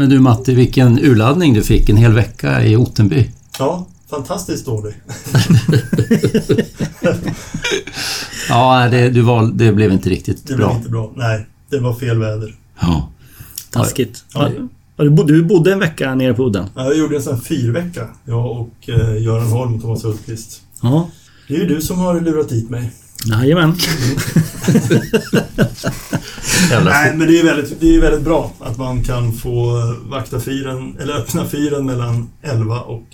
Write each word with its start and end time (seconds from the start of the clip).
Men 0.00 0.10
du 0.10 0.20
Matti, 0.20 0.54
vilken 0.54 0.98
urladdning 0.98 1.54
du 1.54 1.62
fick 1.62 1.88
en 1.88 1.96
hel 1.96 2.12
vecka 2.12 2.64
i 2.64 2.76
Ottenby. 2.76 3.30
Ja, 3.58 3.86
fantastiskt 4.10 4.66
dålig. 4.66 4.94
ja, 8.48 8.88
det, 8.90 9.10
du 9.10 9.20
val, 9.20 9.56
det 9.58 9.72
blev 9.72 9.92
inte 9.92 10.10
riktigt 10.10 10.46
det 10.46 10.56
bra. 10.56 10.66
Det 10.66 10.68
blev 10.68 10.76
inte 10.76 10.90
bra. 10.90 11.12
Nej, 11.16 11.46
det 11.70 11.78
var 11.78 11.94
fel 11.94 12.18
väder. 12.18 12.54
Ja. 12.80 13.08
Taskigt. 13.70 14.24
Ja. 14.34 14.50
Du, 14.96 15.42
bodde, 15.42 15.72
en 15.72 15.78
vecka 15.78 16.14
nere 16.14 16.34
på 16.34 16.46
udden? 16.46 16.66
Ja, 16.74 16.84
jag 16.84 16.98
gjorde 16.98 17.16
en 17.16 17.22
sån 17.22 17.34
här 17.34 17.40
fyrvecka. 17.40 18.08
Jag 18.24 18.60
och 18.60 18.88
eh, 18.88 19.22
Göran 19.22 19.48
Holm 19.48 19.74
och 19.74 19.82
Thomas 19.82 20.04
Hultqvist. 20.04 20.62
Ja. 20.82 21.08
Det 21.48 21.54
är 21.54 21.58
ju 21.58 21.66
du 21.66 21.80
som 21.80 21.98
har 21.98 22.20
lurat 22.20 22.48
dit 22.48 22.70
mig. 22.70 22.90
Jajamän. 23.26 23.74
Nej, 26.84 27.16
men 27.16 27.28
det 27.28 27.40
är, 27.40 27.44
väldigt, 27.44 27.80
det 27.80 27.96
är 27.96 28.00
väldigt 28.00 28.24
bra 28.24 28.52
att 28.60 28.78
man 28.78 29.04
kan 29.04 29.32
få 29.32 29.72
vakta 30.02 30.40
fyren, 30.40 30.96
eller 31.00 31.14
öppna 31.14 31.46
fyren 31.46 31.86
mellan 31.86 32.30
11 32.42 32.80
och 32.80 33.04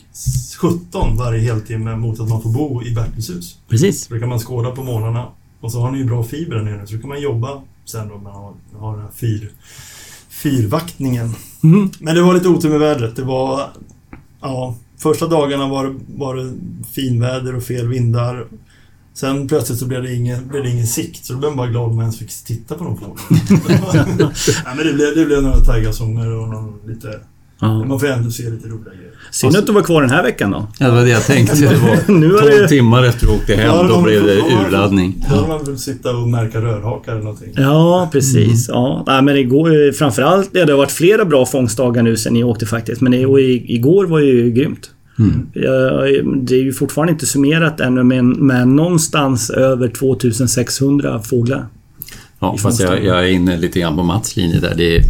17 0.61 1.17
varje 1.17 1.41
heltimme 1.41 1.97
mot 1.97 2.21
att 2.21 2.29
man 2.29 2.43
får 2.43 2.51
bo 2.51 2.83
i 2.83 2.95
Bertilshus. 2.95 3.59
Precis. 3.69 4.05
Så 4.05 4.15
då 4.15 4.21
kan 4.21 4.29
man 4.29 4.39
skåda 4.39 4.71
på 4.71 4.85
morgnarna 4.85 5.27
och 5.61 5.73
så 5.73 5.81
har 5.81 5.91
ni 5.91 5.99
ju 5.99 6.05
bra 6.05 6.25
fiber 6.25 6.57
där 6.57 6.63
nere 6.63 6.87
så 6.87 6.95
då 6.95 7.01
kan 7.01 7.09
man 7.09 7.21
jobba 7.21 7.63
sen 7.85 8.09
då 8.09 8.17
man 8.19 8.33
har, 8.33 8.55
har 8.79 8.93
den 8.93 9.03
här 9.03 9.13
fyr, 9.15 9.51
fyrvaktningen. 10.29 11.35
Mm. 11.63 11.91
Men 12.01 12.15
det 12.15 12.23
var 12.23 12.35
lite 12.35 12.49
otur 12.49 12.71
med 12.71 12.81
vädret. 12.81 13.17
Det 13.17 13.25
var... 13.25 13.71
Ja, 14.41 14.77
första 14.99 15.27
dagarna 15.27 15.69
var 15.69 15.87
det, 15.87 15.95
var 16.17 16.37
det 16.37 16.53
finväder 16.95 17.57
och 17.57 17.63
fel 17.63 17.89
vindar. 17.89 18.47
Sen 19.21 19.49
plötsligt 19.49 19.79
så 19.79 19.87
blev 19.87 20.03
det 20.03 20.15
ingen, 20.15 20.49
blev 20.49 20.63
det 20.63 20.71
ingen 20.71 20.87
sikt, 20.87 21.27
så 21.27 21.33
då 21.33 21.39
blev 21.39 21.51
man 21.51 21.57
bara 21.57 21.67
glad 21.67 21.85
om 21.85 21.97
man 21.97 22.03
ens 22.05 22.19
fick 22.19 22.45
titta 22.47 22.75
på 22.75 22.85
någon 22.85 22.97
fågel. 22.99 23.17
ja, 24.65 24.75
men 24.77 24.87
det 24.87 24.93
blev, 24.93 25.15
det 25.17 25.25
blev 25.27 25.43
några 25.43 25.57
taigasånger 25.57 26.33
och 26.41 26.49
någon 26.49 26.73
lite... 26.87 27.09
Ja. 27.61 27.85
Man 27.85 28.01
får 28.01 28.07
ändå 28.07 28.31
se 28.31 28.43
lite 28.43 28.69
roliga 28.69 28.85
grejer. 28.95 29.13
Synd 29.31 29.57
att 29.57 29.67
du 29.67 29.73
var 29.73 29.83
kvar 29.83 30.01
den 30.03 30.11
här 30.11 30.23
veckan 30.23 30.51
då. 30.51 30.67
Ja, 30.79 30.87
det 30.87 30.93
var 30.95 31.03
det 31.03 31.09
jag 31.09 31.23
tänkte. 31.27 31.57
Det 31.61 31.67
var 31.67 32.15
Nu 32.19 32.27
är 32.35 32.39
12 32.41 32.51
det- 32.51 32.69
timmar 32.69 33.05
efter 33.05 33.27
du 33.27 33.33
åkte 33.33 33.55
hem, 33.55 33.67
Ja, 33.67 33.83
det 33.83 33.89
då 33.89 34.03
blev 34.03 34.25
det 34.25 34.37
urladdning. 34.37 35.25
Då 35.29 35.35
hade 35.37 35.49
man 35.49 35.65
väl 35.65 35.79
sitta 35.79 36.17
och 36.17 36.29
märka 36.29 36.61
rörhakar 36.61 37.13
eller 37.13 37.23
någonting. 37.23 37.53
Ja, 37.57 38.09
precis. 38.13 38.69
Ja. 38.69 39.05
Nej, 39.07 39.23
men 39.23 39.37
igår, 39.37 39.93
framförallt, 39.93 40.51
ja, 40.53 40.65
det 40.65 40.73
har 40.73 40.79
varit 40.79 40.91
flera 40.93 41.25
bra 41.25 41.47
fångstdagar 41.47 42.03
nu 42.03 42.17
sen 42.17 42.33
ni 42.33 42.45
åkte 42.45 42.67
faktiskt. 42.67 43.01
Men 43.01 43.15
i- 43.15 43.25
och 43.25 43.41
igår 43.41 44.07
var 44.07 44.19
ju 44.21 44.51
grymt. 44.51 44.91
Mm. 45.19 45.47
Det 46.45 46.55
är 46.55 46.63
ju 46.63 46.73
fortfarande 46.73 47.13
inte 47.13 47.27
summerat 47.27 47.81
ännu 47.81 48.03
men, 48.03 48.31
men 48.31 48.77
någonstans 48.77 49.51
över 49.51 49.89
2600 49.89 51.23
fåglar. 51.23 51.67
Ja, 52.39 52.57
fast 52.57 52.81
jag, 52.81 53.05
jag 53.05 53.19
är 53.19 53.29
inne 53.29 53.57
lite 53.57 53.81
grann 53.81 53.97
på 53.97 54.03
Mats 54.03 54.37
linje 54.37 54.61
där. 54.61 54.75
Det 54.77 54.97
är, 54.97 55.03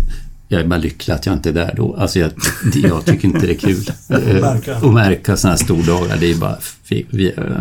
jag 0.49 0.61
är 0.61 0.67
bara 0.67 0.81
lycklig 0.81 1.15
att 1.15 1.27
jag 1.27 1.33
inte 1.33 1.49
är 1.49 1.53
där 1.53 1.75
då. 1.77 1.97
Alltså 1.99 2.19
jag, 2.19 2.31
jag 2.75 3.05
tycker 3.05 3.29
inte 3.29 3.47
det 3.47 3.53
är 3.53 3.59
kul. 3.59 3.91
Märka. 4.41 4.77
Att 4.77 4.93
märka 4.93 5.37
sådana 5.37 5.57
här 5.57 5.65
stordagar, 5.65 6.17
det 6.21 6.31
är 6.31 6.37
bara 6.37 6.57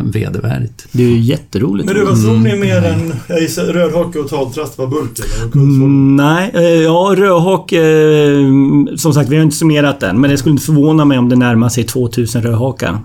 vedervärdigt. 0.03 0.87
Det 0.91 1.03
är 1.03 1.07
ju 1.07 1.19
jätteroligt. 1.19 1.85
Men 1.85 1.95
du, 1.95 2.05
vad 2.05 2.21
tror 2.21 2.37
ni 2.37 2.55
mer 2.55 2.85
än 2.85 3.13
jag 3.27 3.41
gissar, 3.41 3.63
rödhake 3.63 4.19
och 4.19 4.29
taltrast 4.29 4.77
var 4.77 4.87
burk 4.87 5.19
eller? 5.19 5.55
Mm, 5.55 6.15
nej, 6.15 6.51
eh, 6.53 6.61
ja 6.63 7.15
rödhak... 7.17 7.71
Eh, 7.71 8.95
som 8.95 9.13
sagt, 9.13 9.29
vi 9.29 9.35
har 9.35 9.43
inte 9.43 9.55
summerat 9.55 9.99
den. 9.99 10.21
Men 10.21 10.29
det 10.29 10.37
skulle 10.37 10.51
inte 10.51 10.65
förvåna 10.65 11.05
mig 11.05 11.17
om 11.17 11.29
det 11.29 11.35
närmar 11.35 11.69
sig 11.69 11.83
2000 11.83 12.41
rödhakar. 12.41 12.99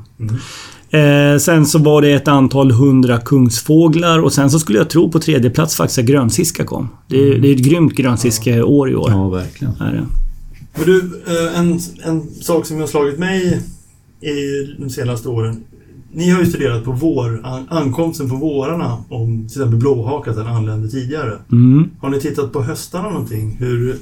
Eh, 0.90 1.38
sen 1.38 1.66
så 1.66 1.78
var 1.78 2.02
det 2.02 2.12
ett 2.12 2.28
antal 2.28 2.70
hundra 2.70 3.18
kungsfåglar 3.18 4.18
och 4.18 4.32
sen 4.32 4.50
så 4.50 4.58
skulle 4.58 4.78
jag 4.78 4.90
tro 4.90 5.10
på 5.10 5.18
tredje 5.18 5.50
plats 5.50 5.76
faktiskt 5.76 5.98
att 5.98 6.04
grönsiska 6.04 6.64
kom. 6.64 6.88
Det, 7.08 7.16
är- 7.16 7.38
det 7.38 7.48
är 7.48 7.54
ett 7.54 7.62
grymt 7.64 7.92
grönsiskeår 7.94 8.90
i 8.90 8.94
år. 8.94 9.10
Ja, 9.10 9.28
verkligen. 9.28 9.74
Är 9.80 9.92
det. 9.92 10.06
Men 10.76 10.84
du, 10.86 11.22
eh, 11.26 11.60
en, 11.60 11.78
en 12.04 12.30
sak 12.30 12.66
som 12.66 12.80
har 12.80 12.86
slagit 12.86 13.18
mig 13.18 13.60
i 14.20 14.66
de 14.78 14.90
senaste 14.90 15.28
åren. 15.28 15.56
Ni 16.12 16.30
har 16.30 16.40
ju 16.40 16.46
studerat 16.46 16.84
på 16.84 16.92
vår, 16.92 17.40
an, 17.46 17.66
ankomsten 17.70 18.28
på 18.30 18.36
vårarna 18.36 18.98
om 19.08 19.36
till 19.38 19.46
exempel 19.60 19.78
blåhakat 19.78 20.36
den 20.36 20.46
anlände 20.46 20.88
tidigare. 20.88 21.32
Mm. 21.52 21.90
Har 22.00 22.08
ni 22.10 22.20
tittat 22.20 22.52
på 22.52 22.62
höstarna 22.62 23.08
någonting? 23.10 23.56
Hur, 23.58 23.96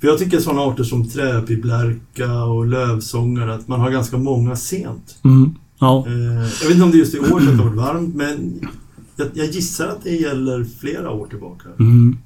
för 0.00 0.08
jag 0.08 0.18
tycker 0.18 0.40
sådana 0.40 0.62
arter 0.62 0.84
som 0.84 1.08
träpiplärka 1.08 2.44
och 2.44 2.66
lövsångare, 2.66 3.54
att 3.54 3.68
man 3.68 3.80
har 3.80 3.90
ganska 3.90 4.16
många 4.18 4.56
sent. 4.56 5.14
Mm. 5.24 5.54
Ja. 5.82 6.04
Eh, 6.06 6.12
jag 6.60 6.68
vet 6.68 6.70
inte 6.70 6.84
om 6.84 6.90
det 6.90 6.96
är 6.96 6.98
just 6.98 7.14
i 7.14 7.18
år 7.18 7.40
som 7.40 7.46
det 7.46 7.62
har 7.62 7.64
varit 7.64 7.76
varmt, 7.76 8.14
men 8.14 8.60
jag, 9.16 9.28
jag 9.34 9.46
gissar 9.46 9.88
att 9.88 10.04
det 10.04 10.10
gäller 10.10 10.66
flera 10.80 11.10
år 11.10 11.26
tillbaka. 11.26 11.68
Mm. 11.78 12.18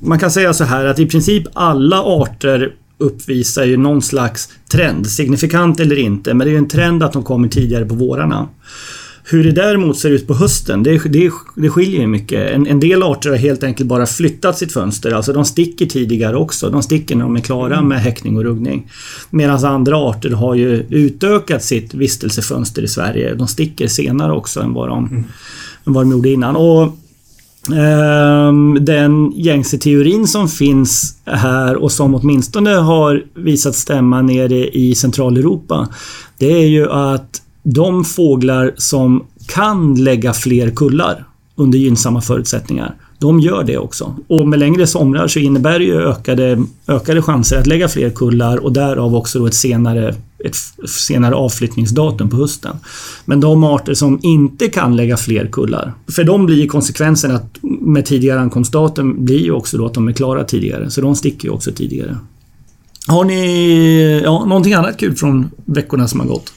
Man 0.00 0.18
kan 0.18 0.30
säga 0.30 0.54
så 0.54 0.64
här 0.64 0.84
att 0.84 0.98
i 0.98 1.06
princip 1.06 1.44
alla 1.52 2.02
arter 2.02 2.74
uppvisar 2.98 3.64
ju 3.64 3.76
någon 3.76 4.02
slags 4.02 4.48
trend, 4.72 5.06
signifikant 5.06 5.80
eller 5.80 5.98
inte, 5.98 6.34
men 6.34 6.44
det 6.46 6.50
är 6.50 6.52
ju 6.52 6.58
en 6.58 6.68
trend 6.68 7.02
att 7.02 7.12
de 7.12 7.22
kommer 7.22 7.48
tidigare 7.48 7.84
på 7.84 7.94
vårarna. 7.94 8.48
Hur 9.26 9.44
det 9.44 9.52
däremot 9.52 9.98
ser 9.98 10.10
ut 10.10 10.26
på 10.26 10.34
hösten, 10.34 10.82
det, 10.82 10.98
det, 11.12 11.30
det 11.56 11.70
skiljer 11.70 12.00
ju 12.00 12.06
mycket. 12.06 12.50
En, 12.50 12.66
en 12.66 12.80
del 12.80 13.02
arter 13.02 13.30
har 13.30 13.36
helt 13.36 13.64
enkelt 13.64 13.88
bara 13.88 14.06
flyttat 14.06 14.58
sitt 14.58 14.72
fönster, 14.72 15.12
alltså 15.12 15.32
de 15.32 15.44
sticker 15.44 15.86
tidigare 15.86 16.36
också. 16.36 16.70
De 16.70 16.82
sticker 16.82 17.16
när 17.16 17.24
de 17.24 17.36
är 17.36 17.40
klara 17.40 17.82
med 17.82 18.00
häckning 18.00 18.36
och 18.36 18.44
ruggning. 18.44 18.90
Medan 19.30 19.64
andra 19.64 19.96
arter 19.96 20.30
har 20.30 20.54
ju 20.54 20.86
utökat 20.88 21.64
sitt 21.64 21.94
vistelsefönster 21.94 22.82
i 22.82 22.88
Sverige. 22.88 23.34
De 23.34 23.48
sticker 23.48 23.88
senare 23.88 24.32
också 24.32 24.60
än 24.60 24.74
vad 24.74 24.88
de, 24.88 25.24
än 25.86 25.92
vad 25.92 26.04
de 26.04 26.10
gjorde 26.10 26.30
innan. 26.30 26.56
Och 26.56 26.98
Ehm, 27.72 28.78
Den 28.80 29.32
gängse 29.36 29.78
teorin 29.78 30.26
som 30.26 30.48
finns 30.48 31.16
här 31.24 31.76
och 31.76 31.92
som 31.92 32.14
åtminstone 32.14 32.70
har 32.70 33.22
visat 33.34 33.74
stämma 33.76 34.22
nere 34.22 34.68
i 34.68 34.94
Centraleuropa. 34.94 35.88
Det 36.38 36.52
är 36.52 36.66
ju 36.66 36.90
att 36.90 37.42
de 37.64 38.04
fåglar 38.04 38.74
som 38.76 39.26
kan 39.46 39.94
lägga 39.94 40.32
fler 40.32 40.70
kullar 40.70 41.24
under 41.56 41.78
gynnsamma 41.78 42.20
förutsättningar. 42.20 42.94
De 43.18 43.40
gör 43.40 43.64
det 43.64 43.78
också. 43.78 44.16
Och 44.26 44.48
med 44.48 44.58
längre 44.58 44.86
somrar 44.86 45.28
så 45.28 45.38
innebär 45.38 45.78
det 45.78 45.84
ju 45.84 46.02
ökade, 46.02 46.64
ökade 46.88 47.22
chanser 47.22 47.58
att 47.58 47.66
lägga 47.66 47.88
fler 47.88 48.10
kullar 48.10 48.56
och 48.56 48.72
därav 48.72 49.14
också 49.16 49.38
då 49.38 49.46
ett 49.46 49.54
senare, 49.54 50.14
ett 50.44 50.56
senare 50.88 51.34
avflyttningsdatum 51.34 52.30
på 52.30 52.36
hösten. 52.36 52.76
Men 53.24 53.40
de 53.40 53.64
arter 53.64 53.94
som 53.94 54.18
inte 54.22 54.68
kan 54.68 54.96
lägga 54.96 55.16
fler 55.16 55.46
kullar, 55.46 55.92
för 56.08 56.24
de 56.24 56.46
blir 56.46 56.66
konsekvensen 56.66 57.30
att 57.30 57.58
med 57.62 58.06
tidigare 58.06 58.40
ankomstdatum 58.40 59.24
blir 59.24 59.42
ju 59.42 59.52
också 59.52 59.78
då 59.78 59.86
att 59.86 59.94
de 59.94 60.08
är 60.08 60.12
klara 60.12 60.44
tidigare. 60.44 60.90
Så 60.90 61.00
de 61.00 61.14
sticker 61.14 61.48
ju 61.48 61.54
också 61.54 61.72
tidigare. 61.72 62.16
Har 63.06 63.24
ni 63.24 64.20
ja, 64.24 64.44
någonting 64.44 64.72
annat 64.72 64.96
kul 64.96 65.16
från 65.16 65.50
veckorna 65.64 66.08
som 66.08 66.20
har 66.20 66.26
gått? 66.26 66.52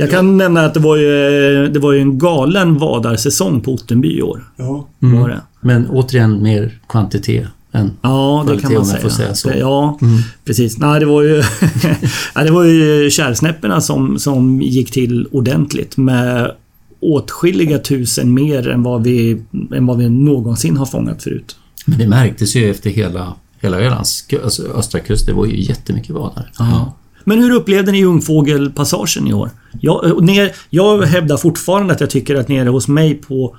Jag 0.00 0.10
kan 0.10 0.36
nämna 0.36 0.64
att 0.64 0.74
det 0.74 0.80
var 0.80 0.96
ju, 0.96 1.68
det 1.68 1.78
var 1.78 1.92
ju 1.92 2.00
en 2.00 2.18
galen 2.18 2.78
vadarsäsong 2.78 3.60
på 3.60 3.72
Ottenby 3.72 4.18
i 4.18 4.22
år. 4.22 4.44
Ja. 4.56 4.88
Var 4.98 5.28
det. 5.28 5.40
Men 5.60 5.86
återigen 5.90 6.42
mer 6.42 6.78
kvantitet 6.88 7.46
än... 7.72 7.90
Ja, 8.02 8.44
det 8.48 8.60
kan 8.60 8.72
man 8.74 8.86
säga. 8.86 9.10
säga 9.10 9.34
så. 9.34 9.48
Det- 9.48 9.58
Ja, 9.58 9.98
Mm. 10.02 10.18
precis. 10.44 10.78
Nej, 10.78 11.00
det 11.00 11.06
var 11.06 11.22
ju, 11.22 11.42
ja, 12.34 12.44
det 12.44 12.50
var 12.50 12.64
ju 12.64 13.10
kärrsnäpporna 13.10 13.80
som, 13.80 14.18
som 14.18 14.62
gick 14.62 14.90
till 14.90 15.26
ordentligt 15.32 15.96
med 15.96 16.52
åtskilliga 17.00 17.78
tusen 17.78 18.34
mer 18.34 18.68
än 18.68 18.82
vad 18.82 19.02
vi, 19.04 19.42
än 19.76 19.86
vad 19.86 19.98
vi 19.98 20.08
någonsin 20.08 20.76
har 20.76 20.86
fångat 20.86 21.22
förut. 21.22 21.56
Men 21.86 21.98
det 21.98 22.06
märktes 22.08 22.56
ju 22.56 22.70
efter 22.70 22.90
hela, 22.90 23.34
hela 23.60 23.80
Ölands 23.80 24.24
alltså 24.44 24.62
östra 24.62 25.00
kust. 25.00 25.26
Det 25.26 25.32
var 25.32 25.46
ju 25.46 25.60
jättemycket 25.60 26.10
vadare. 26.10 26.46
Ja. 26.58 26.94
Men 27.24 27.38
hur 27.38 27.54
upplevde 27.54 27.92
ni 27.92 28.04
ungfågelpassagen 28.04 29.26
i 29.26 29.32
år? 29.32 29.50
Jag, 29.80 30.04
och 30.04 30.24
ner, 30.24 30.52
jag 30.70 31.02
hävdar 31.02 31.36
fortfarande 31.36 31.92
att 31.92 32.00
jag 32.00 32.10
tycker 32.10 32.34
att 32.34 32.48
nere 32.48 32.68
hos 32.68 32.88
mig 32.88 33.14
på, 33.14 33.56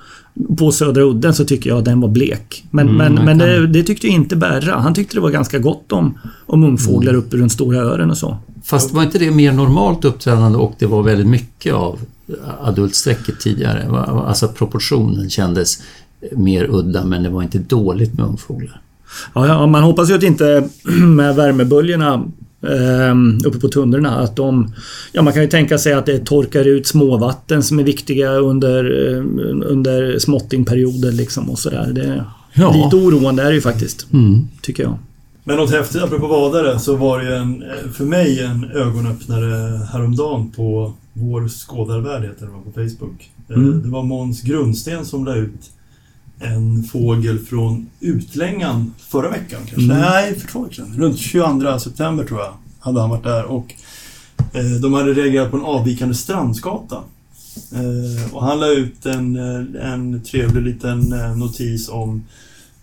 på 0.58 0.72
Södra 0.72 1.02
udden 1.02 1.34
så 1.34 1.44
tycker 1.44 1.70
jag 1.70 1.78
att 1.78 1.84
den 1.84 2.00
var 2.00 2.08
blek. 2.08 2.64
Men, 2.70 2.88
Mm, 2.88 3.14
men, 3.14 3.24
men 3.24 3.38
det, 3.38 3.66
det 3.66 3.82
tyckte 3.82 4.08
inte 4.08 4.36
Berra. 4.36 4.74
Han 4.74 4.94
tyckte 4.94 5.16
det 5.16 5.20
var 5.20 5.30
ganska 5.30 5.58
gott 5.58 5.92
om, 5.92 6.18
om 6.46 6.64
ungfåglar 6.64 7.14
uppe 7.14 7.36
runt 7.36 7.52
Stora 7.52 7.78
Ören 7.78 8.10
och 8.10 8.18
så. 8.18 8.36
Fast 8.64 8.94
var 8.94 9.02
inte 9.02 9.18
det 9.18 9.30
mer 9.30 9.52
normalt 9.52 10.04
uppträdande 10.04 10.58
och 10.58 10.74
det 10.78 10.86
var 10.86 11.02
väldigt 11.02 11.26
mycket 11.26 11.74
av 11.74 11.98
adultsträcket 12.62 13.40
tidigare? 13.40 13.88
Alltså 14.26 14.48
proportionen 14.48 15.30
kändes 15.30 15.82
mer 16.32 16.66
udda 16.70 17.04
men 17.04 17.22
det 17.22 17.28
var 17.28 17.42
inte 17.42 17.58
dåligt 17.58 18.14
med 18.14 18.26
ungfåglar. 18.26 18.80
Ja, 19.34 19.66
man 19.66 19.82
hoppas 19.82 20.10
ju 20.10 20.14
att 20.14 20.22
inte 20.22 20.68
med 21.06 21.36
värmeböljorna 21.36 22.14
eh, 22.14 22.20
uppe 23.46 23.58
på 23.58 23.68
tundrorna 23.68 24.16
att 24.18 24.36
de... 24.36 24.72
Ja, 25.12 25.22
man 25.22 25.32
kan 25.32 25.42
ju 25.42 25.48
tänka 25.48 25.78
sig 25.78 25.92
att 25.92 26.06
det 26.06 26.18
torkar 26.24 26.64
ut 26.64 26.86
småvatten 26.86 27.62
som 27.62 27.78
är 27.78 27.84
viktiga 27.84 28.30
under, 28.32 28.84
eh, 29.16 29.24
under 29.70 30.18
småttingperioder 30.18 31.12
liksom 31.12 31.50
och 31.50 31.58
sådär. 31.58 31.90
Det 31.92 32.04
är 32.04 32.24
Ja. 32.54 32.84
lite 32.84 32.96
oroande 32.96 33.42
är 33.42 33.46
det 33.48 33.54
ju 33.54 33.60
faktiskt, 33.60 34.06
Mm. 34.12 34.48
tycker 34.62 34.82
jag. 34.82 34.98
Men 35.44 35.56
något 35.56 35.70
häftigt, 35.70 36.02
apropå 36.02 36.26
vadare, 36.26 36.78
så 36.78 36.96
var 36.96 37.18
det 37.18 37.24
ju 37.24 37.34
en, 37.34 37.64
för 37.92 38.04
mig 38.04 38.40
en 38.40 38.70
ögonöppnare 38.74 39.80
häromdagen 39.92 40.50
på 40.56 40.92
vår 41.12 41.48
skådarvärld, 41.48 42.22
heter 42.22 42.46
det 42.46 42.52
på 42.64 42.72
Facebook. 42.72 43.30
Eh, 43.48 43.56
Mm. 43.56 43.82
Det 43.82 43.88
var 43.88 44.02
Måns 44.02 44.42
Grundsten 44.42 45.04
som 45.04 45.24
la 45.24 45.34
ut 45.36 45.70
en 46.40 46.82
fågel 46.82 47.38
från 47.38 47.86
Utlängan 48.00 48.94
förra 48.98 49.30
veckan 49.30 49.60
kanske? 49.66 49.84
Mm. 49.84 49.98
Nej, 49.98 50.34
för 50.40 50.48
två 50.48 50.62
veckor 50.62 50.74
sedan. 50.74 50.94
Runt 50.98 51.18
22 51.18 51.78
september 51.78 52.24
tror 52.24 52.40
jag. 52.40 52.54
hade 52.80 53.00
han 53.00 53.10
varit 53.10 53.24
där 53.24 53.44
och 53.44 53.74
eh, 54.52 54.80
de 54.82 54.92
hade 54.92 55.12
reagerat 55.12 55.50
på 55.50 55.56
en 55.56 55.62
avvikande 55.62 56.14
strandskata. 56.14 57.02
Eh, 57.72 58.34
och 58.34 58.44
han 58.44 58.60
la 58.60 58.68
ut 58.68 59.06
en, 59.06 59.36
eh, 59.36 59.92
en 59.92 60.22
trevlig 60.22 60.62
liten 60.62 61.12
eh, 61.12 61.36
notis 61.36 61.88
om 61.88 62.24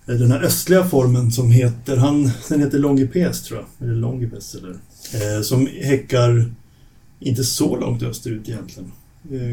eh, 0.08 0.16
den 0.16 0.32
här 0.32 0.44
östliga 0.44 0.86
formen 0.86 1.32
som 1.32 1.52
heter, 1.52 1.98
han, 1.98 2.32
den 2.50 2.60
heter 2.60 2.80
Longipes 2.80 3.44
tror 3.44 3.60
jag. 3.60 3.88
Eller 3.88 4.00
Longipes 4.00 4.56
eller. 4.56 4.72
Eh, 5.14 5.42
som 5.42 5.68
häckar 5.82 6.52
inte 7.20 7.44
så 7.44 7.76
långt 7.80 8.04
österut 8.04 8.50
egentligen. 8.50 8.92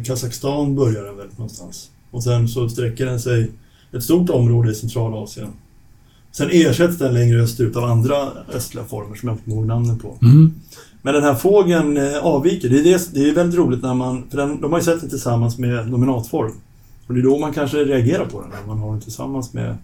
Kazakstan 0.05 0.75
börjar 0.75 1.05
den 1.05 1.17
väl 1.17 1.27
någonstans. 1.37 1.91
Och 2.11 2.23
sen 2.23 2.49
så 2.49 2.69
sträcker 2.69 3.07
den 3.07 3.21
sig 3.21 3.51
ett 3.97 4.03
stort 4.03 4.31
område 4.31 4.71
i 4.71 4.75
Centralasien. 4.75 5.49
Sen 6.33 6.49
ersätts 6.53 6.99
den 6.99 7.15
längre 7.15 7.43
österut 7.43 7.77
av 7.77 7.85
andra 7.85 8.17
östliga 8.55 8.85
former 8.85 9.17
som 9.17 9.29
jag 9.29 9.35
inte 9.35 9.45
kommer 9.45 9.57
ihåg 9.57 9.67
namnen 9.67 9.99
på. 9.99 10.19
Mm. 10.23 10.55
Men 11.03 11.15
den 11.15 11.23
här 11.23 11.35
fågeln 11.35 11.97
eh, 11.97 12.19
avviker. 12.19 12.69
Det 12.69 12.79
är, 12.79 12.85
det, 12.85 13.15
det 13.15 13.29
är 13.29 13.35
väldigt 13.35 13.59
roligt 13.59 13.83
när 13.83 13.95
man... 13.95 14.25
För 14.31 14.37
den, 14.37 14.61
de 14.61 14.73
har 14.73 14.79
ju 14.79 14.85
sett 14.85 15.01
den 15.01 15.11
tillsammans 15.11 15.59
med 15.59 15.91
nominatform. 15.91 16.53
Och 17.07 17.15
det 17.15 17.21
är 17.21 17.25
då 17.25 17.39
man 17.39 17.53
kanske 17.53 17.77
reagerar 17.77 18.25
på 18.25 18.41
den, 18.41 18.51
när 18.51 18.67
man 18.67 18.79
har 18.79 18.91
den 18.93 19.01
tillsammans 19.01 19.53
med... 19.53 19.77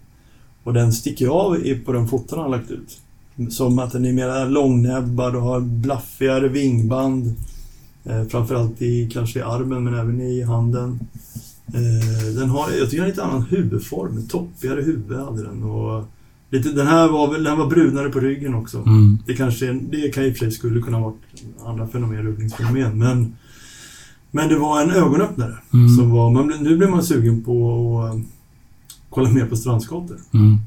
Och 0.65 0.75
den 0.75 0.93
sticker 0.93 1.29
av 1.29 1.57
på 1.85 1.93
den 1.93 2.09
foton 2.09 2.39
han 2.39 2.51
har 2.51 2.59
lagt 2.59 2.71
ut. 2.71 2.99
Som 3.51 3.79
att 3.79 3.93
den 3.93 4.05
är 4.05 4.13
mer 4.13 4.51
långnäbbad 4.51 5.37
och 5.37 5.43
har 5.43 5.61
blaffigare 5.61 6.49
vingband. 6.49 7.35
Eh, 8.05 8.25
framförallt 8.25 8.83
i, 8.83 9.11
kanske 9.13 9.39
i 9.39 9.43
armen 9.43 9.85
men 9.85 9.95
även 9.95 10.21
i 10.21 10.43
handen. 10.43 11.01
Eh, 11.75 12.35
den 12.35 12.51
har, 12.51 12.71
jag 12.71 12.91
tycker 12.91 12.97
den 12.97 13.01
har 13.01 13.09
lite 13.09 13.25
annan 13.25 13.43
huvudform. 13.43 14.17
En 14.17 14.29
toppigare 14.29 14.83
huvud 14.83 15.19
hade 15.19 15.43
den. 15.43 15.63
Och 15.63 16.05
lite, 16.51 16.69
den 16.69 16.87
här 16.87 17.09
var 17.09 17.39
den 17.39 17.59
var 17.59 17.67
brunare 17.67 18.09
på 18.09 18.21
ryggen 18.21 18.55
också. 18.55 18.79
Mm. 18.79 19.19
Det 19.27 19.35
kanske 19.35 19.73
det 19.73 20.15
kan 20.15 20.25
i 20.25 20.31
och 20.31 20.37
för 20.37 20.39
sig 20.39 20.51
skulle 20.51 20.81
kunna 20.81 21.01
vara 21.01 21.13
andra 21.67 21.89
fenomen, 21.89 22.23
rubbningsfenomen, 22.23 22.99
men 22.99 23.33
men 24.31 24.49
det 24.49 24.59
var 24.59 24.83
en 24.83 24.91
ögonöppnare. 24.91 25.55
Mm. 25.73 25.97
Som 25.97 26.11
var, 26.11 26.31
man, 26.31 26.53
nu 26.61 26.77
blir 26.77 26.89
man 26.89 27.03
sugen 27.03 27.45
på 27.45 28.01
att 28.03 28.15
eh, 28.15 28.21
kolla 29.11 29.31
mer 29.31 29.47
på 29.47 29.57
strandskator. 29.57 30.17
Mm. 30.35 30.59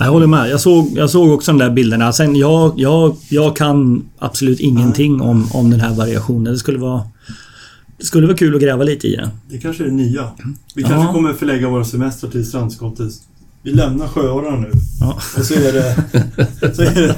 Jag 0.00 0.10
håller 0.12 0.26
med. 0.26 0.50
Jag 0.50 0.60
såg, 0.60 0.88
jag 0.94 1.10
såg 1.10 1.30
också 1.30 1.52
de 1.52 1.58
där 1.58 1.70
bilderna. 1.70 2.12
Sen 2.12 2.36
jag, 2.36 2.72
jag, 2.76 3.16
jag 3.28 3.56
kan 3.56 4.04
absolut 4.18 4.60
ingenting 4.60 5.20
om, 5.20 5.46
om 5.52 5.70
den 5.70 5.80
här 5.80 5.94
variationen. 5.94 6.52
Det 6.52 6.58
skulle 6.58 6.78
vara... 6.78 7.02
Det 7.98 8.04
skulle 8.04 8.26
vara 8.26 8.36
kul 8.36 8.54
att 8.54 8.62
gräva 8.62 8.84
lite 8.84 9.08
i 9.08 9.16
den. 9.16 9.28
Det 9.50 9.58
kanske 9.58 9.84
är 9.84 9.88
det 9.88 9.94
nya. 9.94 10.30
Vi 10.74 10.82
Ja. 10.82 10.88
kanske 10.88 11.12
kommer 11.14 11.32
förlägga 11.32 11.68
våra 11.68 11.84
semestrar 11.84 12.30
till 12.30 12.46
strandskottet. 12.46 13.12
Vi 13.68 13.74
lämnar 13.74 14.08
Sjöårarna 14.08 14.56
nu. 14.56 14.70
Ja. 15.00 15.18
Och 15.38 15.44
så 15.44 15.54
är 15.54 15.72
det, 15.72 15.94
så 16.74 16.82
är 16.82 17.14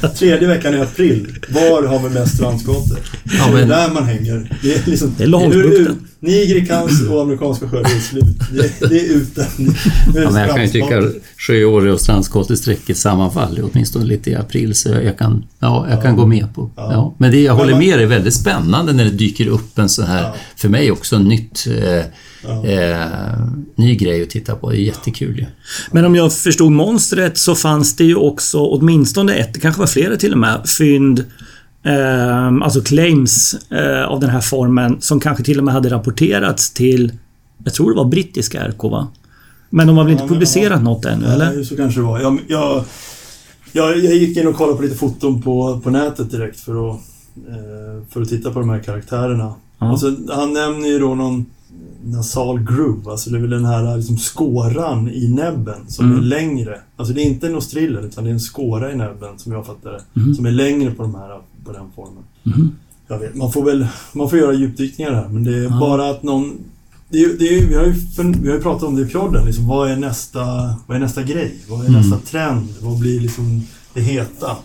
det 0.00 0.08
tredje 0.08 0.48
veckan 0.48 0.74
i 0.74 0.80
april. 0.80 1.26
Var 1.48 1.86
har 1.86 2.08
vi 2.08 2.14
mest 2.14 2.34
strandskotor? 2.36 2.98
Ja, 3.24 3.54
det 3.56 3.62
är 3.62 3.66
där 3.66 3.90
man 3.94 4.04
hänger. 4.04 4.58
Det 4.62 4.74
är 4.74 4.82
liksom... 4.90 5.14
Det 5.18 5.24
är 5.24 5.28
Laholmsbukten. 5.28 6.08
Nigerikans 6.20 7.08
och 7.10 7.22
amerikanska 7.22 7.68
sjöar 7.68 7.80
är 7.80 8.00
slut. 8.00 8.24
Det, 8.52 8.88
det 8.88 9.00
är 9.00 9.12
ute. 9.16 9.46
Ja, 10.14 10.30
men 10.30 10.42
jag 10.42 10.50
kan 10.54 10.62
ju 10.64 10.68
tycka. 10.68 11.02
Sjöåre 11.36 11.92
och 11.92 12.00
strandskottesträcket 12.00 12.96
sammanfaller 12.96 13.64
åtminstone 13.72 14.04
lite 14.04 14.30
i 14.30 14.34
april 14.34 14.74
så 14.74 14.88
jag 14.88 15.18
kan, 15.18 15.44
ja, 15.58 15.86
jag 15.90 16.02
kan 16.02 16.10
Ja. 16.10 16.16
gå 16.16 16.26
med 16.26 16.54
på. 16.54 16.70
Ja. 16.76 16.92
Ja. 16.92 17.14
Men 17.18 17.30
det 17.30 17.40
jag 17.42 17.54
håller 17.54 17.78
med 17.78 17.98
dig, 17.98 18.02
är 18.04 18.08
väldigt 18.08 18.34
spännande 18.34 18.92
när 18.92 19.04
det 19.04 19.10
dyker 19.10 19.46
upp 19.48 19.78
en 19.78 19.88
sån 19.88 20.06
här, 20.06 20.22
Ja. 20.22 20.34
För 20.58 20.68
mig 20.68 20.90
också 20.92 21.16
en 21.16 21.24
nytt, 21.24 21.66
eh, 21.66 22.04
Ja. 22.44 22.64
eh, 22.66 23.38
ny 23.74 23.94
grej 23.96 24.22
att 24.22 24.30
titta 24.30 24.54
på. 24.54 24.70
Det 24.70 24.76
är 24.76 24.80
jättekul 24.80 25.38
ju. 25.38 25.46
Men 25.90 26.04
om 26.04 26.14
jag 26.14 26.32
förstod 26.32 26.72
monstret 26.72 27.38
så 27.38 27.54
fanns 27.54 27.96
det 27.96 28.04
ju 28.04 28.14
också 28.14 28.58
åtminstone 28.58 29.34
ett, 29.34 29.54
det 29.54 29.60
kanske 29.60 29.78
var 29.80 29.86
flera 29.86 30.16
till 30.16 30.32
och 30.32 30.38
med, 30.38 30.68
fynd 30.78 31.24
eh, 31.82 32.46
alltså 32.46 32.80
claims 32.80 33.54
eh, 33.70 34.04
av 34.04 34.20
den 34.20 34.30
här 34.30 34.40
formen 34.40 34.96
som 35.00 35.20
kanske 35.20 35.44
till 35.44 35.58
och 35.58 35.64
med 35.64 35.74
hade 35.74 35.90
rapporterats 35.90 36.70
till, 36.70 37.12
jag 37.64 37.74
tror 37.74 37.90
det 37.90 37.96
var 37.96 38.04
brittiska 38.04 38.68
RK 38.68 38.82
va? 38.82 39.08
Men 39.70 39.86
de 39.86 39.96
har 39.96 40.04
väl 40.04 40.12
inte 40.12 40.24
Ja, 40.24 40.28
publicerat 40.28 40.82
något 40.82 41.04
ännu 41.04 41.26
eller? 41.26 41.52
Nej, 41.54 41.64
så 41.64 41.76
kanske 41.76 42.00
det 42.00 42.04
var. 42.06 42.20
Jag, 42.20 42.38
jag, 42.48 42.84
jag, 43.72 43.98
jag 43.98 44.14
gick 44.14 44.36
in 44.36 44.46
och 44.46 44.54
kollade 44.56 44.76
på 44.76 44.82
lite 44.82 44.96
foton 44.96 45.42
på, 45.42 45.80
på 45.84 45.90
nätet 45.90 46.30
direkt 46.30 46.60
för 46.60 46.90
att, 46.90 46.96
eh, 47.48 48.08
för 48.12 48.22
att 48.22 48.28
titta 48.28 48.50
på 48.50 48.60
de 48.60 48.68
här 48.70 48.78
karaktärerna. 48.78 49.54
Och 49.78 50.00
så, 50.00 50.16
han 50.28 50.52
nämner 50.52 50.88
ju 50.88 50.98
då 50.98 51.14
någon 51.14 51.46
nasal 52.04 52.58
groove, 52.60 53.10
alltså 53.10 53.30
det 53.30 53.36
är 53.36 53.40
väl 53.40 53.50
den 53.50 53.64
här 53.64 53.96
liksom 53.96 54.18
skåran 54.18 55.08
i 55.10 55.28
näbben 55.28 55.78
som 55.88 56.06
Mm. 56.06 56.18
är 56.18 56.22
längre. 56.22 56.80
Alltså 56.96 57.14
det 57.14 57.20
är 57.22 57.24
inte 57.24 57.46
en 57.46 57.52
nostriller 57.52 58.02
utan 58.02 58.24
det 58.24 58.30
är 58.30 58.32
en 58.34 58.40
skåra 58.40 58.92
i 58.92 58.96
näbben 58.96 59.38
som 59.38 59.52
jag 59.52 59.66
fattar 59.66 59.90
det. 59.92 60.20
Mhm. 60.20 60.34
Som 60.34 60.46
är 60.46 60.50
längre 60.50 60.90
på, 60.90 61.02
de 61.02 61.14
här, 61.14 61.40
på 61.64 61.72
den 61.72 61.84
formen. 61.94 62.22
Mhm. 62.42 62.70
Jag 63.08 63.18
vet, 63.18 63.34
man 63.34 63.52
får 63.52 63.64
väl 63.64 63.86
man 64.12 64.30
får 64.30 64.38
göra 64.38 64.52
djupdykningar 64.52 65.12
här 65.12 65.28
men 65.28 65.44
det 65.44 65.54
är 65.58 65.62
Ja. 65.62 65.76
bara 65.80 66.10
att 66.10 66.22
någon... 66.22 66.52
Det 67.10 67.18
är, 67.18 67.38
det 67.38 67.44
är, 67.44 67.66
vi, 67.68 67.74
har 67.74 67.84
ju, 67.84 67.92
vi 68.42 68.48
har 68.48 68.56
ju 68.56 68.62
pratat 68.62 68.82
om 68.88 68.96
det 68.96 69.02
i 69.02 69.06
podden, 69.12 69.46
liksom, 69.46 69.66
vad, 69.66 69.90
är 69.90 69.96
nästa, 69.96 70.44
vad 70.86 70.96
är 70.96 71.00
nästa 71.00 71.22
grej? 71.22 71.54
Vad 71.68 71.80
är 71.84 71.88
Mm. 71.88 72.00
nästa 72.00 72.16
trend? 72.18 72.68
Vad 72.80 72.98
blir 73.00 73.20
liksom 73.20 73.62
det 73.94 74.00
heta? 74.00 74.56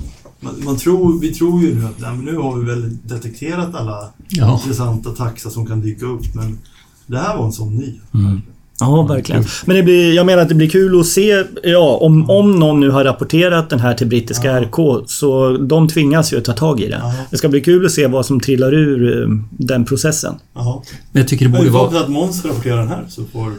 Man, 0.43 0.55
man 0.65 0.77
tror, 0.77 1.19
vi 1.19 1.33
tror 1.33 1.61
ju 1.61 1.75
nu 1.75 1.85
att 1.85 1.99
nej, 1.99 2.17
nu 2.17 2.37
har 2.37 2.55
vi 2.57 2.65
väl 2.65 2.97
detekterat 3.03 3.75
alla 3.75 4.09
Ja. 4.29 4.53
intressanta 4.53 5.09
taxa 5.09 5.49
som 5.49 5.65
kan 5.65 5.81
dyka 5.81 6.05
upp 6.05 6.35
men 6.35 6.59
det 7.07 7.17
här 7.17 7.37
var 7.37 7.45
en 7.45 7.51
sån 7.51 7.75
ny. 7.75 7.93
Mm. 8.13 8.41
Ja, 8.79 9.01
verkligen. 9.01 9.43
Men 9.65 9.75
det 9.75 9.83
blir, 9.83 10.13
jag 10.13 10.25
menar 10.25 10.41
att 10.43 10.49
det 10.49 10.55
blir 10.55 10.69
kul 10.69 10.99
att 10.99 11.05
se, 11.05 11.43
ja, 11.63 11.97
om, 12.01 12.29
om 12.29 12.59
någon 12.59 12.79
nu 12.79 12.89
har 12.89 13.03
rapporterat 13.03 13.69
den 13.69 13.79
här 13.79 13.93
till 13.93 14.07
brittiska 14.07 14.47
Ja. 14.47 14.61
RK, 14.61 15.03
så 15.09 15.57
de 15.57 15.87
tvingas 15.87 16.33
ju 16.33 16.37
att 16.37 16.45
ta 16.45 16.53
tag 16.53 16.79
i 16.81 16.87
det. 16.89 16.99
Ja. 17.03 17.13
Det 17.31 17.37
ska 17.37 17.49
bli 17.49 17.61
kul 17.61 17.85
att 17.85 17.91
se 17.91 18.07
vad 18.07 18.25
som 18.25 18.39
trillar 18.39 18.73
ur 18.73 19.21
eh, 19.21 19.27
den 19.51 19.85
processen. 19.85 20.35
Jaha. 20.55 20.81
Men 21.11 21.21
jag 21.21 21.27
tycker 21.29 21.45
det 21.45 21.51
borde 21.51 21.63
vi 21.63 21.69
vara... 21.69 21.83
hoppas 21.83 22.01
att 22.03 22.09
Måns 22.09 22.45
rapporterar 22.45 22.77
den 22.77 22.87
här 22.87 23.05
så 23.09 23.21
får... 23.25 23.51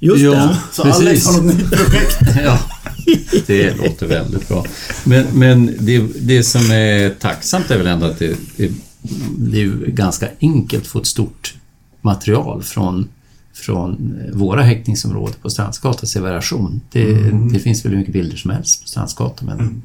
Just 0.00 0.22
Ja. 0.22 0.30
det. 0.34 0.56
Så 0.72 0.82
Precis. 0.82 1.00
Alex 1.00 1.26
har 1.26 1.42
något 1.42 1.54
nytt 1.56 1.70
projekt. 1.70 2.18
Ja, 2.44 2.58
det 3.46 3.76
låter 3.76 4.06
väldigt 4.06 4.48
bra. 4.48 4.64
Men, 5.04 5.26
men 5.32 5.76
det, 5.80 5.98
det 6.20 6.42
som 6.42 6.70
är 6.70 7.10
tacksamt 7.10 7.70
är 7.70 7.78
väl 7.78 7.86
ändå 7.86 8.06
att 8.06 8.18
det, 8.18 8.36
det, 8.56 8.72
det 9.38 9.56
är 9.56 9.60
ju 9.62 9.86
ganska 9.86 10.28
enkelt 10.40 10.82
att 10.82 10.88
få 10.88 10.98
ett 10.98 11.06
stort 11.06 11.54
material 12.00 12.62
från, 12.62 13.08
från 13.54 14.18
våra 14.32 14.62
häktningsområden 14.62 15.34
på 15.42 15.50
Strandsgatan, 15.50 16.06
Severation. 16.06 16.80
Det, 16.92 17.14
det 17.52 17.58
finns 17.58 17.84
väl 17.84 17.92
hur 17.92 17.98
mycket 17.98 18.12
bilder 18.12 18.36
som 18.36 18.50
helst 18.50 18.82
på 18.82 18.88
Strandsgatan. 18.88 19.46
Men, 19.46 19.82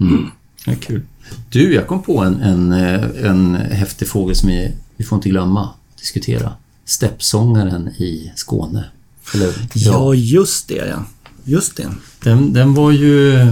mm. 0.00 0.26
Ja, 0.66 0.72
kul. 0.80 1.02
Du, 1.50 1.74
jag 1.74 1.86
kom 1.86 2.02
på 2.02 2.18
en, 2.18 2.40
en, 2.40 2.72
eh, 2.72 3.30
en 3.30 3.54
häftig 3.54 4.08
fågel 4.08 4.36
som 4.36 4.48
vi, 4.48 4.72
vi 4.96 5.04
får 5.04 5.16
inte 5.16 5.28
glömma 5.28 5.68
diskutera. 6.00 6.52
Steppsångaren 6.84 7.88
i 7.88 8.32
Skåne. 8.36 8.84
Eller, 9.34 9.52
Ja, 9.74 10.14
just 10.14 10.68
det 10.68 10.74
ja. 10.74 11.04
Just 11.44 11.76
det. 11.76 11.88
Den, 12.22 12.52
den 12.52 12.74
var 12.74 12.90
ju... 12.90 13.46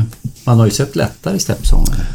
Man 0.44 0.58
har 0.58 0.64
ju 0.64 0.70
sett 0.70 0.97
lättare 0.97 1.38
steppsångare. 1.38 2.06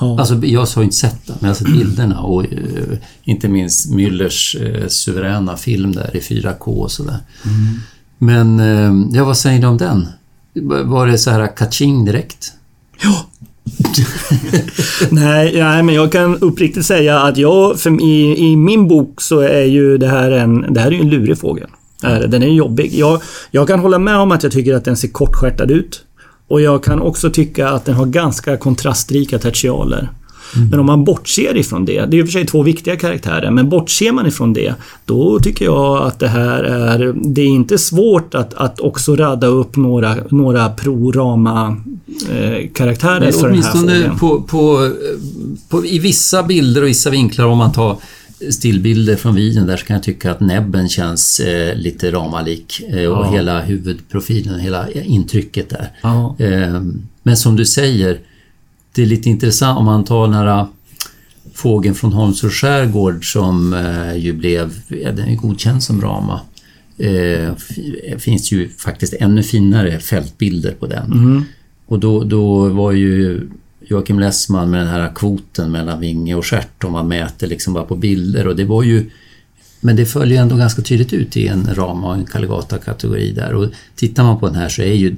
Ja. 0.00 0.18
Alltså, 0.18 0.40
jag 0.44 0.66
har 0.66 0.82
inte 0.82 0.96
sett 0.96 1.26
den, 1.26 1.36
men 1.40 1.48
jag 1.48 1.54
har 1.54 1.58
sett 1.58 1.72
bilderna 1.72 2.20
och 2.20 2.44
eh, 2.44 2.98
inte 3.22 3.48
minst 3.48 3.90
Müllers 3.90 4.62
eh, 4.62 4.88
suveräna 4.88 5.56
film 5.56 5.92
där 5.92 6.16
i 6.16 6.20
4K 6.20 6.64
och 6.64 6.90
sådär. 6.90 7.18
Men, 8.18 8.60
eh, 8.60 9.16
ja 9.16 9.24
vad 9.24 9.36
säger 9.36 9.60
du 9.60 9.66
om 9.66 9.76
den? 9.76 10.08
Var 10.84 11.06
det 11.06 11.18
så 11.18 11.30
här 11.30 11.56
kaching 11.56 12.04
direkt? 12.04 12.52
Ja. 13.02 13.26
nej, 15.10 15.52
nej, 15.54 15.82
men 15.82 15.94
jag 15.94 16.12
kan 16.12 16.36
uppriktigt 16.38 16.86
säga 16.86 17.20
att 17.20 17.36
jag, 17.36 17.80
för 17.80 18.02
i, 18.02 18.36
i 18.38 18.56
min 18.56 18.88
bok 18.88 19.20
så 19.20 19.40
är 19.40 19.64
ju 19.64 19.98
det 19.98 20.08
här 20.08 20.30
en, 20.30 20.74
det 20.74 20.80
här 20.80 20.86
är 20.86 20.92
ju 20.92 21.00
en 21.00 21.10
lurig 21.10 21.38
fågel. 21.38 21.68
Är 22.02 22.20
det. 22.20 22.26
Den 22.26 22.42
är 22.42 22.46
jobbig. 22.46 22.94
Jag, 22.94 23.22
jag 23.50 23.68
kan 23.68 23.80
hålla 23.80 23.98
med 23.98 24.16
om 24.16 24.32
att 24.32 24.42
jag 24.42 24.52
tycker 24.52 24.74
att 24.74 24.84
den 24.84 24.96
ser 24.96 25.08
kortstjärtad 25.08 25.70
ut. 25.70 26.02
Och 26.48 26.60
jag 26.60 26.84
kan 26.84 27.00
också 27.00 27.30
tycka 27.30 27.68
att 27.68 27.84
den 27.84 27.94
har 27.94 28.06
ganska 28.06 28.56
kontrastrika 28.56 29.38
tertialer. 29.38 30.08
Men 30.70 30.80
om 30.80 30.86
man 30.86 31.04
bortser 31.04 31.56
ifrån 31.56 31.84
det, 31.84 32.06
det 32.06 32.16
är 32.16 32.20
i 32.20 32.22
och 32.22 32.26
för 32.26 32.32
sig 32.32 32.46
två 32.46 32.62
viktiga 32.62 32.96
karaktärer, 32.96 33.50
men 33.50 33.68
bortser 33.68 34.12
man 34.12 34.26
ifrån 34.26 34.52
det, 34.52 34.74
då 35.04 35.38
tycker 35.38 35.64
jag 35.64 36.02
att 36.02 36.18
det 36.18 36.28
här 36.28 36.62
är... 36.62 37.12
Det 37.14 37.42
är 37.42 37.46
inte 37.46 37.78
svårt 37.78 38.34
att, 38.34 38.54
att 38.54 38.80
också 38.80 39.16
radda 39.16 39.46
upp 39.46 39.76
några, 39.76 40.16
några 40.30 40.68
pro-rama-karaktärer 40.68 43.20
Men 43.20 43.32
för 43.32 43.48
den 43.48 43.62
här 43.62 43.72
åtminstone 43.72 44.10
på, 44.18 44.42
på, 44.42 44.90
på, 45.68 45.86
i 45.86 45.98
vissa 45.98 46.42
bilder 46.42 46.82
och 46.82 46.88
vissa 46.88 47.10
vinklar, 47.10 47.46
om 47.46 47.58
man 47.58 47.72
tar 47.72 47.96
stillbilder 48.50 49.16
från 49.16 49.34
videon 49.34 49.66
där 49.66 49.76
så 49.76 49.86
kan 49.86 49.94
jag 49.94 50.02
tycka 50.02 50.30
att 50.30 50.40
näbben 50.40 50.88
känns 50.88 51.40
eh, 51.40 51.76
lite 51.76 52.12
ramalik 52.12 52.80
eh, 52.88 53.04
och 53.10 53.24
Ja. 53.26 53.30
hela 53.32 53.60
huvudprofilen, 53.62 54.60
hela 54.60 54.90
intrycket 54.90 55.68
där. 55.70 55.88
Ja. 56.02 56.36
Eh, 56.38 56.82
men 57.22 57.36
som 57.36 57.56
du 57.56 57.64
säger, 57.66 58.18
det 58.94 59.02
är 59.02 59.06
lite 59.06 59.28
intressant 59.30 59.78
om 59.78 59.84
man 59.84 60.04
tar 60.04 60.24
den 60.26 60.34
här 60.34 60.66
fågeln 61.54 61.94
från 61.94 62.12
Holmsö 62.12 62.48
skärgård 62.50 63.32
som 63.32 63.72
eh, 63.74 64.16
ju 64.16 64.32
blev, 64.32 64.72
ja, 64.88 65.12
den 65.12 65.28
är 65.28 65.36
godkänd 65.36 65.82
som 65.82 66.00
rama. 66.00 66.40
Eh, 66.98 67.50
f- 67.50 67.78
finns 68.22 68.52
ju 68.52 68.68
faktiskt 68.68 69.14
ännu 69.20 69.42
finare 69.42 69.98
fältbilder 69.98 70.72
på 70.72 70.86
den. 70.86 71.12
Mm. 71.12 71.44
Och 71.86 71.98
då, 71.98 72.24
då 72.24 72.68
var 72.68 72.92
ju 72.92 73.40
Joakim 73.88 74.18
Lessman 74.18 74.70
med 74.70 74.80
den 74.80 74.88
här 74.88 75.12
kvoten 75.14 75.70
mellan 75.72 76.00
vinge 76.00 76.34
och 76.34 76.46
stjärt 76.46 76.84
om 76.84 76.92
man 76.92 77.08
mäter 77.08 77.46
liksom 77.46 77.74
bara 77.74 77.84
på 77.84 77.96
bilder 77.96 78.46
och 78.46 78.56
det 78.56 78.64
var 78.64 78.82
ju 78.82 79.10
men 79.80 79.96
det 79.96 80.06
följer 80.06 80.42
ändå 80.42 80.56
ganska 80.56 80.82
tydligt 80.82 81.12
ut 81.12 81.36
i 81.36 81.46
en 81.46 81.74
Rama 81.74 82.08
och 82.08 82.14
en 82.14 82.26
Caligata-kategori 82.26 83.32
där 83.32 83.54
och 83.54 83.66
tittar 83.96 84.22
man 84.22 84.38
på 84.40 84.46
den 84.46 84.56
här 84.56 84.68
så 84.68 84.82
är 84.82 84.94
ju 84.94 85.16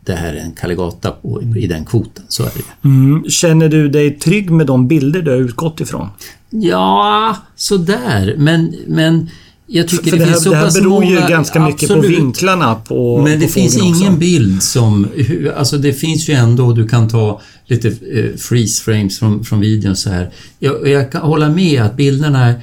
det 0.00 0.14
här 0.14 0.34
en 0.34 0.52
Caligata 0.52 1.14
i 1.56 1.66
den 1.66 1.84
kvoten, 1.84 2.24
så 2.28 2.42
är 2.42 2.50
det 2.54 2.88
mm. 2.88 3.24
Känner 3.28 3.68
du 3.68 3.88
dig 3.88 4.18
trygg 4.18 4.50
med 4.50 4.66
de 4.66 4.88
bilder 4.88 5.22
du 5.22 5.30
har 5.30 5.38
utgått 5.38 5.80
ifrån? 5.80 6.08
Ja, 6.50 7.36
sådär, 7.56 8.34
men, 8.38 8.74
men 8.86 9.30
jag 9.70 9.88
tycker 9.88 10.10
För 10.10 10.16
det, 10.16 10.24
det, 10.24 10.30
finns 10.30 10.44
så 10.44 10.50
det 10.50 10.56
här 10.56 10.64
pass 10.64 10.74
beror 10.74 10.90
många, 10.90 11.06
ju 11.06 11.28
ganska 11.28 11.60
mycket 11.66 11.82
absolut. 11.90 12.02
på 12.02 12.08
vinklarna 12.22 12.74
på 12.74 13.22
Men 13.22 13.40
det 13.40 13.46
på 13.46 13.52
finns 13.52 13.76
ingen 13.76 14.08
också. 14.08 14.18
bild 14.18 14.62
som... 14.62 15.08
Alltså 15.56 15.78
det 15.78 15.92
finns 15.92 16.28
ju 16.28 16.34
ändå, 16.34 16.72
du 16.72 16.88
kan 16.88 17.08
ta 17.08 17.40
lite 17.66 17.88
eh, 17.88 18.36
freeze 18.36 18.82
frames 18.84 19.18
från, 19.18 19.44
från 19.44 19.60
videon 19.60 19.96
så 19.96 20.10
här. 20.10 20.30
Jag, 20.58 20.88
jag 20.88 21.12
kan 21.12 21.22
hålla 21.22 21.48
med 21.48 21.82
att 21.82 21.96
bilderna, 21.96 22.46
är- 22.46 22.60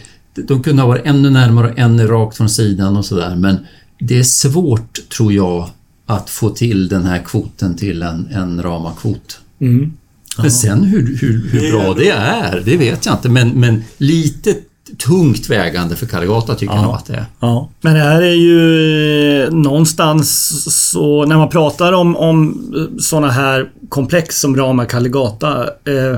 de 0.48 0.64
kunde 0.64 0.82
ha 0.82 0.88
varit 0.90 1.06
ännu 1.06 1.30
närmare 1.30 1.72
och 1.72 1.80
ännu 1.80 2.08
rakt 2.08 2.38
från 2.38 2.50
sidan 2.50 2.98
och 2.98 3.06
sådär 3.06 3.36
men 3.36 3.58
det 4.00 4.18
är 4.20 4.24
svårt, 4.24 5.10
tror 5.18 5.34
jag, 5.34 5.70
att 6.06 6.30
få 6.30 6.50
till 6.50 6.88
den 6.88 7.04
här 7.04 7.24
kvoten 7.26 7.78
till 7.78 8.02
en, 8.02 8.28
en 8.32 8.64
ramakvot. 8.64 9.40
Mm. 9.62 9.94
Men 10.38 10.52
sen 10.52 10.84
hur, 10.84 11.18
hur, 11.22 11.50
hur 11.52 11.72
bra 11.72 11.94
det 11.94 12.10
är, 12.10 12.62
det 12.66 12.78
vet 12.78 13.06
jag 13.06 13.16
inte. 13.16 13.30
Men, 13.30 13.50
men 13.50 13.84
lite 13.98 14.56
tungt 14.98 15.50
vägande 15.50 15.96
för 15.96 16.06
Caligata 16.06 16.56
tycker 16.56 16.74
jag 16.74 16.84
nog 16.84 16.94
att 16.94 17.06
det 17.06 17.14
är. 17.14 17.26
Ja, 17.40 17.70
men 17.82 17.94
det 17.94 18.00
här 18.00 18.22
är 18.22 18.34
ju 18.34 19.44
eh, 19.44 19.52
någonstans 19.52 20.64
så 20.92 21.26
när 21.26 21.38
man 21.38 21.50
pratar 21.50 21.94
om, 21.94 22.16
om 22.16 22.64
såna 23.00 23.32
här 23.32 23.70
komplex 23.90 24.40
som 24.40 24.58
Rama 24.58 24.86
Caligata 24.86 25.64
eh, 25.64 26.18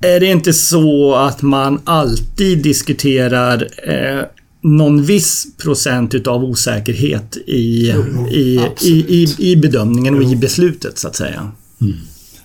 är 0.00 0.20
det 0.20 0.26
inte 0.26 0.52
så 0.52 1.14
att 1.14 1.42
man 1.42 1.80
alltid 1.84 2.62
diskuterar 2.62 3.68
eh, 3.88 4.24
någon 4.62 5.02
viss 5.02 5.46
procent 5.62 6.14
utav 6.14 6.44
osäkerhet 6.44 7.36
i, 7.46 7.92
Jo, 7.94 8.26
i, 8.30 8.60
i, 8.80 8.90
i, 9.08 9.50
i 9.50 9.56
bedömningen 9.56 10.14
och 10.14 10.22
i 10.22 10.32
Jo. 10.32 10.38
beslutet 10.38 10.98
så 10.98 11.08
att 11.08 11.16
säga. 11.16 11.50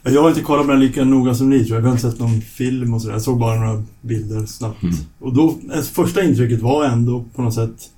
Jag 0.03 0.21
har 0.21 0.29
inte 0.29 0.41
kollat 0.41 0.65
på 0.65 0.71
den 0.71 0.79
lika 0.81 1.03
noga 1.03 1.33
som 1.35 1.49
ni 1.49 1.65
tror 1.65 1.75
jag. 1.77 1.83
Jag 1.83 1.89
har 1.89 1.97
inte 1.97 2.11
sett 2.11 2.19
någon 2.19 2.41
film 2.41 2.93
och 2.93 3.01
sådär. 3.01 3.13
Jag 3.15 3.21
såg 3.21 3.39
bara 3.39 3.59
några 3.59 3.83
bilder 4.01 4.45
snabbt. 4.45 4.83
Mm. 4.83 4.95
Och 5.19 5.33
då, 5.33 5.57
eh, 5.73 5.81
första 5.81 6.23
intrycket 6.23 6.61
var 6.61 6.85
ändå 6.85 7.25
på 7.35 7.41
något 7.41 7.53
sätt... 7.53 7.89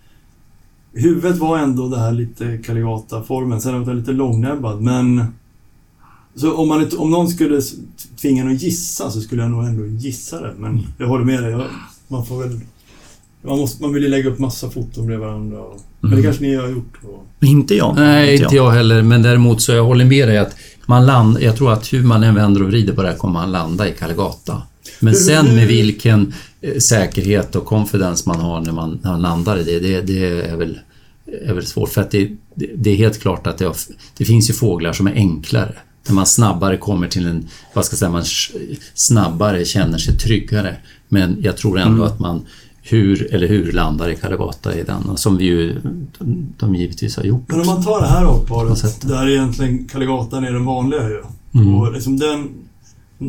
Huvudet 0.93 1.37
var 1.37 1.57
ändå 1.57 1.87
det 1.89 1.99
här 1.99 2.11
lite 2.11 2.57
Caligata-formen. 2.57 3.61
Sen 3.61 3.79
var 3.79 3.85
den 3.85 3.97
lite 3.97 4.11
långnäbbad, 4.11 4.81
men... 4.81 5.25
Så 6.35 6.53
om, 6.53 6.67
man, 6.67 6.89
om 6.97 7.11
någon 7.11 7.27
skulle 7.29 7.61
tvinga 8.21 8.41
en 8.43 8.55
att 8.55 8.61
gissa 8.61 9.11
så 9.11 9.21
skulle 9.21 9.41
jag 9.41 9.51
nog 9.51 9.63
ändå 9.65 9.85
gissa 9.85 10.41
det. 10.41 10.53
Men 10.59 10.71
Mm. 10.71 10.83
jag 10.97 11.07
håller 11.07 11.25
med 11.25 11.43
dig. 11.43 11.51
Jag, 11.51 11.63
man 12.07 12.25
får 12.25 12.39
väl... 12.43 12.59
Man, 13.45 13.57
måste, 13.57 13.81
man 13.83 13.93
vill 13.93 14.03
ju 14.03 14.09
lägga 14.09 14.29
upp 14.29 14.39
massa 14.39 14.69
foton 14.69 15.05
bredvid 15.07 15.27
varandra. 15.27 15.59
Och, 15.59 15.79
Men 15.99 16.11
det 16.11 16.15
Mm. 16.17 16.23
kanske 16.23 16.43
ni 16.43 16.55
har 16.55 16.67
gjort. 16.69 16.93
Och, 17.03 17.27
Inte 17.45 17.75
jag. 17.75 17.95
Nej, 17.95 18.41
inte 18.43 18.55
jag 18.55 18.71
heller. 18.71 19.01
Men 19.01 19.21
däremot 19.21 19.61
så 19.61 19.71
jag 19.71 19.83
håller 19.83 20.05
med 20.05 20.27
dig 20.27 20.37
att 20.37 20.55
man 20.85 21.05
land, 21.05 21.37
jag 21.41 21.57
tror 21.57 21.73
att 21.73 21.93
hur 21.93 22.03
man 22.03 22.23
än 22.23 22.35
vänder 22.35 22.61
och 22.61 22.67
vrider 22.67 22.93
på 22.93 23.01
det 23.01 23.07
här 23.07 23.17
kommer 23.17 23.33
man 23.33 23.51
landa 23.51 23.89
i 23.89 23.91
Caligata. 23.91 24.61
Men 24.99 25.15
sen 25.15 25.55
med 25.55 25.67
vilken 25.67 26.33
eh, 26.61 26.77
säkerhet 26.77 27.55
och 27.55 27.65
confidence 27.65 28.23
man 28.29 28.39
har 28.39 28.61
när 28.61 28.71
man, 28.71 28.99
när 29.03 29.11
man 29.11 29.21
landar 29.21 29.57
i 29.57 29.63
det, 29.63 29.79
det, 29.79 30.01
det 30.01 30.49
är, 30.49 30.55
väl, 30.55 30.79
är 31.45 31.53
väl 31.53 31.65
svårt. 31.65 31.89
För 31.89 32.01
att 32.01 32.11
det, 32.11 32.31
det, 32.75 32.89
är 32.89 32.95
helt 32.95 33.21
klart 33.21 33.47
att 33.47 33.57
det, 33.57 33.65
har, 33.65 33.75
det 34.17 34.25
finns 34.25 34.49
ju 34.49 34.53
fåglar 34.53 34.93
som 34.93 35.07
är 35.07 35.13
enklare. 35.13 35.75
Där 36.07 36.13
man 36.13 36.25
snabbare 36.25 36.77
kommer 36.77 37.07
till 37.07 37.27
en, 37.27 37.47
vad 37.73 37.85
ska 37.85 37.93
jag 37.93 37.99
säga, 37.99 38.11
man 38.11 38.23
snabbare 38.93 39.65
känner 39.65 39.97
sig 39.97 40.17
tryggare. 40.17 40.75
Men 41.07 41.37
jag 41.41 41.57
tror 41.57 41.79
ändå 41.79 42.03
att 42.03 42.19
man 42.19 42.45
hur 42.85 43.33
eller 43.33 43.47
hur 43.47 43.71
landar 43.71 44.09
i 44.09 44.15
Caligata 44.15 44.75
i 44.79 44.83
den, 44.83 45.03
och 45.09 45.19
som 45.19 45.37
vi 45.37 45.43
ju, 45.45 45.79
de, 46.19 46.47
de 46.59 46.75
givetvis 46.75 47.17
har 47.17 47.23
gjort 47.23 47.43
Men 47.47 47.59
om 47.59 47.65
man 47.67 47.83
tar 47.83 48.01
det 48.01 48.07
här 48.07 48.25
sätt. 48.75 49.07
där 49.07 49.29
egentligen 49.29 49.85
Caligatan 49.87 50.43
är 50.43 50.51
den 50.51 50.65
vanliga 50.65 51.09
ju. 51.09 51.21
Mm. 51.55 51.75
Och 51.75 51.93
liksom 51.93 52.19
den, 52.19 52.49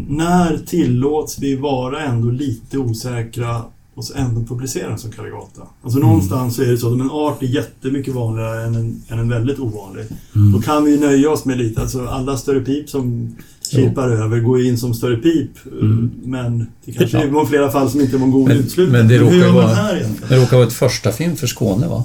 när 0.08 0.58
tillåts 0.66 1.38
vi 1.38 1.56
vara 1.56 2.00
ändå 2.02 2.30
lite 2.30 2.78
osäkra 2.78 3.62
och 3.94 4.04
så 4.04 4.14
ändå 4.14 4.42
publicera 4.44 4.96
som 4.98 5.10
Caligata? 5.12 5.62
Alltså 5.82 5.98
Mm. 5.98 6.08
någonstans 6.08 6.56
så 6.56 6.62
är 6.62 6.66
det 6.66 6.78
så 6.78 6.86
att 6.86 6.92
om 6.92 7.00
en 7.00 7.10
art 7.10 7.42
är 7.42 7.46
jättemycket 7.46 8.14
vanligare 8.14 8.64
än 8.66 8.74
en, 8.74 9.02
än 9.08 9.18
en 9.18 9.28
väldigt 9.28 9.58
ovanlig, 9.58 10.04
Mm. 10.36 10.52
då 10.52 10.60
kan 10.60 10.84
vi 10.84 11.00
nöja 11.00 11.30
oss 11.30 11.44
med 11.44 11.58
lite, 11.58 11.80
alltså 11.80 12.06
alla 12.06 12.36
större 12.36 12.60
pip 12.60 12.90
som 12.90 13.36
kirpar 13.74 14.08
över 14.08 14.40
går 14.40 14.60
in 14.62 14.78
som 14.78 14.94
större 14.94 15.16
pip. 15.16 15.50
Mm. 15.80 16.10
Men 16.24 16.66
det 16.84 16.92
kanske 16.92 17.16
Ja. 17.18 17.40
är 17.42 17.46
flera 17.46 17.70
fall 17.70 17.90
som 17.90 18.00
inte 18.00 18.16
är 18.16 18.18
någon 18.20 18.30
god 18.30 18.48
Men- 18.48 18.56
utslutning. 18.56 18.92
men 18.98 19.08
det 19.08 19.18
råkar 19.18 19.52
vara- 19.52 19.66
här 19.74 19.96
egentligen? 19.96 20.28
Det 20.28 20.36
råkar 20.44 20.56
vara 20.56 20.66
ett 20.66 20.72
första 20.72 21.12
film 21.12 21.36
för 21.36 21.46
Skåne 21.46 21.86
va? 21.88 22.04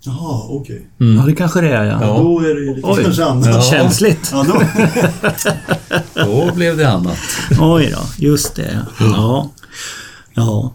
Jaha, 0.00 0.42
okej. 0.48 0.86
Ja, 0.98 1.22
det 1.26 1.32
kanske 1.32 1.60
det 1.60 1.68
är 1.68 1.84
ja. 1.84 1.98
Ja. 2.00 2.18
Då 2.22 2.40
är 2.40 2.54
det 2.54 2.60
ju 2.60 2.74
lite 2.76 2.88
Oj. 2.88 3.02
kanske 3.04 3.24
annat. 3.24 3.46
Ja. 3.46 3.62
Känsligt. 3.62 4.30
Ja, 4.32 4.46
då. 4.48 4.62
Då 6.14 6.50
blev 6.54 6.76
det 6.76 6.88
annat. 6.88 7.18
Oj 7.60 7.94
då, 7.96 8.26
just 8.26 8.54
det. 8.56 8.78
Ja. 9.00 9.50
Ja. 10.34 10.72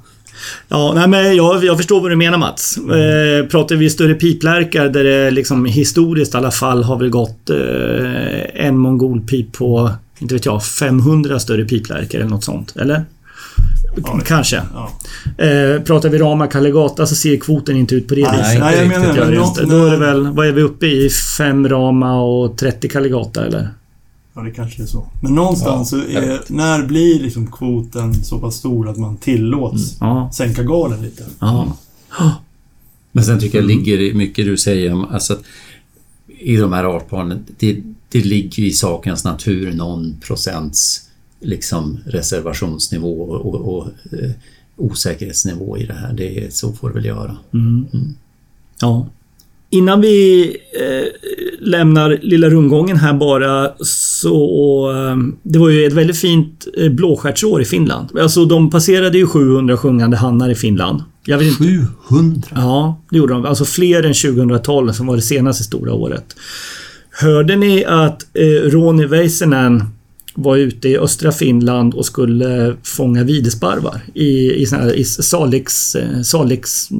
Ja, 0.69 0.91
nej, 0.95 1.07
men 1.07 1.35
jag, 1.35 1.63
jag 1.63 1.77
förstår 1.77 2.01
vad 2.01 2.11
du 2.11 2.15
menar 2.15 2.37
Mats. 2.37 2.77
Eh, 2.77 3.45
pratar 3.47 3.75
vi 3.75 3.89
större 3.89 4.13
piplärkar 4.13 4.89
där 4.89 5.03
det 5.03 5.31
liksom 5.31 5.65
historiskt 5.65 6.33
i 6.33 6.37
alla 6.37 6.51
fall 6.51 6.83
har 6.83 6.97
väl 6.99 7.09
gått 7.09 7.49
eh, 7.49 8.65
en 8.65 8.77
mongolpip 8.77 9.51
på, 9.51 9.91
inte 10.21 10.33
vet 10.35 10.45
jag, 10.45 10.63
500 10.63 11.39
större 11.39 11.65
piplärkar 11.65 12.19
eller 12.19 12.29
något 12.29 12.43
sånt. 12.43 12.75
Eller? 12.75 13.05
Ja, 14.03 14.19
Kanske. 14.25 14.61
Ja. 14.73 14.91
Eh, 15.45 15.81
pratar 15.81 16.09
vi 16.09 16.17
Rama 16.17 16.47
Caligata 16.47 17.05
så 17.05 17.15
ser 17.15 17.37
kvoten 17.37 17.75
inte 17.77 17.95
ut 17.95 18.07
på 18.07 18.15
det 18.15 18.21
Nej, 18.31 18.37
viset. 18.37 18.59
nej, 18.59 18.77
jag 18.77 18.87
menar 18.87 19.31
det 19.31 19.37
något. 19.37 19.69
Då 19.69 19.85
är 19.85 19.91
det 19.91 19.97
väl, 19.97 20.27
vad 20.27 20.47
är 20.47 20.51
vi 20.51 20.61
uppe 20.61 20.85
i? 20.87 21.09
Fem 21.37 21.69
Rama 21.69 22.21
och 22.21 22.57
30 22.57 22.89
Caligata 22.89 23.45
eller? 23.45 23.69
Ja, 24.33 24.41
det 24.41 24.51
kanske 24.51 24.83
är 24.83 24.87
så. 24.87 25.07
Men 25.21 25.35
någonstans 25.35 25.93
Ja, 25.93 25.99
jag 26.13 26.23
är, 26.23 26.39
när 26.47 26.83
blir 26.85 27.19
liksom 27.19 27.51
kvoten 27.51 28.23
så 28.23 28.39
pass 28.39 28.55
stor 28.55 28.89
att 28.89 28.97
man 28.97 29.17
tillåts 29.17 29.97
Ja. 29.99 30.29
sänka 30.33 30.63
garden 30.63 31.01
lite? 31.01 31.23
Ja. 31.39 31.77
Men 33.11 33.23
sen 33.23 33.39
tycker 33.39 33.57
jag 33.57 33.67
ligger 33.67 34.01
i 34.01 34.13
mycket 34.13 34.45
du 34.45 34.57
säger 34.57 34.93
om 34.93 35.05
alltså 35.05 35.33
att 35.33 35.41
i 36.41 36.57
de 36.57 36.73
här 36.73 36.83
artparen, 36.83 37.39
det, 37.59 37.77
det 38.09 38.25
ligger 38.25 38.63
i 38.63 38.71
sakens 38.71 39.23
natur 39.23 39.71
någon 39.73 40.15
procents 40.27 41.01
liksom 41.39 41.97
reservationsnivå 42.05 43.21
och, 43.21 43.45
och, 43.55 43.77
och 43.77 43.87
eh, 44.19 44.31
osäkerhetsnivå 44.77 45.77
i 45.77 45.85
det 45.85 45.93
här. 45.93 46.13
Det, 46.13 46.45
är- 46.45 46.49
så 46.49 46.73
får 46.73 46.87
det 46.89 46.95
väl 46.95 47.05
göra. 47.05 47.37
Mm. 47.53 47.85
Ja. 48.81 49.07
Innan 49.69 50.01
vi 50.01 50.43
eh, 50.79 51.07
lämnar 51.59 52.19
lilla 52.21 52.49
rundgången 52.49 52.97
här 52.97 53.13
bara 53.13 53.71
så... 53.85 54.91
Eh, 54.91 55.17
det 55.43 55.59
var 55.59 55.69
ju 55.69 55.85
ett 55.85 55.93
väldigt 55.93 56.17
fint 56.17 56.67
eh, 56.77 56.89
blåstjärtsår 56.91 57.61
i 57.61 57.65
Finland. 57.65 58.19
Alltså 58.19 58.45
de 58.45 58.69
passerade 58.69 59.17
ju 59.17 59.27
700 59.27 59.77
sjungande 59.77 60.17
hannar 60.17 60.49
i 60.49 60.55
Finland. 60.55 61.03
Jag 61.25 61.37
vet 61.37 61.47
inte, 61.47 61.85
700? 62.09 62.41
ja, 62.55 63.01
det 63.09 63.17
gjorde 63.17 63.33
de. 63.33 63.45
Alltså 63.45 63.65
fler 63.65 64.03
än 64.03 64.13
2012 64.13 64.91
som 64.91 65.07
var 65.07 65.15
det 65.15 65.21
senaste 65.21 65.63
stora 65.63 65.93
året. 65.93 66.35
Hörde 67.11 67.55
ni 67.55 67.85
att 67.85 68.25
eh, 68.33 68.69
Ronny 68.69 69.05
Väisänen 69.05 69.83
var 70.33 70.57
ute 70.57 70.89
i 70.89 70.97
östra 70.97 71.31
Finland 71.31 71.93
och 71.93 72.05
skulle 72.05 72.75
fånga 72.83 73.23
videsparvar 73.23 74.01
i, 74.13 74.53
i, 74.53 74.65
såna 74.65 74.81
här, 74.81 74.95
i 74.95 75.05
Salix, 75.05 75.95
eh, 75.95 76.21
Salix 76.21 76.91
eh, 76.91 76.97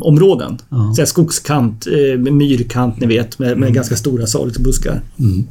områden. 0.00 0.58
Ja. 0.68 0.94
Så 0.96 1.06
skogskant, 1.06 1.86
eh, 1.86 2.18
myrkant 2.18 3.00
ni 3.00 3.06
vet 3.06 3.38
med, 3.38 3.58
med 3.58 3.74
ganska 3.74 3.96
stora 3.96 4.26
salixbuskar. 4.26 5.00
Mm. 5.18 5.46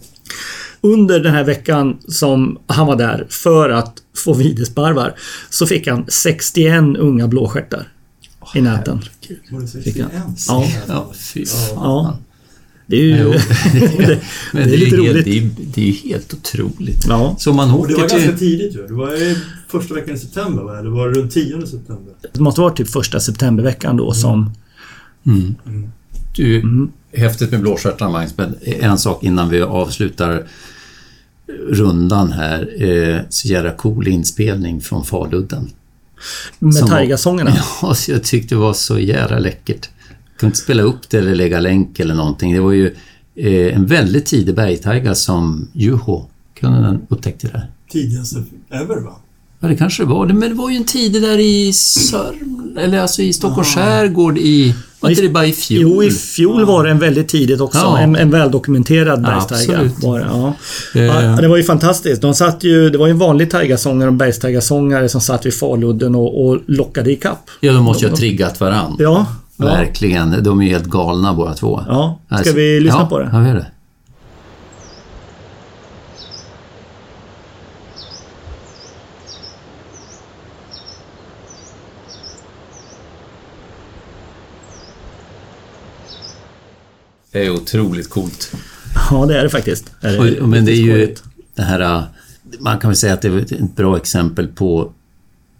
Under 0.81 1.19
den 1.19 1.33
här 1.33 1.43
veckan 1.43 1.97
som 2.07 2.57
han 2.67 2.87
var 2.87 2.95
där 2.95 3.25
för 3.29 3.69
att 3.69 3.93
få 4.15 4.33
videsparvar 4.33 5.15
så 5.49 5.65
fick 5.65 5.87
han 5.87 6.05
61 6.07 6.83
unga 6.97 7.27
blåstjärtar 7.27 7.87
i 8.55 8.61
näten. 8.61 9.01
Det 9.21 9.27
Fick. 9.83 9.93
61? 9.95 10.07
Ja. 10.47 10.65
Ja, 10.87 11.11
fy 11.15 11.43
Ja. 11.43 11.75
fan. 11.75 12.15
Det 12.87 12.95
är 12.95 13.03
ju... 13.03 13.15
Det, 13.15 13.39
det 14.53 14.59
är 14.61 14.77
lite 14.77 14.95
helt, 14.95 15.15
roligt. 15.15 15.25
det, 15.25 15.37
är, 15.37 15.49
det 15.75 15.81
är 15.81 15.85
ju 15.85 16.09
helt 16.09 16.33
otroligt. 16.33 17.05
ja. 17.07 17.35
Så 17.39 17.53
man 17.53 17.71
Och 17.71 17.87
det 17.87 17.93
åker 17.93 18.03
var 18.03 18.09
ganska 18.09 18.37
tidigt 18.37 18.75
ju. 18.75 18.87
Det 18.87 18.93
var 18.93 19.35
första 19.71 19.93
veckan 19.93 20.15
i 20.15 20.17
september 20.19 20.63
va? 20.63 20.79
Eller 20.79 20.89
var 20.89 21.09
det 21.09 21.19
runt 21.19 21.31
10 21.31 21.67
september? 21.67 22.13
Det 22.33 22.39
måste 22.39 22.61
vara 22.61 22.73
typ 22.73 22.89
första 22.89 23.19
septemberveckan 23.19 23.97
då 23.97 24.13
som... 24.13 24.51
Mm. 25.25 25.55
Mm. 25.67 25.89
Du, 26.35 26.59
Mm. 26.59 26.91
häftigt 27.13 27.51
med 27.51 27.61
blåstjärtarna 27.61 28.11
Magnus, 28.11 28.33
men 28.37 28.55
en 28.61 28.97
sak 28.97 29.23
innan 29.23 29.49
vi 29.49 29.61
avslutar 29.61 30.47
rundan 31.69 32.31
här. 32.31 32.83
Eh, 32.83 33.19
så 33.29 33.47
jävla 33.47 33.71
cool 33.71 34.07
inspelning 34.07 34.81
från 34.81 35.05
Faludden. 35.05 35.69
Med 36.59 36.87
taigasångerna. 36.87 37.53
Ja, 37.81 37.93
så 37.95 38.11
jag 38.11 38.23
tyckte 38.23 38.55
det 38.55 38.59
var 38.59 38.73
så 38.73 38.99
jävla 38.99 39.39
läckert. 39.39 39.89
Jag 40.09 40.39
kunde 40.39 40.51
inte 40.51 40.59
spela 40.59 40.83
upp 40.83 41.09
det 41.09 41.17
eller 41.17 41.35
lägga 41.35 41.59
länk 41.59 41.99
eller 41.99 42.15
någonting. 42.15 42.53
Det 42.53 42.59
var 42.59 42.71
ju 42.71 42.95
eh, 43.35 43.75
en 43.75 43.85
väldigt 43.85 44.25
tidig 44.25 44.55
bergtaiga 44.55 45.15
som 45.15 45.67
Juho 45.73 46.25
kunde 46.59 46.81
den 46.81 47.01
upptäckt 47.09 47.41
det 47.41 47.47
där. 47.47 47.71
Tidigaste 47.91 48.43
ever 48.69 49.01
va? 49.01 49.15
Ja, 49.59 49.67
det 49.67 49.75
kanske 49.75 50.03
det 50.03 50.09
var. 50.09 50.25
Men 50.25 50.39
det 50.49 50.53
var 50.55 50.69
ju 50.69 50.75
en 50.77 50.83
tid 50.85 51.13
där 51.21 51.39
i 51.39 51.73
Sörm... 51.73 52.55
Eller 52.77 52.99
alltså 52.99 53.21
i 53.21 53.33
Stockholms 53.33 53.75
skärgård 53.75 54.37
i... 54.37 54.75
Var 54.99 55.09
inte 55.09 55.21
det 55.21 55.29
bara 55.29 55.45
i 55.45 55.53
fjol? 55.53 55.81
Jo, 55.81 56.03
i 56.03 56.11
fjol 56.11 56.65
var 56.65 56.83
det 56.83 56.89
en 56.91 56.99
väldigt 56.99 57.27
tidigt 57.27 57.61
också. 57.61 57.77
Ja. 57.79 57.99
En, 57.99 58.15
en 58.15 58.31
väldokumenterad 58.31 59.19
Ja, 59.19 59.29
bergstaiga. 59.29 59.79
absolut. 59.79 60.03
var 60.03 60.19
det, 60.19 60.25
ja. 60.29 60.53
Eh. 60.95 61.05
Ja, 61.05 61.41
det 61.41 61.47
var 61.47 61.57
ju 61.57 61.63
fantastiskt. 61.63 62.21
De 62.21 62.33
satt 62.33 62.63
ju, 62.63 62.89
det 62.89 62.97
var 62.97 63.07
ju 63.07 63.11
en 63.11 63.17
vanlig 63.19 63.51
taigasångare 63.51 64.07
och 64.09 64.13
bergstaigasångare 64.13 65.09
som 65.09 65.21
satt 65.21 65.45
vid 65.45 65.53
Faludden 65.53 66.15
och, 66.15 66.45
och 66.47 66.59
lockade 66.67 67.11
i 67.11 67.15
kapp. 67.15 67.49
Ja, 67.59 67.73
de 67.73 67.83
måste 67.83 68.05
ju 68.05 68.09
ha 68.09 68.17
triggat 68.17 68.59
varann. 68.59 68.95
Ja. 68.99 69.25
Ja. 69.57 69.65
Verkligen. 69.65 70.43
De 70.43 70.59
är 70.59 70.63
ju 70.63 70.69
helt 70.69 70.85
galna 70.85 71.33
båda 71.33 71.53
två. 71.53 71.83
ja. 71.87 72.19
Ska 72.27 72.35
Alltså, 72.35 72.53
vi 72.53 72.79
lyssna 72.79 72.99
ja, 72.99 73.05
på 73.05 73.19
det? 73.19 73.29
Ja, 73.33 73.39
vi 73.39 73.47
gör 73.47 73.55
det. 73.55 73.65
Det 87.31 87.45
är 87.45 87.49
otroligt 87.49 88.09
coolt. 88.09 88.51
Ja, 89.11 89.25
det 89.25 89.39
är 89.39 89.43
det 89.43 89.49
faktiskt. 89.49 89.91
Är 90.01 90.11
det 90.11 90.41
Och, 90.41 90.49
men 90.49 90.65
det 90.65 90.71
är 90.71 90.75
ju 90.75 90.91
skojigt. 90.91 91.23
det 91.55 91.61
här... 91.61 91.79
äh, 91.79 92.03
Man 92.59 92.79
kan 92.79 92.89
väl 92.89 92.97
säga 92.97 93.13
att 93.13 93.21
det 93.21 93.27
är 93.27 93.37
ett 93.37 93.75
bra 93.75 93.97
exempel 93.97 94.47
på 94.47 94.91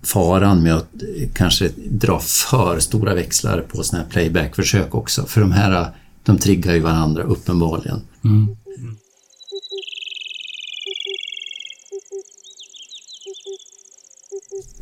faran 0.03 0.63
med 0.63 0.75
att 0.75 0.87
eh, 1.17 1.29
kanske 1.33 1.69
dra 1.89 2.19
för 2.19 2.79
stora 2.79 3.13
växlar 3.15 3.61
på 3.61 3.83
såna 3.83 4.01
här 4.01 4.09
playback-försök 4.09 4.95
också. 4.95 5.25
För 5.25 5.41
de 5.41 5.51
här, 5.51 5.81
äh, 5.81 5.87
de 6.23 6.37
triggar 6.37 6.73
ju 6.73 6.79
varandra 6.79 7.23
uppenbarligen. 7.23 8.01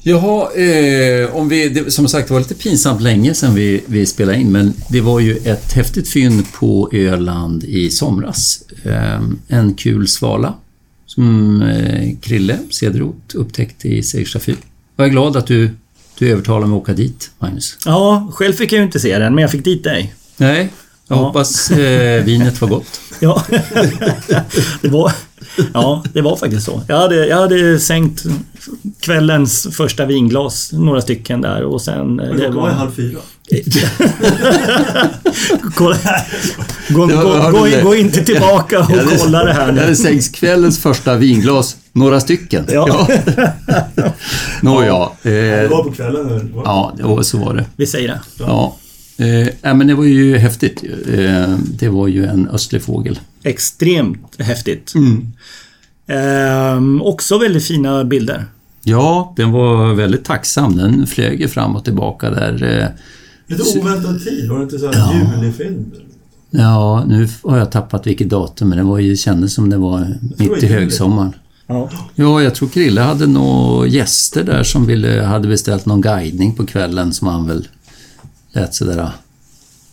Jaha, 0.09 0.53
eh, 0.53 1.35
om 1.35 1.49
vi, 1.49 1.69
det, 1.69 1.91
som 1.91 2.07
sagt 2.07 2.27
det 2.27 2.33
var 2.33 2.41
lite 2.41 2.55
pinsamt 2.55 3.01
länge 3.01 3.33
sedan 3.33 3.55
vi, 3.55 3.83
vi 3.85 4.05
spelade 4.05 4.37
in 4.37 4.51
men 4.51 4.73
det 4.89 5.01
var 5.01 5.19
ju 5.19 5.37
ett 5.37 5.73
häftigt 5.73 6.09
fynd 6.09 6.53
på 6.53 6.89
Öland 6.93 7.63
i 7.63 7.89
somras. 7.89 8.61
Eh, 8.83 9.21
en 9.47 9.73
kul 9.73 10.07
svala 10.07 10.53
som 11.05 11.61
eh, 11.61 12.15
Krille 12.21 12.59
Cederroth 12.71 13.35
upptäckte 13.35 13.87
i 13.87 14.03
Segersta 14.03 14.39
fyr. 14.39 14.55
Jag 14.95 15.05
är 15.05 15.11
glad 15.11 15.35
att 15.37 15.47
du, 15.47 15.69
du 16.17 16.29
övertalade 16.31 16.67
mig 16.67 16.75
att 16.77 16.81
åka 16.81 16.93
dit, 16.93 17.29
Magnus. 17.39 17.77
Ja, 17.85 18.31
själv 18.33 18.53
fick 18.53 18.71
jag 18.71 18.77
ju 18.77 18.83
inte 18.85 18.99
se 18.99 19.19
den, 19.19 19.35
men 19.35 19.41
jag 19.41 19.51
fick 19.51 19.63
dit 19.63 19.83
dig. 19.83 20.13
Nej, 20.37 20.69
jag 21.07 21.17
Ja. 21.17 21.23
hoppas 21.25 21.71
eh, 21.71 22.23
vinet 22.23 22.61
var 22.61 22.67
gott. 22.67 23.01
Ja, 23.19 23.43
det 24.81 24.87
var, 24.89 25.11
ja, 25.73 26.03
det 26.13 26.21
var 26.21 26.35
faktiskt 26.35 26.65
så. 26.65 26.81
Jag 26.87 26.97
hade, 26.97 27.27
jag 27.27 27.37
hade 27.37 27.79
sänkt 27.79 28.23
kvällens 28.99 29.67
första 29.71 30.05
vinglas, 30.05 30.71
några 30.73 31.01
stycken 31.01 31.41
där 31.41 31.63
och 31.63 31.81
sen... 31.81 31.97
eh, 32.19 32.27
Men 32.27 32.37
klockan 32.37 32.55
var 32.55 32.69
ju 32.69 32.73
halv 32.75 32.91
fyra. 32.91 33.19
Kolla, 35.75 35.97
gå, 36.89 37.05
Det 37.05 37.15
var- 37.15 37.51
gå, 37.51 37.57
gå, 37.57 37.65
det? 37.65 37.81
gå 37.83 37.95
inte 37.95 38.23
tillbaka 38.23 38.79
och 38.79 38.85
kolla 39.19 39.43
det 39.43 39.53
här 39.53 39.65
Det 39.67 39.71
nu. 39.73 39.81
hade 39.81 39.95
sänkts 39.95 40.29
kvällens 40.29 40.79
första 40.79 41.15
vinglas, 41.15 41.77
några 41.91 42.19
stycken. 42.19 42.65
Ja. 42.71 43.07
Nåja. 44.61 45.09
Det 45.23 45.63
Eh, 45.63 45.69
var 45.69 45.83
på 45.83 45.91
kvällen 45.91 46.27
nu. 46.27 46.51
ja, 46.65 46.93
och 47.03 47.25
så 47.25 47.37
var 47.37 47.53
det. 47.53 47.65
Vi 47.75 47.85
säger 47.87 48.07
det. 48.07 48.19
Ja. 48.39 48.75
Eh, 49.17 49.47
ja, 49.61 49.73
men 49.73 49.87
det 49.87 49.95
var 49.95 50.03
ju 50.03 50.37
häftigt. 50.37 50.83
Eh, 51.13 51.57
det 51.79 51.89
var 51.89 52.07
ju 52.07 52.25
en 52.25 52.47
östlig 52.49 52.81
fågel. 52.81 53.19
Extremt 53.43 54.35
häftigt. 54.39 54.93
Ehm, 56.07 57.01
också 57.01 57.37
väldigt 57.37 57.63
fina 57.65 58.03
bilder. 58.05 58.45
Ja, 58.83 59.33
den 59.37 59.51
var 59.51 59.93
väldigt 59.93 60.25
tacksam. 60.25 60.77
Den 60.77 61.07
flög 61.07 61.41
ju 61.41 61.47
fram 61.47 61.75
och 61.75 61.85
tillbaka 61.85 62.29
där. 62.29 62.79
Eh, 62.81 62.87
Lite 63.47 63.79
oväntad 63.79 64.23
tid, 64.23 64.49
var 64.49 64.57
det 64.57 64.63
inte 64.63 64.79
så 64.79 64.91
här 64.91 65.43
julfilm? 65.43 65.85
ja, 66.51 67.03
nu 67.07 67.27
har 67.43 67.57
jag 67.57 67.71
tappat 67.71 68.07
vilket 68.07 68.29
datum, 68.29 68.69
men 68.69 68.77
det 68.77 68.83
var 68.83 68.99
ju, 68.99 69.09
det 69.09 69.17
kändes 69.17 69.53
som 69.53 69.69
det 69.69 69.77
var 69.77 70.07
mitt 70.37 70.63
i 70.63 70.67
högsommaren. 70.67 71.33
Ja. 71.67 71.89
Ja, 72.15 72.41
jag 72.41 72.55
tror 72.55 72.69
Krille 72.69 73.01
hade 73.01 73.27
några 73.27 73.87
gäster 73.87 74.43
där 74.43 74.63
som 74.63 74.85
ville, 74.85 75.21
hade 75.21 75.47
beställt 75.47 75.85
någon 75.85 76.01
guidning 76.01 76.55
på 76.55 76.65
kvällen 76.65 77.13
som 77.13 77.27
han 77.27 77.47
väl 77.47 77.67
lät 78.61 78.75
sådär... 78.75 79.09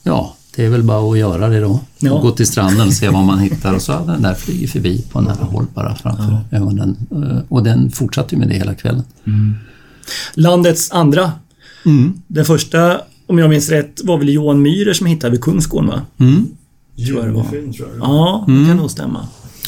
Ja, 0.03 0.35
det 0.57 0.65
är 0.65 0.69
väl 0.71 0.83
bara 0.83 1.13
att 1.13 1.19
göra 1.19 1.49
det 1.49 1.61
då. 1.61 1.81
Ja. 1.99 2.19
Gå 2.21 2.31
till 2.31 2.47
stranden 2.47 2.87
och 2.87 2.93
se 2.93 3.09
vad 3.09 3.25
man 3.25 3.39
hittar 3.39 3.75
och 3.75 3.83
så 3.83 3.93
den 4.07 4.23
där 4.23 4.35
flugit 4.35 4.71
förbi 4.73 5.05
på 5.13 5.21
nära 5.21 5.45
håll 5.45 5.67
bara 5.75 5.95
framför 5.95 6.39
ögonen. 6.51 6.97
Eh, 7.11 7.39
Och 7.49 7.63
den 7.63 7.91
fortsatte 7.91 8.35
ju 8.35 8.39
med 8.39 8.49
det 8.49 8.55
hela 8.55 8.75
kvällen. 8.75 9.03
Landets 10.35 10.91
andra. 10.93 11.33
Den 12.27 12.45
första, 12.45 13.01
om 13.27 13.39
jag 13.39 13.51
minns 13.51 13.69
rätt, 13.69 14.01
var 14.05 14.19
väl 14.19 14.29
Johan 14.29 14.63
Myhrer 14.63 14.93
som 14.93 15.07
hittade 15.07 15.31
vid 15.31 15.41
Kungsgården 15.43 15.89
va? 15.91 16.01
Mm. 16.19 16.47
Tror 17.07 17.27
jag. 17.27 17.47
Ja, 18.01 18.45
det 18.49 18.67
kan 18.67 18.77
nog 18.77 18.91
stämma. 18.91 19.27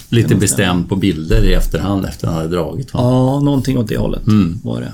Lite 0.09 0.35
bestämd 0.35 0.89
på 0.89 0.97
bilder 0.97 1.45
i 1.45 1.53
efterhand 1.55 2.05
efter 2.05 2.27
han 2.27 2.37
hade 2.37 2.49
dragit. 2.49 2.95
Va? 2.95 3.01
Ja, 3.03 3.41
någonting 3.41 3.79
åt 3.79 3.89
det 3.89 3.97
hållet 3.97 4.27
Mm. 4.27 4.61
var 4.65 4.81
det. 4.81 4.93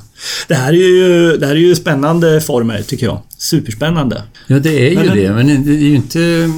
Det 0.49 0.55
här 0.55 0.69
är 0.73 0.77
ju, 0.77 1.37
det 1.37 1.47
här 1.47 1.53
är 1.55 1.59
ju 1.61 1.75
spännande 1.75 2.41
former 2.41 2.83
tycker 2.83 3.07
jag. 3.07 3.19
Superspännande. 3.39 4.23
Ja, 4.47 4.59
det 4.59 4.87
är 4.87 4.91
ju 4.91 4.97
Men 4.97 5.07
den- 5.07 5.17
det, 5.17 5.33
men 5.33 5.65
det 5.65 5.71
är 5.73 5.79
ju 5.79 5.95
inte, 5.95 6.19
det 6.19 6.25
är 6.25 6.47
ju 6.47 6.49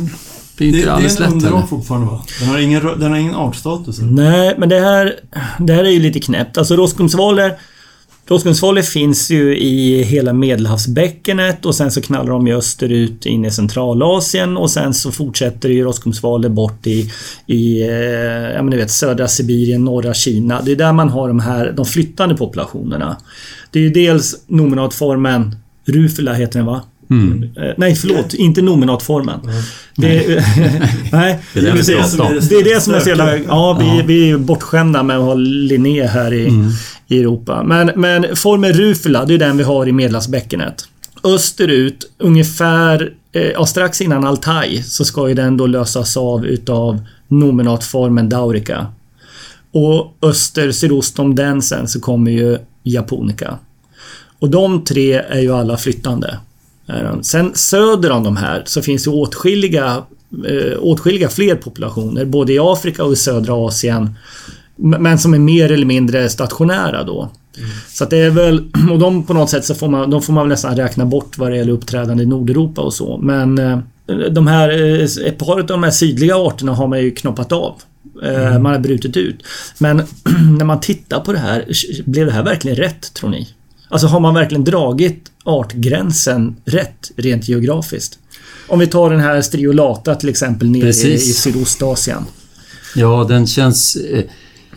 Det, 0.57 0.64
inte 0.67 0.79
det 0.79 0.85
är 0.85 0.90
alldeles 0.90 1.21
en 1.21 1.33
underart 1.33 1.69
fortfarande 1.69 2.07
va? 2.07 2.25
Den 2.40 2.49
har 2.49 2.59
ingen, 2.59 2.83
den 3.01 3.11
har 3.11 3.19
ingen 3.19 3.35
artstatus. 3.35 3.99
eller? 3.99 4.11
Nej, 4.11 4.55
men 4.59 4.69
det 4.69 4.81
här, 4.81 5.14
det 5.59 5.73
här 5.73 5.85
är 5.85 5.90
ju 5.90 6.01
lite 6.01 6.21
knäppt. 6.21 6.59
Alltså 6.59 6.77
Roskumsvaler 6.77 7.55
Roskumsvaler 8.26 8.82
finns 8.82 9.30
ju 9.30 9.58
i 9.58 10.02
hela 10.02 10.32
Medelhavsbäckenet 10.32 11.66
och 11.66 11.74
sen 11.74 11.90
så 11.90 12.00
knallar 12.00 12.30
de 12.30 12.46
ju 12.46 12.56
österut 12.56 13.26
in 13.26 13.44
i 13.44 13.50
Centralasien 13.50 14.56
och 14.56 14.70
sen 14.70 14.94
så 14.94 15.12
fortsätter 15.12 15.68
ju 15.68 15.84
Roskumsvaler 15.84 16.48
bort 16.48 16.87
i, 16.87 17.10
i 17.46 17.82
eh, 17.82 17.88
ja, 18.54 18.62
men 18.62 18.66
ni 18.66 18.76
vet, 18.76 18.90
södra 18.90 19.28
Sibirien, 19.28 19.84
norra 19.84 20.14
Kina. 20.14 20.62
Det 20.62 20.72
är 20.72 20.76
där 20.76 20.92
man 20.92 21.08
har 21.08 21.28
de 21.28 21.40
här 21.40 21.72
de 21.72 21.84
flyttande 21.84 22.37
populationerna. 22.37 23.16
Det 23.70 23.78
är 23.78 23.82
ju 23.82 23.90
dels 23.90 24.44
nominatformen 24.46 25.56
Rufula 25.87 26.32
heter 26.32 26.58
den 26.58 26.66
va? 26.66 26.82
Mm. 27.11 27.43
Eh, 27.57 27.73
Nej, 27.77 27.95
förlåt. 27.95 28.35
Inte 28.35 28.62
nominatformen. 28.62 29.40
Det, 29.97 30.09
nej, 31.12 31.38
Det 31.53 31.61
är 31.61 31.62
det 32.49 32.55
är 32.55 32.64
det 32.75 32.81
som 32.81 32.95
är 32.95 33.01
så 33.01 33.09
jävla... 33.09 33.38
Ja, 33.38 33.79
vi, 33.81 34.03
vi 34.07 34.23
är 34.23 34.27
ju 34.27 34.38
bortskämda 34.38 35.03
med 35.03 35.17
att 35.17 35.23
ha 35.23 35.35
Linné 35.35 36.07
här 36.07 36.35
i, 36.35 36.47
Mm. 36.49 36.71
i 37.07 37.21
Europa. 37.21 37.62
Men, 37.62 37.90
men 37.97 38.37
formen 38.37 38.73
Rufula, 38.73 39.25
det 39.25 39.35
är 39.35 39.38
den 39.38 39.57
vi 39.57 39.62
har 39.64 39.88
i 39.88 39.93
Medelhavsbäckenet. 39.93 40.88
Österut, 41.25 42.11
ungefär 42.19 43.12
eh, 43.33 43.43
ja, 43.43 43.67
strax 43.67 44.01
innan 44.01 44.25
Altaj, 44.25 44.83
så 44.83 45.05
ska 45.05 45.29
ju 45.29 45.35
den 45.35 45.57
då 45.57 45.67
lösas 45.67 46.17
av 46.17 46.47
utav 46.47 47.01
nominatformen 47.29 48.29
Daurica. 48.29 48.87
Och 49.73 50.17
öster, 50.23 50.73
sydost 50.73 51.19
om 51.19 51.35
den 51.35 51.62
sen 51.62 51.88
så 51.88 52.01
kommer 52.01 52.31
ju 52.31 52.59
Japonica. 52.83 53.59
Och 54.38 54.51
de 54.51 54.85
tre 54.85 55.12
är 55.12 55.40
ju 55.40 55.53
alla 55.55 55.77
flyttande. 55.77 56.38
Sen 57.23 57.55
söder 57.55 58.11
om 58.11 58.25
de 58.25 58.37
här 58.37 58.62
så 58.66 58.83
finns 58.83 59.05
det 59.05 59.11
åtskilliga, 59.11 60.03
eh, 60.49 60.79
åtskilliga 60.81 61.29
fler 61.29 61.55
populationer, 61.55 62.25
både 62.25 62.53
i 62.53 62.59
Afrika 62.59 63.05
och 63.05 63.12
i 63.12 63.16
södra 63.16 63.55
Asien. 63.66 64.14
Men 64.77 65.18
som 65.18 65.35
är 65.35 65.38
mer 65.38 65.73
eller 65.73 65.87
mindre 65.87 66.29
stationära 66.29 67.05
då. 67.05 67.31
Så 67.88 68.05
att 68.05 68.11
det 68.11 68.16
är 68.18 68.31
väl, 68.31 68.64
och 68.90 68.99
de 68.99 69.23
på 69.23 69.35
något 69.35 69.51
sätt 69.51 69.64
så 69.64 69.75
får 69.75 69.88
man, 69.88 70.11
de 70.11 70.23
får 70.23 70.33
man 70.33 70.44
väl 70.44 70.49
nästan 70.49 70.77
räkna 70.77 71.07
bort 71.07 71.38
vad 71.38 71.51
det 71.51 71.57
gäller 71.57 71.73
uppträdande 71.73 72.23
i 72.23 72.27
Nordeuropa 72.27 72.83
och 72.83 72.94
så. 72.94 73.18
Men 73.18 73.59
eh, 73.59 73.79
de 74.31 74.47
här, 74.47 74.68
eh, 74.68 75.27
ett 75.27 75.38
par 75.38 75.61
av 75.61 75.66
de 75.66 75.83
här 75.83 75.90
sydliga 75.90 76.37
arterna 76.37 76.73
har 76.73 76.88
man 76.88 77.01
ju 77.01 77.11
knoppat 77.11 77.53
av. 77.53 77.75
Eh, 78.23 78.59
Man 78.59 78.73
har 78.73 78.79
brutit 78.79 79.16
ut. 79.16 79.42
Men 79.79 79.97
när 80.59 80.64
man 80.64 80.81
tittar 80.81 81.20
på 81.20 81.33
det 81.33 81.38
här, 81.38 81.64
blev 82.05 82.27
det 82.27 82.33
här 82.33 82.42
verkligen 82.42 82.77
rätt 82.77 83.14
tror 83.14 83.31
ni? 83.31 83.49
Alltså 83.88 84.07
har 84.07 84.20
man 84.20 84.35
verkligen 84.35 84.64
dragit 84.64 85.31
artgränsen 85.44 86.57
rätt 86.64 87.11
rent 87.16 87.48
geografiskt? 87.48 88.18
Om 88.68 88.78
vi 88.78 88.87
tar 88.87 89.11
den 89.11 89.20
här 89.20 89.42
striolata 89.42 90.14
till 90.14 90.28
exempel 90.28 90.70
nere 90.70 90.87
i, 90.87 90.88
i 90.88 90.92
Precis. 90.92 91.38
Sydostasien. 91.38 92.24
Ja, 92.96 93.26
den 93.28 93.46
känns... 93.46 93.96
Eh, 93.96 94.24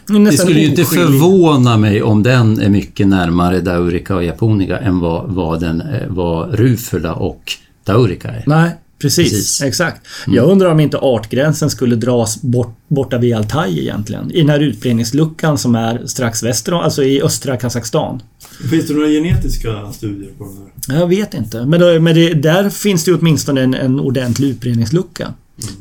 Det, 0.08 0.38
skulle 0.38 0.60
ju 0.60 0.68
inte 0.68 0.86
förvåna 0.86 1.78
mig 1.78 2.04
om 2.04 2.24
den 2.24 2.62
är 2.62 2.70
mycket 2.70 3.08
närmare 3.08 3.60
Daurica 3.60 4.16
och 4.16 4.24
Japonica 4.24 4.78
än 4.78 5.00
vad, 5.00 5.30
vad, 5.30 5.60
den, 5.60 5.82
eh, 5.82 6.08
vad 6.08 6.56
Rufula 6.56 7.14
och 7.14 7.54
Daurica 7.84 8.28
är. 8.28 8.44
Nej, 8.48 8.72
precis. 9.00 9.32
Precis. 9.32 9.62
Exakt. 9.62 10.08
Jag 10.28 10.50
undrar 10.50 10.72
om 10.72 10.80
inte 10.80 10.98
artgränsen 10.98 11.70
skulle 11.70 11.96
dras 11.96 12.42
bort, 12.42 12.78
borta 12.88 13.18
vid 13.18 13.36
Altaj 13.36 13.80
egentligen. 13.80 14.32
I 14.32 14.38
den 14.38 14.50
här 14.50 14.60
utbredningsluckan 14.60 15.58
som 15.58 15.76
är 15.76 16.06
strax 16.06 16.44
väster 16.44 16.74
om, 16.74 16.80
alltså 16.80 17.04
i 17.04 17.22
östra 17.22 17.58
Kazakstan. 17.58 18.22
Finns 18.70 18.88
det 18.88 18.94
några 18.94 19.08
genetiska 19.08 19.92
studier 19.92 20.32
på 20.38 20.44
den 20.44 20.58
här? 20.88 21.00
Jag 21.00 21.08
vet 21.08 21.34
inte. 21.34 21.66
Men, 21.66 21.80
då, 21.80 22.00
men 22.00 22.16
det, 22.16 22.34
där 22.34 22.70
finns 22.70 23.04
det 23.04 23.14
åtminstone 23.14 23.62
en, 23.62 23.74
en 23.74 24.00
ordentlig 24.00 24.48
utbredningslucka. 24.48 25.34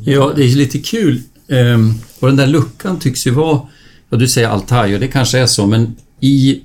Ja, 0.04 0.32
det 0.36 0.44
är 0.44 0.48
lite 0.48 0.78
kul. 0.78 1.20
Ehm, 1.48 1.94
och 2.20 2.28
den 2.28 2.36
där 2.36 2.46
luckan 2.46 2.98
tycks 2.98 3.26
ju 3.26 3.30
vara 3.30 3.60
ja, 4.10 4.16
du 4.16 4.28
säger 4.28 4.48
Altaj 4.48 4.94
och 4.94 5.00
det 5.00 5.08
kanske 5.08 5.38
är 5.38 5.46
så, 5.46 5.66
men 5.66 5.96
i 6.20 6.60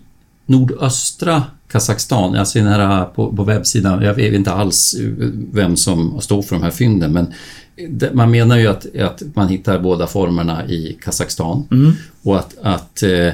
nordöstra 0.46 1.44
Kazakstan, 1.72 2.36
alltså 2.36 2.60
den 2.60 2.68
här 2.68 3.06
på, 3.06 3.36
på 3.36 3.44
webbsidan, 3.44 4.02
jag 4.02 4.14
vet 4.14 4.34
inte 4.34 4.52
alls 4.52 4.96
vem 5.52 5.76
som 5.76 6.22
står 6.22 6.42
för 6.42 6.56
de 6.56 6.64
här 6.64 6.72
fynden, 6.72 7.14
men 7.14 7.34
man 8.14 8.32
menar 8.32 8.58
ju 8.58 8.68
att, 8.68 8.96
att 8.96 9.24
man 9.34 9.48
hittar 9.48 9.80
båda 9.80 10.08
formerna 10.08 10.66
i 10.66 10.98
Kazakstan. 11.02 11.68
Mm. 11.72 11.92
och 12.24 12.40
att, 12.40 12.56
att 12.62 13.04
eh, 13.04 13.34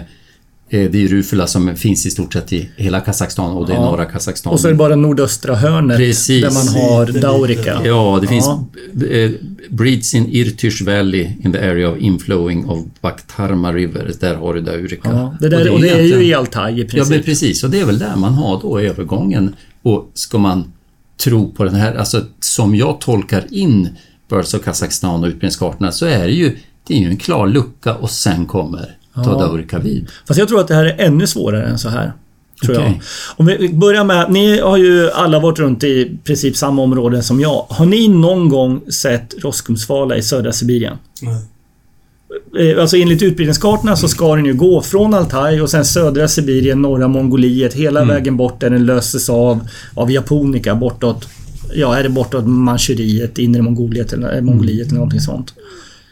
det 0.70 0.96
är 1.04 1.08
rufula 1.08 1.48
som 1.48 1.76
finns 1.76 2.06
i 2.06 2.12
stort 2.12 2.34
sett 2.34 2.54
i 2.54 2.70
hela 2.76 3.00
Kazakstan 3.00 3.52
och 3.52 3.68
det 3.68 3.74
är 3.74 3.78
Ja. 3.78 3.82
norra 3.92 4.06
Kazakstan. 4.06 4.54
Och 4.54 4.60
så 4.60 4.68
är 4.68 4.72
det 4.72 4.78
bara 4.78 4.96
nordöstra 4.96 5.56
hörnet 5.56 5.98
Precis. 5.98 6.42
där 6.44 6.52
man 6.52 6.68
har 6.84 7.22
Daurika. 7.22 7.82
Ja, 7.86 8.20
det 8.22 8.28
finns 8.28 8.46
Ja. 8.46 8.66
eh, 9.08 9.32
breeds 9.70 10.14
in 10.16 10.28
Irtysh 10.32 10.84
Valley 10.84 11.28
in 11.44 11.52
the 11.52 11.60
area 11.60 11.90
of 11.92 11.98
inflowing 11.98 12.66
of 12.66 12.80
Bakhtarma 13.02 13.74
River. 13.74 14.12
Där 14.20 14.36
har 14.36 14.54
du 14.54 14.62
Daurika. 14.62 15.10
Ja, 15.12 15.36
det 15.40 15.50
där, 15.50 15.72
och 15.74 15.82
det 15.82 15.90
är 15.90 16.02
ju 16.04 16.24
i 16.26 16.34
Altaj 16.34 16.74
i 16.74 16.82
Ja, 16.82 16.88
princip. 16.90 17.10
men 17.16 17.24
precis. 17.24 17.64
Och 17.64 17.70
det 17.70 17.80
är 17.80 17.86
väl 17.86 18.00
där 18.00 18.16
man 18.16 18.34
har 18.34 18.62
då 18.62 18.80
övergången. 18.80 19.56
Och 19.82 20.12
ska 20.14 20.38
man 20.38 20.74
tro 21.24 21.52
på 21.52 21.64
den 21.64 21.76
här, 21.76 21.96
alltså 21.96 22.22
som 22.40 22.76
jag 22.76 23.02
tolkar 23.02 23.44
in 23.52 23.90
Birds 24.30 24.54
of 24.54 24.64
Kazakstan 24.64 25.24
och 25.24 25.28
utbildningskartorna 25.28 25.92
så 25.92 26.06
är 26.06 26.28
det 26.28 26.34
ju, 26.34 26.58
det 26.88 26.94
är 26.94 27.00
ju 27.00 27.08
en 27.10 27.18
klar 27.18 27.48
lucka 27.48 27.96
och 27.96 28.10
sen 28.10 28.46
kommer 28.46 28.97
Ja. 29.26 29.32
Daurika 29.32 29.80
vid. 29.80 30.08
Fast 30.28 30.40
jag 30.40 30.48
tror 30.48 30.60
att 30.60 30.68
det 30.68 30.76
här 30.76 30.86
är 30.86 30.96
ännu 31.06 31.28
svårare 31.28 31.66
än 31.66 31.80
så 31.80 31.90
här. 31.90 32.14
Tror 32.66 32.76
Okej. 32.76 32.86
jag. 32.86 33.02
Om 33.38 33.46
vi 33.46 33.74
börjar 33.74 34.04
med, 34.04 34.32
ni 34.32 34.60
har 34.60 34.78
ju 34.78 35.12
alla 35.12 35.40
varit 35.40 35.60
runt 35.60 35.84
i 35.84 36.18
princip 36.24 36.58
samma 36.58 36.82
områden 36.82 37.24
som 37.24 37.40
jag. 37.40 37.66
Har 37.70 37.86
ni 37.86 38.08
någon 38.08 38.50
gång 38.50 38.92
sett 38.92 39.36
roskumsvala 39.44 40.16
i 40.18 40.22
södra 40.22 40.52
Sibirien? 40.52 40.98
Nej. 41.22 41.42
Eh, 42.72 42.82
Alltså 42.82 42.98
enligt 42.98 43.22
utbildningskartorna 43.24 43.96
så 43.96 44.08
ska 44.08 44.36
den 44.36 44.46
ju 44.46 44.54
gå 44.54 44.82
från 44.82 45.14
Altaj 45.14 45.62
och 45.62 45.70
sen 45.70 45.86
södra 45.86 46.28
Sibirien, 46.28 46.82
norra 46.82 47.08
Mongoliet, 47.08 47.74
hela 47.74 48.06
vägen 48.06 48.38
bort 48.38 48.62
där 48.62 48.70
den 48.70 48.86
löses 48.86 49.30
av, 49.30 49.68
av 49.94 50.12
japonika 50.12 50.76
bortåt, 50.76 51.28
ja 51.76 51.98
är 51.98 52.04
det 52.04 52.10
bortåt 52.10 52.46
Manchuriet, 52.48 53.38
inre 53.38 53.62
Mongoliet 53.62 54.14
eller, 54.14 54.36
eh, 54.36 54.42
Mongoliet 54.42 54.88
eller 54.88 54.96
någonting 54.96 55.20
sånt. 55.22 55.54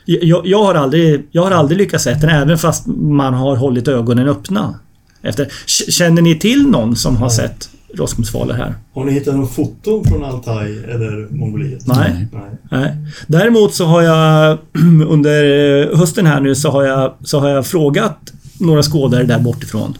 Jag, 0.06 0.48
jag, 0.48 0.64
har 0.64 0.76
aldrig, 0.76 1.28
jag 1.32 1.44
har 1.44 1.52
aldrig 1.52 1.78
lyckats 1.78 2.04
se 2.04 2.14
den 2.14 2.30
även 2.30 2.58
fast 2.58 2.88
man 2.88 3.34
har 3.34 3.56
hållit 3.56 3.88
ögonen 3.88 4.28
öppna. 4.28 4.80
Efter. 5.22 5.48
Känner 5.90 6.22
ni 6.22 6.40
till 6.40 6.68
någon 6.68 6.96
som 6.96 7.18
har 7.18 7.30
sett 7.30 7.70
roskumsvalor 7.94 8.54
här? 8.54 8.76
Har 8.94 9.06
ni 9.06 9.12
hittat 9.12 9.36
några 9.36 9.48
foton 9.48 10.04
från 10.04 10.26
Altaj 10.26 10.84
eller 10.84 11.28
Mongoliet? 11.36 11.88
Nej. 11.88 12.28
Nej. 12.32 12.50
Nej. 12.72 12.96
Däremot 13.28 13.74
så 13.74 13.86
har 13.86 14.02
jag 14.02 14.58
under 15.08 15.44
eh, 15.92 15.98
hösten 15.98 16.26
här 16.26 16.40
nu 16.40 16.56
så 16.56 16.70
har 16.70 16.84
jag, 16.84 17.14
så 17.24 17.40
har 17.40 17.50
jag 17.50 17.66
frågat 17.66 18.34
några 18.60 18.84
skådare 18.84 19.24
där 19.24 19.40
bortifrån. 19.40 19.98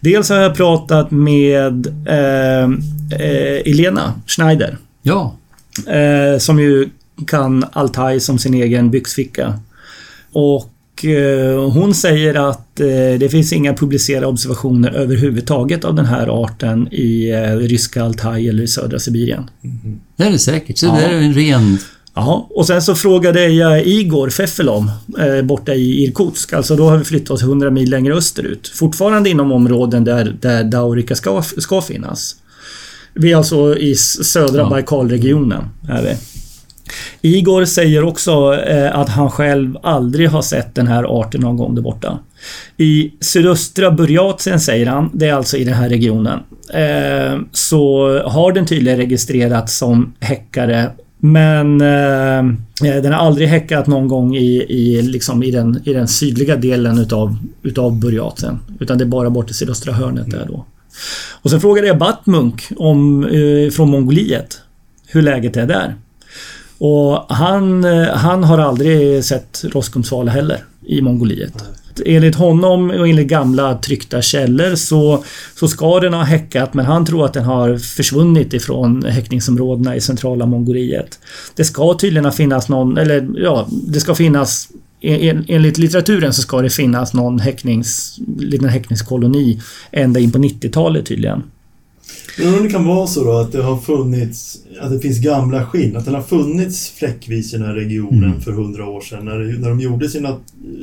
Dels 0.00 0.28
har 0.28 0.36
jag 0.36 0.54
pratat 0.54 1.10
med 1.10 1.86
eh, 1.86 2.64
eh, 3.20 3.60
Elena 3.64 4.12
Schneider. 4.26 4.76
Ja, 5.02 5.36
Eh, 5.86 6.38
som 6.38 6.60
ju 6.60 6.88
kan 7.26 7.64
Altaj 7.72 8.20
som 8.20 8.38
sin 8.38 8.54
egen 8.54 8.90
byxficka. 8.90 9.54
Och 10.32 11.04
eh, 11.04 11.70
hon 11.70 11.94
säger 11.94 12.34
att 12.50 12.80
eh, 12.80 12.86
det 13.18 13.30
finns 13.30 13.52
inga 13.52 13.74
publicerade 13.74 14.26
observationer 14.26 14.90
överhuvudtaget 14.92 15.84
av 15.84 15.94
den 15.94 16.06
här 16.06 16.44
arten 16.44 16.88
i 16.92 17.30
eh, 17.30 17.56
ryska 17.56 18.04
Altaj 18.04 18.48
eller 18.48 18.62
i 18.62 18.68
södra 18.68 18.98
Sibirien. 18.98 19.50
det 20.16 20.24
är 20.24 20.30
det 20.30 20.38
säkert. 20.38 20.78
Så 20.78 20.86
Ja. 20.86 20.92
det 20.94 21.04
är 21.04 21.12
en 21.14 21.34
ren... 21.34 21.78
Jaha, 22.14 22.42
och 22.50 22.66
sen 22.66 22.82
så 22.82 22.94
frågade 22.94 23.48
jag 23.48 23.86
Igor 23.86 24.30
Fefelom 24.30 24.90
eh, 25.18 25.42
borta 25.42 25.74
i 25.74 26.04
Irkutsk. 26.04 26.52
Alltså 26.52 26.76
då 26.76 26.88
har 26.88 26.96
vi 26.96 27.04
flyttat 27.04 27.30
oss 27.30 27.42
100 27.42 27.70
mil 27.70 27.90
längre 27.90 28.14
österut. 28.14 28.68
Fortfarande 28.74 29.30
inom 29.30 29.52
områden 29.52 30.04
där, 30.04 30.36
där 30.40 30.64
Daurika 30.64 31.14
ska, 31.14 31.42
ska 31.42 31.80
finnas. 31.80 32.36
Vi 33.14 33.32
är 33.32 33.36
alltså 33.36 33.76
i 33.78 33.94
södra 33.96 34.62
Ja. 34.62 34.68
Baikalregionen. 34.70 35.62
Är 35.88 36.02
vi. 36.02 36.16
Igor 37.20 37.64
säger 37.64 38.04
också 38.04 38.54
eh, 38.54 38.98
att 38.98 39.08
han 39.08 39.30
själv 39.30 39.76
aldrig 39.82 40.28
har 40.28 40.42
sett 40.42 40.74
den 40.74 40.86
här 40.86 41.20
arten 41.20 41.40
någon 41.40 41.56
gång 41.56 41.74
där 41.74 41.82
borta. 41.82 42.18
I 42.76 43.12
sydöstra 43.20 43.90
Burjatien 43.90 44.60
säger 44.60 44.86
han, 44.86 45.10
det 45.14 45.28
är 45.28 45.34
alltså 45.34 45.56
i 45.56 45.64
den 45.64 45.74
här 45.74 45.88
regionen, 45.88 46.40
eh, 46.72 47.38
så 47.52 48.18
har 48.26 48.52
den 48.52 48.66
tydligen 48.66 48.98
registrerats 48.98 49.78
som 49.78 50.14
häckare 50.20 50.90
men 51.22 51.80
eh, 51.80 52.44
den 52.80 53.12
har 53.12 53.26
aldrig 53.26 53.48
häckat 53.48 53.86
någon 53.86 54.08
gång 54.08 54.36
i, 54.36 54.66
i, 54.68 55.02
liksom 55.02 55.42
i, 55.42 55.50
den, 55.50 55.80
i 55.84 55.92
den 55.92 56.08
sydliga 56.08 56.56
delen 56.56 56.98
utav, 56.98 57.36
utav 57.62 58.00
Burjatien. 58.00 58.58
Utan 58.80 58.98
det 58.98 59.04
är 59.04 59.06
bara 59.06 59.30
bort 59.30 59.50
i 59.50 59.54
sydöstra 59.54 59.92
hörnet 59.92 60.30
där 60.30 60.46
då. 60.48 60.66
Och 61.42 61.50
sen 61.50 61.60
frågade 61.60 61.86
jag 61.86 61.98
Batmunk 61.98 62.68
om, 62.76 63.24
eh, 63.24 63.70
från 63.70 63.90
Mongoliet 63.90 64.60
hur 65.06 65.22
läget 65.22 65.56
är 65.56 65.66
där. 65.66 65.94
Och 66.80 67.26
han, 67.28 67.84
eh, 67.84 68.08
han 68.08 68.44
har 68.44 68.58
aldrig 68.58 69.24
sett 69.24 69.64
Roskumsvala 69.64 70.30
heller 70.30 70.64
i 70.86 71.00
Mongoliet. 71.00 71.64
Enligt 72.06 72.34
honom 72.34 72.90
och 72.90 73.08
enligt 73.08 73.28
gamla 73.28 73.78
tryckta 73.78 74.22
källor 74.22 74.74
så, 74.74 75.24
så 75.56 75.68
ska 75.68 76.00
den 76.00 76.14
ha 76.14 76.22
häckat 76.22 76.74
men 76.74 76.84
han 76.84 77.06
tror 77.06 77.24
att 77.24 77.32
den 77.32 77.44
har 77.44 77.78
försvunnit 77.78 78.54
ifrån 78.54 79.04
häckningsområdena 79.04 79.96
i 79.96 80.00
centrala 80.00 80.46
Mongoliet. 80.46 81.18
Det 81.54 81.64
ska 81.64 81.94
tydligen 81.94 82.32
finnas 82.32 82.68
någon, 82.68 82.98
eller 82.98 83.28
ja, 83.34 83.68
det 83.70 84.00
ska 84.00 84.14
finnas 84.14 84.68
en, 85.00 85.44
enligt 85.48 85.78
litteraturen 85.78 86.32
så 86.32 86.42
ska 86.42 86.62
det 86.62 86.70
finnas 86.70 87.14
någon 87.14 87.40
häcknings, 87.40 88.18
liten 88.38 88.68
häckningskoloni 88.68 89.60
ända 89.92 90.20
in 90.20 90.32
på 90.32 90.38
90-talet 90.38 91.06
tydligen. 91.06 91.42
Men 92.38 92.54
om 92.54 92.62
det 92.62 92.68
kan 92.70 92.84
vara 92.84 93.06
så 93.06 93.24
då 93.24 93.32
att 93.38 93.52
det 93.52 93.62
har 93.62 93.76
funnits, 93.78 94.58
att 94.80 94.90
det 94.90 95.00
finns 95.00 95.18
gamla 95.18 95.66
skinn, 95.66 95.96
att 95.96 96.04
den 96.04 96.14
har 96.14 96.22
funnits 96.22 96.90
fläckvis 96.90 97.54
i 97.54 97.56
den 97.56 97.66
här 97.66 97.74
regionen 97.74 98.24
Mm. 98.24 98.40
för 98.40 98.52
hundra 98.52 98.86
år 98.88 99.00
sedan 99.00 99.24
när, 99.24 99.58
när 99.58 99.68
de 99.68 99.80
gjorde 99.80 100.08
sina 100.08 100.28
eh, 100.28 100.36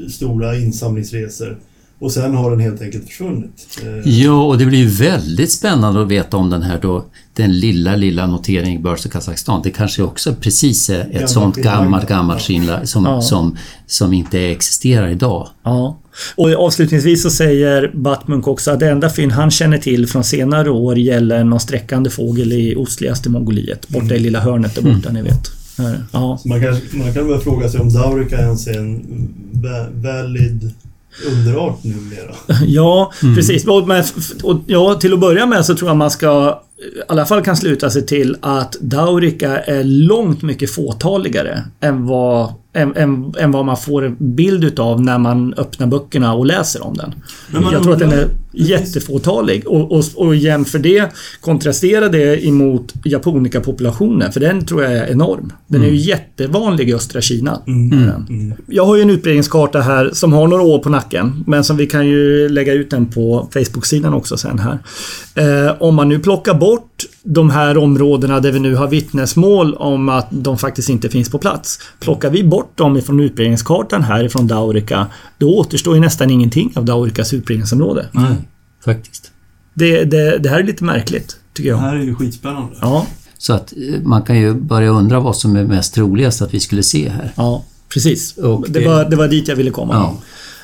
stora 0.10 0.56
insamlingsresor. 0.58 1.58
Och 2.00 2.12
sen 2.12 2.36
har 2.36 2.52
den 2.52 2.60
helt 2.60 2.82
enkelt 2.82 3.06
försvunnit. 3.08 3.80
Eh, 3.84 4.10
Ja, 4.14 4.44
och 4.46 4.58
det 4.58 4.66
blir 4.66 4.80
ju 4.80 4.88
väldigt 4.88 5.52
spännande 5.52 6.02
att 6.02 6.08
veta 6.08 6.38
om 6.38 6.50
den 6.50 6.62
här 6.62 6.80
då, 6.82 7.06
den 7.34 7.60
lilla, 7.60 7.96
lilla 7.96 8.28
noteringen 8.28 8.80
i 8.80 8.84
Börs 8.84 9.06
och 9.06 9.12
Kazakstan. 9.12 9.62
Det 9.64 9.70
kanske 9.70 10.04
också 10.04 10.36
precis 10.42 10.90
är 10.90 11.00
ett 11.02 11.12
Gammal 11.14 11.28
sånt 11.30 11.56
gammalt, 11.56 12.08
gammalt 12.10 12.40
Ja. 12.40 12.46
skinnla 12.46 12.86
som, 12.86 13.06
Ja. 13.06 13.22
som, 13.22 13.58
som 13.88 14.14
inte 14.14 14.40
existerar 14.40 15.08
idag. 15.10 15.48
Ja. 15.64 15.98
Och 16.36 16.50
avslutningsvis 16.54 17.24
så 17.24 17.30
säger 17.30 17.92
Batmunk 17.94 18.48
också 18.48 18.72
att 18.72 18.80
det 18.80 18.90
enda 18.90 19.10
fynd 19.10 19.32
han 19.32 19.52
känner 19.52 19.78
till 19.78 20.08
från 20.08 20.24
senare 20.24 20.70
år 20.70 20.98
gäller 20.98 21.44
någon 21.44 21.60
sträckande 21.60 22.10
fågel 22.10 22.54
i 22.54 22.76
ostligaste 22.76 23.30
Mongoliet. 23.30 23.88
Borta 23.88 24.16
i 24.16 24.20
lilla 24.20 24.40
hörnet 24.40 24.76
där 24.76 24.82
borta, 24.82 25.12
ni 25.12 25.22
vet. 25.22 25.52
Här. 25.78 26.04
Ja. 26.12 26.40
man, 26.46 26.62
kan, 26.62 26.80
man 26.92 27.14
kan 27.14 27.28
väl 27.28 27.40
fråga 27.40 27.70
sig 27.70 27.80
om 27.80 27.94
Daurika 27.94 28.38
ens 28.38 28.68
är 28.68 28.78
en 28.78 29.02
va- 29.52 29.88
valid 29.94 30.72
underart 31.26 31.84
numera. 31.84 32.36
Ja, 32.66 33.12
precis. 33.36 33.68
Och, 33.68 33.88
men, 33.88 34.04
och, 34.44 34.60
ja, 34.68 34.96
till 34.96 35.14
att 35.14 35.20
börja 35.20 35.46
med 35.46 35.66
så 35.66 35.76
tror 35.76 35.90
jag 35.90 35.98
man 35.98 36.12
ska 36.12 36.62
i 36.78 37.02
alla 37.08 37.26
fall 37.26 37.44
kan 37.44 37.58
sluta 37.58 37.90
sig 37.90 38.06
till 38.06 38.38
att 38.42 38.78
Daurika 38.82 39.58
är 39.58 39.84
långt 39.84 40.42
mycket 40.42 40.72
fåtaligare 40.72 41.64
än 41.80 42.06
vad, 42.06 42.54
än, 42.78 42.96
än, 42.96 43.34
än 43.40 43.52
vad 43.52 43.66
man 43.66 43.78
får 43.78 44.06
en 44.06 44.16
bild 44.20 44.64
utav 44.64 45.02
när 45.02 45.18
man 45.18 45.54
öppnar 45.54 45.88
böckerna 45.88 46.34
och 46.34 46.46
läser 46.46 46.86
om 46.86 46.98
den. 46.98 47.14
Men 47.52 47.64
man 47.64 47.74
jag 47.74 47.84
tror 47.84 47.94
att 47.94 48.00
den 48.00 48.12
är 48.12 48.28
jättefåtalig 48.58 49.68
och, 49.68 49.92
och, 49.92 50.04
och 50.16 50.36
jämför 50.36 50.80
det, 50.80 51.12
kontrastera 51.42 52.10
det 52.10 52.46
emot 52.46 52.94
japonikapopulationen 53.04 54.32
för 54.32 54.40
den 54.40 54.66
tror 54.66 54.84
jag 54.84 54.94
är 54.94 55.12
enorm. 55.12 55.54
Den 55.68 55.84
är 55.84 55.88
ju 55.88 55.96
jättevanlig 55.96 56.90
i 56.90 56.94
östra 56.94 57.22
Kina. 57.22 57.62
Mm. 57.68 57.90
den. 57.90 58.26
Mm. 58.30 58.54
Jag 58.68 58.86
har 58.86 58.96
ju 58.96 59.02
en 59.02 59.10
utbredningskarta 59.10 59.82
här 59.82 60.10
som 60.14 60.34
har 60.34 60.48
några 60.48 60.64
år 60.64 60.80
på 60.80 60.90
nacken. 60.90 61.44
Men 61.48 61.64
som 61.64 61.78
vi 61.78 61.88
kan 61.88 62.08
ju 62.08 62.50
lägga 62.50 62.74
ut 62.74 62.90
den 62.90 63.06
på 63.06 63.50
Facebook-sidan 63.54 64.14
också 64.14 64.38
sen 64.38 64.60
här. 64.60 64.80
Eh, 65.36 65.76
om 65.80 65.96
man 65.96 66.10
nu 66.10 66.20
plockar 66.20 66.54
bort 66.54 67.06
de 67.24 67.50
här 67.50 67.78
områdena 67.78 68.40
där 68.40 68.52
vi 68.52 68.60
nu 68.60 68.76
har 68.76 68.88
vittnesmål 68.88 69.74
om 69.74 70.10
att 70.10 70.28
de 70.30 70.58
faktiskt 70.58 70.90
inte 70.90 71.10
finns 71.10 71.30
på 71.30 71.38
plats. 71.38 71.80
Plockar 72.00 72.30
vi 72.30 72.44
bort 72.44 72.78
dem 72.78 72.98
ifrån 72.98 73.20
utbredningskartan 73.20 74.04
här 74.04 74.24
ifrån 74.24 74.48
Daurika. 74.48 75.08
Då 75.38 75.58
återstår 75.58 75.96
ju 75.96 76.02
nästan 76.02 76.30
ingenting 76.30 76.74
av 76.76 76.86
Daurikas 76.86 77.34
utbredningsområde. 77.34 78.06
Nej, 78.12 78.36
faktiskt. 78.94 79.32
Det, 79.74 80.04
det, 80.06 80.38
det 80.38 80.50
här 80.50 80.60
är 80.60 80.64
lite 80.64 80.84
märkligt, 80.84 81.38
tycker 81.54 81.70
Det 81.70 81.76
jag. 81.76 81.78
här 81.78 81.96
är 81.96 82.02
ju 82.04 82.16
skitspännande. 82.16 82.76
Ja, 82.82 83.06
Så 83.38 83.54
att 83.54 83.74
eh, 83.78 84.02
man 84.04 84.22
kan 84.22 84.38
ju 84.40 84.54
börja 84.54 84.90
undra 84.90 85.20
vad 85.20 85.36
som 85.36 85.56
är 85.56 85.64
mest 85.64 85.94
troligast 85.94 86.42
att 86.42 86.54
vi 86.54 86.60
skulle 86.60 86.84
se 86.84 87.10
här. 87.10 87.34
ja 87.38 87.64
precis. 87.94 88.38
Och 88.38 88.66
Det 88.70 88.80
det- 88.80 88.88
var, 88.88 89.06
det 89.10 89.16
var 89.16 89.28
dit 89.28 89.48
jag 89.48 89.56
ville 89.56 89.72
komma. 89.72 89.94
Ja. 89.94 90.18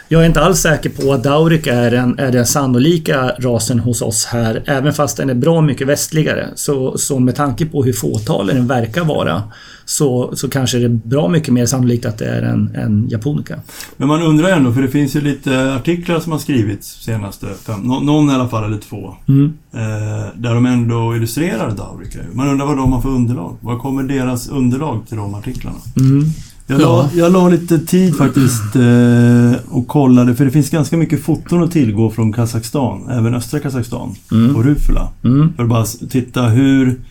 Jag 0.07 0.21
är 0.21 0.25
inte 0.25 0.41
alls 0.41 0.59
säker 0.59 0.89
på 0.89 1.13
att 1.13 1.23
Daurik 1.23 1.67
är 1.67 1.91
den, 1.91 2.19
är 2.19 2.31
den 2.31 2.45
sannolika 2.45 3.29
rasen 3.39 3.79
hos 3.79 4.01
oss 4.01 4.25
här, 4.25 4.63
även 4.65 4.93
fast 4.93 5.17
den 5.17 5.29
är 5.29 5.33
bra 5.33 5.61
mycket 5.61 5.87
västligare. 5.87 6.47
Så, 6.55 6.97
så 6.97 7.19
med 7.19 7.35
tanke 7.35 7.65
på 7.65 7.83
hur 7.83 7.93
fåtalig 7.93 8.55
den 8.55 8.67
verkar 8.67 9.03
vara 9.05 9.43
så, 9.85 10.35
så 10.35 10.49
kanske 10.49 10.77
det 10.77 10.85
är 10.85 10.89
bra 10.89 11.27
mycket 11.27 11.53
mer 11.53 11.65
sannolikt 11.65 12.05
att 12.05 12.17
det 12.17 12.25
är 12.25 12.41
en, 12.41 12.75
en 12.75 13.07
japonica. 13.09 13.59
Men 13.97 14.07
man 14.07 14.21
undrar 14.21 14.49
ändå, 14.49 14.73
för 14.73 14.81
det 14.81 14.87
finns 14.87 15.15
ju 15.15 15.21
lite 15.21 15.73
artiklar 15.75 16.19
som 16.19 16.31
har 16.31 16.39
skrivits 16.39 17.03
senaste 17.03 17.45
fem, 17.65 17.79
nå- 17.83 17.99
någon 17.99 18.29
i 18.29 18.33
alla 18.33 18.49
fall, 18.49 18.63
eller 18.63 18.77
två. 18.77 19.13
Mm. 19.27 19.53
Eh, 19.73 20.25
där 20.35 20.53
de 20.53 20.65
ändå 20.65 21.15
illustrerar 21.15 21.71
Daurika. 21.71 22.19
Man 22.33 22.49
undrar 22.49 22.65
vad 22.65 22.77
de 22.77 22.93
har 22.93 23.01
för 23.01 23.09
underlag. 23.09 23.57
Var 23.61 23.79
kommer 23.79 24.03
deras 24.03 24.49
underlag 24.49 25.07
till 25.07 25.17
de 25.17 25.35
artiklarna? 25.35 25.77
Mm. 25.97 26.23
Jag, 26.67 26.81
Ja. 26.81 26.85
la, 26.85 27.09
jag 27.15 27.31
la 27.31 27.49
lite 27.49 27.79
tid 27.79 28.15
faktiskt 28.17 28.75
eh, 28.75 29.53
och 29.73 29.87
kollade, 29.87 30.35
för 30.35 30.45
det 30.45 30.51
finns 30.51 30.69
ganska 30.69 30.97
mycket 30.97 31.23
foton 31.23 31.63
att 31.63 31.71
tillgå 31.71 32.09
från 32.09 32.33
Kazakstan, 32.33 33.09
även 33.09 33.35
östra 33.35 33.59
Kazakstan, 33.59 34.15
Mm. 34.31 34.55
och 34.55 34.63
Rufula. 34.65 35.09
Mm. 35.23 35.53
För 35.55 35.63
att 35.63 35.69
bara 35.69 35.85
titta 35.85 36.41
hur, 36.41 37.01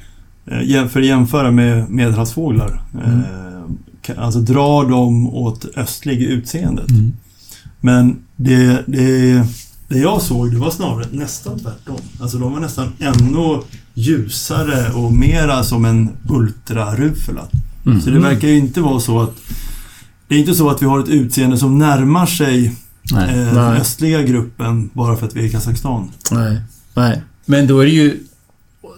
eh, 0.46 0.86
för 0.88 1.00
att 1.00 1.06
jämföra 1.06 1.50
med 1.50 1.90
medelhavsfåglar. 1.90 2.82
Mm. 3.04 3.18
Eh, 3.20 4.24
alltså 4.24 4.40
drar 4.40 4.90
de 4.90 5.28
åt 5.34 5.66
östlig 5.76 6.22
utseendet. 6.22 6.90
Mm. 6.90 7.12
Men 7.80 8.16
det, 8.36 8.82
det, 8.86 9.42
det 9.88 9.98
jag 9.98 10.22
såg, 10.22 10.50
det 10.52 10.58
var 10.58 10.70
snarare 10.70 11.06
nästan 11.12 11.58
tvärtom. 11.58 11.96
Alltså 12.20 12.38
de 12.38 12.52
var 12.52 12.60
nästan 12.60 12.88
ännu 12.98 13.58
ljusare 13.94 14.92
och 14.92 15.12
mera 15.12 15.62
som 15.62 15.84
en 15.84 16.08
ultrarufula. 16.28 17.40
Mm. 17.40 17.62
Så 18.04 18.10
det 18.10 18.18
verkar 18.20 18.48
ju 18.48 18.58
inte 18.58 18.80
vara 18.80 19.00
så 19.00 19.20
att... 19.20 19.34
Det 20.28 20.34
är 20.34 20.38
inte 20.38 20.54
så 20.54 20.70
att 20.70 20.82
vi 20.82 20.86
har 20.86 21.00
ett 21.00 21.08
utseende 21.08 21.58
som 21.58 21.78
närmar 21.78 22.26
sig 22.26 22.76
Nej. 23.12 23.30
eh, 23.30 23.36
Nej. 23.36 23.54
den 23.54 23.72
östliga 23.72 24.22
gruppen 24.22 24.90
bara 24.92 25.16
för 25.16 25.26
att 25.26 25.36
vi 25.36 25.40
är 25.40 25.44
i 25.44 25.50
Kazakstan. 25.50 26.10
Nej. 26.30 26.60
Nej. 26.94 27.22
Men 27.46 27.66
då 27.66 27.80
är 27.80 27.84
det 27.84 27.92
ju... 27.92 28.18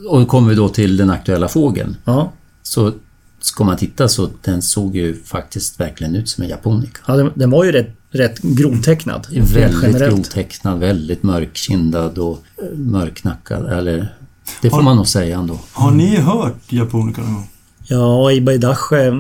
Och 0.08 0.20
då 0.20 0.26
kommer 0.26 0.48
vi 0.48 0.54
då 0.54 0.68
till 0.68 0.96
den 0.96 1.10
aktuella 1.10 1.48
fågeln. 1.48 1.96
Ja. 2.04 2.32
Så 2.62 2.92
ska 3.40 3.64
man 3.64 3.76
titta 3.76 4.08
så 4.08 4.28
den 4.44 4.62
såg 4.62 4.96
ju 4.96 5.22
faktiskt 5.24 5.80
verkligen 5.80 6.14
ut 6.14 6.28
som 6.28 6.44
en 6.44 6.50
japonica. 6.50 7.00
ja 7.06 7.16
den, 7.16 7.30
den 7.34 7.50
var 7.50 7.64
ju 7.64 7.72
rätt, 7.72 7.96
rätt 8.10 8.38
grovtecknad. 8.42 9.26
Väldigt 9.30 9.82
generellt. 9.82 10.14
grovtecknad, 10.14 10.78
väldigt 10.78 11.22
mörkkindad 11.22 12.18
och 12.18 12.42
eh, 12.58 12.78
mörknackad. 12.78 13.72
Eller, 13.72 14.14
det 14.62 14.70
får 14.70 14.76
Har- 14.76 14.84
man 14.84 14.96
nog 14.96 15.06
säga 15.08 15.38
ändå. 15.38 15.58
Har 15.72 15.90
ni 15.90 16.16
hört 16.16 16.72
japonica 16.72 17.22
någon 17.22 17.34
gång? 17.34 17.48
Ja, 17.86 18.32
i 18.32 18.40
Baidache, 18.40 19.10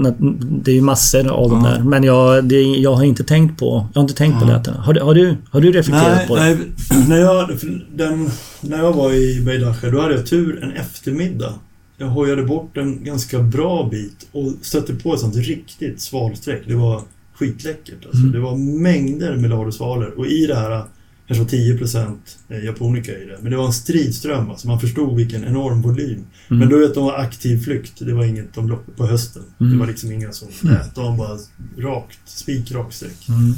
det 0.40 0.70
är 0.70 0.74
ju 0.74 0.80
massor 0.80 1.28
av 1.28 1.50
dem 1.50 1.64
Ja. 1.64 1.70
där. 1.70 1.82
Men 1.82 2.04
jag, 2.04 2.44
det, 2.44 2.60
jag 2.62 2.94
har 2.94 3.04
inte 3.04 3.24
tänkt 3.24 3.58
på, 3.60 3.86
jag 3.92 4.00
har 4.00 4.02
inte 4.04 4.14
tänkt 4.14 4.40
på 4.40 4.48
Ja. 4.50 4.58
det. 4.64 4.70
Har, 4.70 4.94
har, 4.94 5.14
du, 5.14 5.36
har 5.50 5.60
du 5.60 5.72
reflekterat 5.72 6.16
Nej, 6.16 6.26
på 6.28 6.36
det? 6.36 6.42
nej 6.42 6.58
när, 7.08 7.16
jag, 7.18 7.50
den, 7.94 8.30
när 8.60 8.78
jag 8.78 8.92
var 8.92 9.12
i 9.12 9.40
Beidache, 9.40 9.90
då 9.90 10.00
hade 10.00 10.14
jag 10.14 10.26
tur 10.26 10.62
en 10.62 10.72
eftermiddag. 10.72 11.52
Jag 11.98 12.06
hojade 12.06 12.42
bort 12.42 12.76
en 12.76 13.04
ganska 13.04 13.38
bra 13.38 13.88
bit 13.90 14.26
och 14.32 14.52
stötte 14.62 14.94
på 14.94 15.14
ett 15.14 15.20
sånt 15.20 15.36
riktigt 15.36 16.00
svalsträck. 16.00 16.62
Det 16.66 16.74
var 16.74 17.02
skitläckert. 17.34 18.04
Alltså. 18.04 18.18
Mm. 18.20 18.32
Det 18.32 18.40
var 18.40 18.56
mängder 18.56 19.36
med 19.36 19.50
ladusvalor 19.50 20.14
och 20.18 20.26
i 20.26 20.46
det 20.46 20.54
här 20.54 20.82
kanske 21.26 21.44
var 21.44 21.50
10% 21.50 22.16
japonica 22.64 23.12
i 23.12 23.24
det. 23.24 23.38
Men 23.40 23.50
det 23.50 23.56
var 23.56 23.66
en 23.66 23.72
stridström, 23.72 24.50
alltså 24.50 24.68
man 24.68 24.80
förstod 24.80 25.16
vilken 25.16 25.44
enorm 25.44 25.82
volym. 25.82 26.08
Mm. 26.14 26.26
Men 26.48 26.68
då 26.68 26.78
vet 26.78 26.94
de 26.94 27.04
var 27.04 27.18
aktiv 27.18 27.64
flykt, 27.64 27.92
det 27.98 28.14
var 28.14 28.24
inget 28.24 28.54
de 28.54 28.68
loppade 28.68 28.96
på 28.96 29.06
hösten. 29.06 29.42
Mm. 29.60 29.72
Det 29.72 29.78
var 29.78 29.86
liksom 29.86 30.12
inga 30.12 30.32
som 30.32 30.48
lät, 30.60 30.94
de 30.94 31.16
var 31.16 31.38
rakt, 31.78 32.18
spikrakt 32.24 32.94
streck. 32.94 33.28
Mm. 33.28 33.54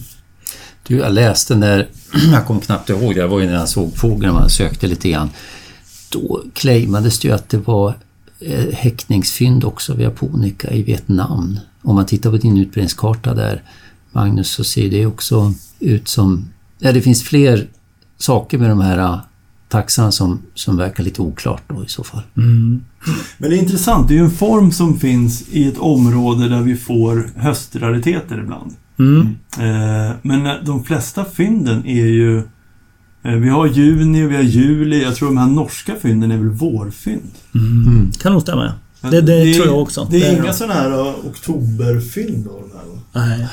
Du, 0.87 0.97
jag 0.97 1.13
läste 1.13 1.57
när, 1.57 1.89
jag 2.33 2.47
kommer 2.47 2.61
knappt 2.61 2.91
ihåg 2.91 3.15
det, 3.15 3.21
jag 3.21 3.29
var 3.29 3.41
ju 3.41 3.47
när 3.47 3.55
jag 3.55 3.69
såg 3.69 3.97
fågeln, 3.97 4.35
man 4.35 4.51
sökte 4.51 4.87
lite 4.87 5.11
grann. 5.11 5.31
Då 6.11 6.43
claimades 6.55 7.19
det 7.19 7.29
ju 7.29 7.35
att 7.35 7.49
det 7.49 7.59
var 7.59 7.95
eh, 8.41 8.73
häckningsfynd 8.73 9.65
också 9.65 9.93
av 9.93 10.01
japonica 10.01 10.71
i 10.71 10.83
Vietnam. 10.83 11.59
Om 11.83 11.95
man 11.95 12.07
tittar 12.07 12.31
på 12.31 12.37
din 12.37 12.59
utbredningskarta 12.59 13.35
där, 13.35 13.63
Magnus, 14.13 14.51
så 14.51 14.65
ser 14.65 14.91
det 14.91 15.07
också 15.07 15.55
ut 15.81 16.09
som... 16.09 16.49
Ja, 16.79 16.93
det 16.93 17.01
finns 17.03 17.23
fler 17.23 17.67
saker 18.19 18.59
med 18.59 18.71
de 18.71 18.81
här 18.81 18.99
eh, 18.99 19.19
taxarna 19.69 20.13
som, 20.13 20.43
som 20.55 20.77
verkar 20.77 21.05
lite 21.05 21.23
oklart 21.23 21.63
då 21.69 21.85
i 21.85 21.89
så 21.89 22.05
fall. 22.05 22.23
Mm. 22.37 22.85
Men 23.39 23.51
det 23.51 23.57
är 23.57 23.61
intressant, 23.61 24.09
det 24.09 24.15
är 24.15 24.19
ju 24.19 24.25
en 24.25 24.31
form 24.31 24.73
som 24.73 24.99
finns 24.99 25.49
i 25.51 25.69
ett 25.69 25.79
område 25.79 26.49
där 26.49 26.63
vi 26.63 26.77
får 26.77 27.31
höstrariteter 27.37 28.39
ibland. 28.39 28.75
Mm. 28.99 29.21
Eh, 29.59 30.15
men 30.23 30.65
de 30.67 30.85
flesta 30.85 31.25
fynden 31.25 31.87
är 31.87 32.07
ju... 32.07 32.39
Eh, 33.23 33.33
vi 33.33 33.49
har 33.49 33.67
juni 33.67 34.27
vi 34.27 34.37
har 34.37 34.43
juli. 34.43 35.03
Jag 35.03 35.15
tror 35.17 35.29
de 35.29 35.37
här 35.39 35.47
norska 35.47 35.95
fynden 36.03 36.31
är 36.31 36.37
väl 36.37 36.49
vårfynd. 36.51 37.31
Mm. 37.55 38.11
Kan 38.13 38.33
nog 38.33 38.43
stämma. 38.43 38.73
Det, 39.01 39.21
det, 39.21 39.55
tror 39.55 39.67
jag 39.67 39.83
också. 39.83 40.09
Det 40.11 40.17
är 40.27 40.33
Det- 40.33 40.43
inga 40.43 40.53
sådana 40.53 40.75
här 40.75 41.15
oktoberfynd 41.27 42.47
va? 42.47 42.53
Nej. 43.13 43.47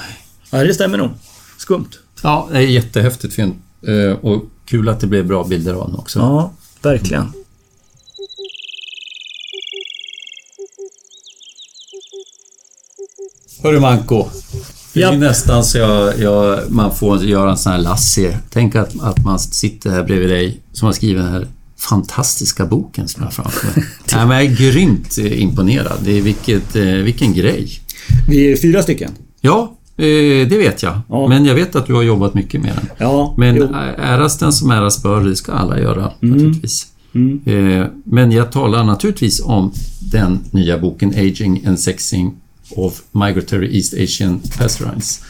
Nej, 0.51 0.67
det 0.67 0.73
stämmer 0.73 0.97
nog. 0.97 1.09
Skumt. 1.57 1.89
Ja, 2.23 2.47
det 2.51 2.57
är 2.57 2.61
jättehäftigt 2.61 3.33
fynd. 3.33 3.53
Eh, 3.87 4.17
Och 4.17 4.43
kul 4.65 4.89
att 4.89 4.99
det 4.99 5.07
blev 5.07 5.27
bra 5.27 5.43
bilder 5.43 5.73
av 5.73 5.87
den 5.89 5.99
också. 5.99 6.19
Ja, 6.19 6.51
verkligen. 6.81 7.31
Hörru 13.63 13.79
Manko. 13.79 14.25
Det 14.93 15.01
är 15.03 15.17
nästan 15.17 15.63
så 15.63 15.77
jag, 15.77 16.19
jag, 16.19 16.71
man 16.71 16.95
får 16.95 17.23
göra 17.23 17.51
en 17.51 17.57
sån 17.57 17.71
här 17.71 17.79
Lassie. 17.79 18.37
Tänk 18.49 18.75
att, 18.75 18.99
att 19.01 19.23
man 19.25 19.39
sitter 19.39 19.89
här 19.89 20.03
bredvid 20.03 20.29
dig 20.29 20.61
som 20.73 20.85
har 20.85 20.93
skrivit 20.93 21.23
den 21.23 21.31
här 21.31 21.47
fantastiska 21.89 22.65
boken 22.65 23.07
som 23.07 23.21
jag 23.21 23.27
har 23.27 23.31
framför 23.31 23.65
mig. 23.79 23.87
Nej, 24.13 24.25
men 24.27 24.37
jag 24.37 24.45
är 24.45 24.55
grymt 24.55 25.17
eh, 25.17 25.41
imponerad. 25.41 25.97
Det 26.03 26.17
är 26.17 26.21
vilket, 26.21 26.75
eh, 26.75 26.83
vilken 26.83 27.33
grej. 27.33 27.79
Vi 28.29 28.51
är 28.51 28.57
fyra 28.57 28.83
stycken. 28.83 29.11
Ja, 29.41 29.75
eh, 29.97 30.47
det 30.47 30.57
vet 30.57 30.83
jag. 30.83 30.99
Ja. 31.09 31.27
Men 31.27 31.45
jag 31.45 31.55
vet 31.55 31.75
att 31.75 31.87
du 31.87 31.93
har 31.93 32.03
jobbat 32.03 32.33
mycket 32.33 32.61
med 32.61 32.75
den. 32.75 32.85
Ja, 32.97 33.33
Men 33.37 33.55
jo. 33.55 33.67
äras 33.97 34.37
den 34.37 34.53
som 34.53 34.71
äras 34.71 35.03
bör, 35.03 35.23
det 35.23 35.35
ska 35.35 35.51
alla 35.51 35.79
göra 35.79 36.11
naturligtvis. 36.19 36.87
Mm. 37.15 37.41
Eh, 37.45 37.87
Men 38.03 38.31
jag 38.31 38.51
talar 38.51 38.83
naturligtvis 38.83 39.41
om 39.45 39.71
den 40.11 40.39
nya 40.51 40.77
boken 40.77 41.09
Aging 41.09 41.65
and 41.65 41.79
Sexing 41.79 42.33
of 42.75 43.01
Migratory 43.11 43.77
East 43.77 43.93
Asian 43.93 44.39
Passerines 44.57 45.21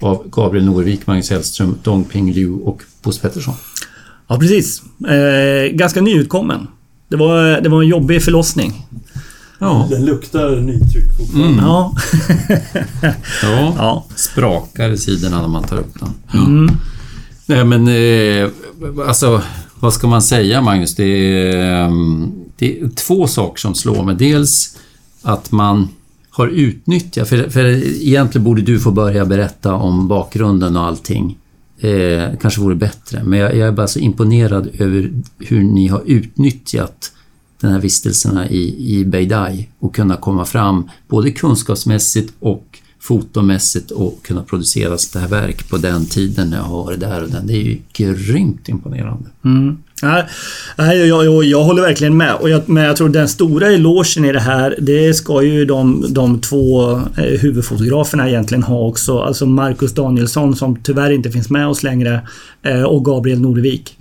av 0.00 0.28
Gabriel 0.30 0.66
Norvik, 0.66 1.06
Magnus 1.06 1.30
Hellström, 1.30 1.74
Dongping 1.82 2.32
Liu 2.32 2.52
och 2.52 2.82
Bosse 3.02 3.20
Pettersson. 3.20 3.54
Ja, 4.28 4.38
precis. 4.38 4.82
Eh, 5.08 5.72
ganska 5.72 6.00
nyutkommen. 6.00 6.66
Det 7.08 7.16
var, 7.16 7.60
det 7.60 7.68
var 7.68 7.82
en 7.82 7.88
jobbig 7.88 8.22
förlossning. 8.22 8.86
Ja, 9.62 9.86
Den 9.90 10.04
luktar 10.04 10.60
nytryck 10.60 11.16
fortfarande. 11.18 11.48
Mm. 11.48 11.64
Ja. 11.64 11.94
ja. 13.42 13.74
ja. 13.78 14.04
sprakar 14.16 14.90
i 14.90 14.98
sidorna 14.98 15.40
när 15.40 15.48
man 15.48 15.62
tar 15.62 15.76
upp 15.76 16.00
den. 16.00 16.44
Mm. 16.46 16.76
Nej 17.46 17.64
men, 17.64 17.88
eh, 17.88 18.50
alltså 19.08 19.42
vad 19.80 19.94
ska 19.94 20.06
man 20.06 20.22
säga 20.22 20.60
Magnus? 20.60 20.94
Det 20.94 21.04
är, 21.04 21.86
ehm, 21.86 22.32
det 22.58 22.80
är 22.80 22.88
två 22.88 23.26
saker 23.26 23.60
som 23.60 23.74
slår 23.74 24.04
mig. 24.04 24.14
Dels 24.14 24.78
att 25.22 25.52
man 25.52 25.88
har 26.30 26.48
utnyttjat, 26.48 27.28
för, 27.28 27.50
för 27.50 27.64
egentligen 28.02 28.44
borde 28.44 28.62
du 28.62 28.80
få 28.80 28.90
börja 28.90 29.24
berätta 29.24 29.74
om 29.74 30.08
bakgrunden 30.08 30.76
och 30.76 30.84
allting. 30.84 31.38
Eh, 31.80 32.36
kanske 32.40 32.60
vore 32.60 32.74
bättre, 32.74 33.22
men 33.24 33.38
jag, 33.38 33.56
jag 33.56 33.68
är 33.68 33.72
bara 33.72 33.86
så 33.86 33.98
imponerad 33.98 34.68
över 34.78 35.10
hur 35.38 35.62
ni 35.62 35.88
har 35.88 36.02
utnyttjat 36.06 37.12
den 37.62 37.72
här 37.72 37.80
vistelserna 37.80 38.48
i, 38.48 38.94
i 38.98 39.04
Beidai 39.04 39.68
och 39.78 39.94
kunna 39.94 40.16
komma 40.16 40.44
fram 40.44 40.90
både 41.08 41.30
kunskapsmässigt 41.30 42.34
och 42.40 42.78
fotomässigt 43.00 43.90
och 43.90 44.18
kunna 44.22 44.42
producera 44.42 44.98
sådana 44.98 45.28
här 45.28 45.42
verk 45.42 45.68
på 45.68 45.76
den 45.76 46.06
tiden 46.06 46.50
när 46.50 46.56
jag 46.56 46.64
har 46.64 46.84
varit 46.84 47.00
där 47.00 47.22
och 47.22 47.30
den. 47.30 47.46
Det 47.46 47.52
är 47.52 47.62
ju 47.62 47.78
grymt 47.92 48.68
imponerande. 48.68 49.24
Mm. 49.44 49.76
Nej, 50.76 51.08
jag, 51.08 51.24
jag, 51.24 51.44
jag 51.44 51.64
håller 51.64 51.82
verkligen 51.82 52.16
med. 52.16 52.34
Och 52.34 52.50
jag, 52.50 52.68
men 52.68 52.84
jag 52.84 52.96
tror 52.96 53.08
den 53.08 53.28
stora 53.28 53.66
elogen 53.66 54.24
i 54.24 54.32
det 54.32 54.40
här, 54.40 54.76
det 54.78 55.14
ska 55.14 55.42
ju 55.42 55.64
de, 55.64 56.06
de 56.08 56.40
två 56.40 56.92
eh, 56.92 57.40
huvudfotograferna 57.40 58.28
egentligen 58.28 58.62
ha 58.62 58.86
också. 58.86 59.18
Alltså 59.18 59.46
Marcus 59.46 59.94
Danielsson 59.94 60.56
som 60.56 60.76
tyvärr 60.82 61.10
inte 61.10 61.30
finns 61.30 61.50
med 61.50 61.68
oss 61.68 61.82
längre 61.82 62.20
eh, 62.62 62.82
och 62.82 63.04
Gabriel 63.04 63.40
Norvik. 63.40 63.94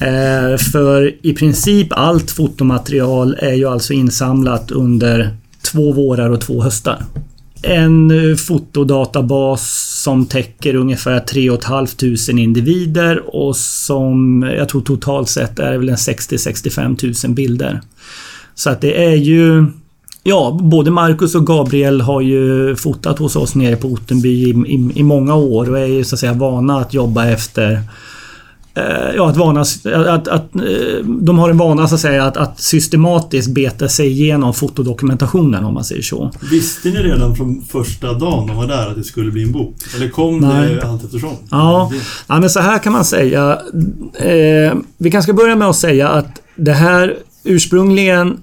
Eh, 0.00 0.56
för 0.56 1.26
i 1.26 1.32
princip 1.32 1.88
allt 1.90 2.30
fotomaterial 2.30 3.36
är 3.38 3.54
ju 3.54 3.68
alltså 3.68 3.92
insamlat 3.92 4.70
under 4.70 5.36
två 5.72 5.92
vårar 5.92 6.30
och 6.30 6.40
två 6.40 6.62
höstar. 6.62 7.02
En 7.62 8.10
eh, 8.10 8.36
fotodatabas 8.36 10.00
som 10.02 10.26
täcker 10.26 10.74
ungefär 10.74 11.20
3 11.20 11.50
500 11.50 12.42
individer 12.42 13.36
och 13.36 13.56
som 13.56 14.42
jag 14.56 14.68
tror 14.68 14.80
totalt 14.80 15.28
sett 15.28 15.58
är 15.58 15.78
väl 15.78 15.88
en 15.88 15.96
60-65 15.96 17.26
000 17.26 17.34
bilder. 17.34 17.80
Så 18.54 18.70
att 18.70 18.80
det 18.80 19.04
är 19.04 19.14
ju 19.14 19.66
Ja, 20.22 20.58
både 20.62 20.90
Marcus 20.90 21.34
och 21.34 21.46
Gabriel 21.46 22.00
har 22.00 22.20
ju 22.20 22.76
fotat 22.76 23.18
hos 23.18 23.36
oss 23.36 23.54
nere 23.54 23.76
på 23.76 23.88
Ottenby 23.88 24.28
i, 24.28 24.50
i, 24.50 24.90
i 24.94 25.02
många 25.02 25.34
år 25.34 25.70
och 25.70 25.78
är 25.78 25.86
ju 25.86 26.04
så 26.04 26.14
att 26.16 26.20
säga 26.20 26.32
vana 26.32 26.78
att 26.78 26.94
jobba 26.94 27.26
efter 27.26 27.72
eh, 27.72 27.80
Ja, 29.16 29.28
att 29.28 29.36
vana, 29.36 29.60
att, 29.60 30.28
att, 30.28 30.54
eh, 30.54 31.04
de 31.04 31.38
har 31.38 31.50
en 31.50 31.58
vana 31.58 31.88
så 31.88 31.94
att 31.94 32.00
säga 32.00 32.24
att, 32.24 32.36
att 32.36 32.60
systematiskt 32.60 33.50
beta 33.50 33.88
sig 33.88 34.06
igenom 34.06 34.54
fotodokumentationen 34.54 35.64
om 35.64 35.74
man 35.74 35.84
säger 35.84 36.02
så. 36.02 36.30
Visste 36.50 36.88
ni 36.88 36.96
redan 36.96 37.36
från 37.36 37.62
första 37.68 38.12
dagen 38.12 38.46
de 38.46 38.56
var 38.56 38.66
där 38.66 38.90
att 38.90 38.96
det 38.96 39.04
skulle 39.04 39.30
bli 39.30 39.42
en 39.42 39.52
bok? 39.52 39.74
Eller 39.96 40.08
kom 40.08 40.38
Nej. 40.38 40.74
det 40.74 40.88
allt 40.88 41.04
eftersom? 41.04 41.36
Ja, 41.50 41.92
ja, 42.26 42.40
men 42.40 42.50
så 42.50 42.60
här 42.60 42.78
kan 42.78 42.92
man 42.92 43.04
säga. 43.04 43.58
Eh, 44.14 44.74
vi 44.98 45.10
kanske 45.10 45.22
ska 45.22 45.32
börja 45.32 45.56
med 45.56 45.68
att 45.68 45.76
säga 45.76 46.08
att 46.08 46.42
det 46.56 46.72
här 46.72 47.16
ursprungligen 47.44 48.38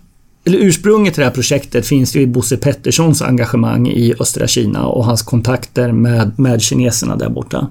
eller 0.47 0.57
ursprunget 0.57 1.13
till 1.13 1.21
det 1.21 1.27
här 1.27 1.33
projektet 1.33 1.87
finns 1.87 2.15
ju 2.15 2.21
i 2.21 2.27
Bosse 2.27 2.57
Petterssons 2.57 3.21
engagemang 3.21 3.87
i 3.87 4.13
östra 4.19 4.47
Kina 4.47 4.85
och 4.87 5.05
hans 5.05 5.21
kontakter 5.21 5.91
med, 5.91 6.39
med 6.39 6.61
kineserna 6.61 7.15
där 7.15 7.29
borta. 7.29 7.67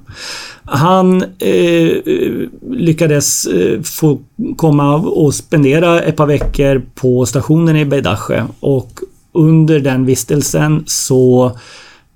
Han 0.65 1.23
eh, 1.23 1.93
lyckades 2.71 3.47
eh, 3.47 3.83
få 3.83 4.21
komma 4.57 4.95
och 4.97 5.35
spendera 5.35 6.01
ett 6.01 6.17
par 6.17 6.27
veckor 6.27 6.83
på 6.95 7.27
stationen 7.27 7.77
i 7.77 7.85
Beidache 7.85 8.45
och 8.61 9.01
under 9.33 9.81
den 9.81 10.07
vistelsen 10.07 10.85
så 10.87 11.53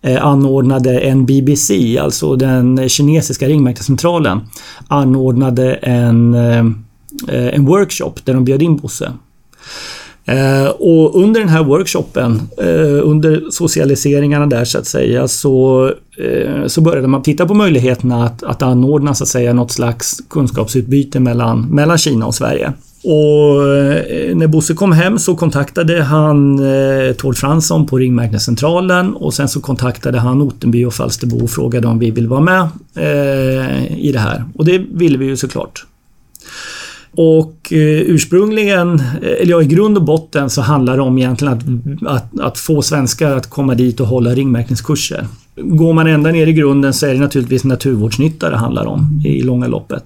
eh, 0.03 0.27
anordnade 0.27 1.01
en 1.01 1.27
BBC, 1.27 1.99
alltså 1.99 2.37
den 2.37 2.89
kinesiska 2.89 3.49
ringmärkescentralen, 3.49 4.41
anordnade 4.89 5.75
en, 5.75 6.35
eh, 6.35 6.65
en 7.29 7.67
workshop 7.67 8.13
där 8.25 8.35
de 8.35 8.45
bjöd 8.45 8.63
in 8.63 8.77
Bosse. 8.77 9.13
Eh, 10.31 10.69
och 10.69 11.23
under 11.23 11.41
den 11.41 11.49
här 11.49 11.65
workshopen, 11.65 12.43
eh, 12.59 13.09
under 13.09 13.51
socialiseringarna 13.51 14.47
där 14.47 14.65
så 14.65 14.79
att 14.79 14.87
säga, 14.87 15.29
så, 15.29 15.87
eh, 16.19 16.67
så 16.67 16.81
började 16.81 17.09
man 17.09 17.23
titta 17.23 17.47
på 17.47 17.55
möjligheterna 17.55 18.25
att, 18.25 18.43
att 18.43 18.63
anordna 18.63 19.15
så 19.15 19.25
att 19.25 19.29
säga 19.29 19.53
något 19.53 19.73
slags 19.73 20.17
kunskapsutbyte 20.31 21.21
mellan, 21.21 21.67
mellan 21.71 21.99
Kina 21.99 22.27
och 22.27 22.35
Sverige. 22.35 22.73
Och 23.05 23.69
eh, 23.77 24.37
när 24.37 24.47
Bosse 24.47 24.75
kom 24.75 24.93
hem 24.93 25.19
så 25.19 25.37
kontaktade 25.37 26.03
han 26.03 26.59
eh, 26.59 27.13
Tord 27.13 27.37
Fransson 27.37 27.87
på 27.87 27.99
Ringmärkescentralen 27.99 29.15
och 29.15 29.35
sen 29.35 29.49
så 29.49 29.61
kontaktade 29.61 30.19
han 30.19 30.43
Ottenby 30.43 30.85
och 30.85 30.95
Falsterbo 30.95 31.45
och 31.45 31.51
frågade 31.51 31.87
om 31.87 31.99
vi 31.99 32.11
vill 32.11 32.29
vara 32.29 32.41
med 32.41 32.69
eh, 32.95 33.99
i 33.99 34.11
det 34.13 34.19
här. 34.19 34.45
Och 34.55 34.65
det 34.65 34.79
ville 34.79 35.19
vi 35.19 35.25
ju 35.25 35.37
såklart. 35.37 35.87
Och 37.13 37.73
eh, 37.73 38.01
ursprungligen, 38.01 39.01
eh, 39.01 39.43
eller 39.43 39.51
ja, 39.51 39.63
i 39.63 39.67
grund 39.67 39.97
och 39.97 40.05
botten 40.05 40.51
så 40.51 40.61
handlar 40.61 40.97
det 40.97 41.03
om 41.03 41.19
egentligen 41.19 41.55
att, 41.55 42.17
att, 42.17 42.41
att 42.41 42.59
få 42.59 42.83
svenskar 42.83 43.37
att 43.37 43.51
komma 43.51 43.75
dit 43.75 44.01
och 44.01 44.07
hålla 44.07 44.35
ringmärkningskurser. 44.35 45.27
Går 45.57 45.93
man 45.93 46.07
ända 46.07 46.31
ner 46.31 46.47
i 46.47 46.53
grunden 46.53 46.95
så 46.95 47.07
är 47.07 47.15
det 47.15 47.21
naturligtvis 47.21 47.65
naturvårdsnytta 47.65 48.51
det 48.51 48.57
handlar 48.57 48.87
om 48.87 49.23
i 49.25 49.43
långa 49.43 49.67
loppet. 49.67 50.05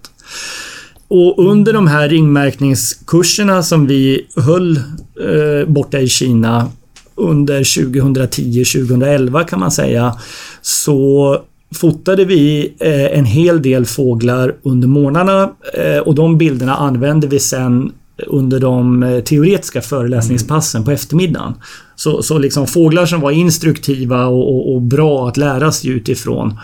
Och 1.08 1.50
under 1.50 1.72
de 1.72 1.86
här 1.86 2.08
ringmärkningskurserna 2.08 3.62
som 3.62 3.86
vi 3.86 4.26
höll 4.36 4.76
eh, 4.76 5.68
borta 5.68 6.00
i 6.00 6.08
Kina 6.08 6.70
under 7.14 7.62
2010-2011 7.62 9.44
kan 9.44 9.60
man 9.60 9.70
säga 9.70 10.14
så 10.62 11.38
fotade 11.74 12.24
vi 12.24 12.74
eh, 12.80 13.18
en 13.18 13.24
hel 13.24 13.62
del 13.62 13.87
fåglar 13.87 14.54
under 14.62 14.88
morgnarna 14.88 15.50
eh, 15.74 15.98
och 15.98 16.14
de 16.14 16.38
bilderna 16.38 16.76
använde 16.76 17.26
vi 17.26 17.40
sen 17.40 17.92
under 18.26 18.60
de 18.60 19.02
eh, 19.02 19.20
teoretiska 19.20 19.80
föreläsningspassen 19.80 20.84
på 20.84 20.90
eftermiddagen. 20.90 21.54
Så, 21.96 22.22
så 22.22 22.38
liksom 22.38 22.66
fåglar 22.66 23.06
som 23.06 23.20
var 23.20 23.30
instruktiva 23.30 24.26
och, 24.26 24.54
och, 24.54 24.74
och 24.74 24.82
bra 24.82 25.28
att 25.28 25.37
lära 25.37 25.72
sig 25.72 25.90
utifrån, 25.90 26.58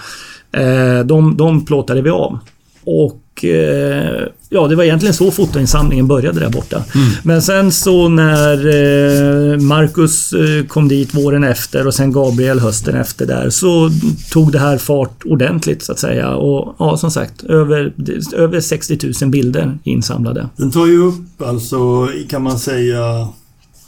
de, 1.04 1.36
de 1.36 1.64
plåtade 1.66 2.02
vi 2.02 2.10
av. 2.10 2.38
Och 2.84 3.20
eh, 3.44 4.26
ja, 4.48 4.68
det 4.68 4.76
var 4.76 4.84
egentligen 4.84 5.14
så 5.14 5.30
fotoinsamlingen 5.30 6.06
började 6.06 6.40
där 6.40 6.50
borta. 6.50 6.76
Mm. 6.94 7.08
Men 7.22 7.42
sen 7.42 7.72
så 7.72 8.08
när 8.08 8.56
eh, 8.66 9.58
Marcus 9.58 10.32
eh, 10.32 10.66
kom 10.66 10.88
dit 10.88 11.14
våren 11.14 11.44
efter 11.44 11.86
och 11.86 11.94
sen 11.94 12.12
Gabriel 12.12 12.60
hösten 12.60 12.94
efter 12.94 13.26
där 13.26 13.50
så 13.50 13.90
tog 14.30 14.52
det 14.52 14.58
här 14.58 14.78
fart 14.78 15.22
ordentligt 15.24 15.82
så 15.82 15.92
att 15.92 15.98
säga. 15.98 16.34
Och 16.34 16.74
ja, 16.78 16.96
som 16.96 17.10
sagt, 17.10 17.42
över, 17.42 17.92
över 18.34 18.60
60 18.60 18.98
000 19.22 19.30
bilder 19.30 19.78
insamlade. 19.84 20.48
Den 20.56 20.70
tar 20.70 20.86
ju 20.86 20.98
upp 20.98 21.42
alltså, 21.42 22.08
kan 22.28 22.42
man 22.42 22.58
säga, 22.58 23.28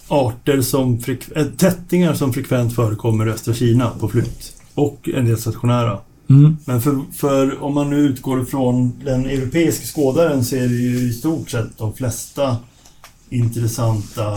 arter 0.08 0.60
som 0.60 1.00
tättingar 1.56 2.14
som 2.14 2.32
frekvent 2.32 2.74
förekommer 2.74 3.28
i 3.28 3.30
östra 3.30 3.54
Kina 3.54 3.90
på 4.00 4.08
flytt. 4.08 4.52
Och 4.74 5.08
en 5.14 5.24
del 5.24 5.38
stationära. 5.38 5.98
Mm. 6.38 6.56
Men 6.64 6.82
för, 6.82 7.00
för, 7.12 7.62
om 7.62 7.74
man 7.74 7.90
nu 7.90 7.96
utgår 7.96 8.42
ifrån 8.42 8.92
den 9.04 9.26
europeiska 9.26 9.86
skådaren 9.86 10.44
så 10.44 10.56
är 10.56 10.68
det 10.68 10.74
ju 10.74 10.98
i 10.98 11.12
stort 11.12 11.50
sett 11.50 11.78
de 11.78 11.94
flesta 11.94 12.56
intressanta 13.28 14.30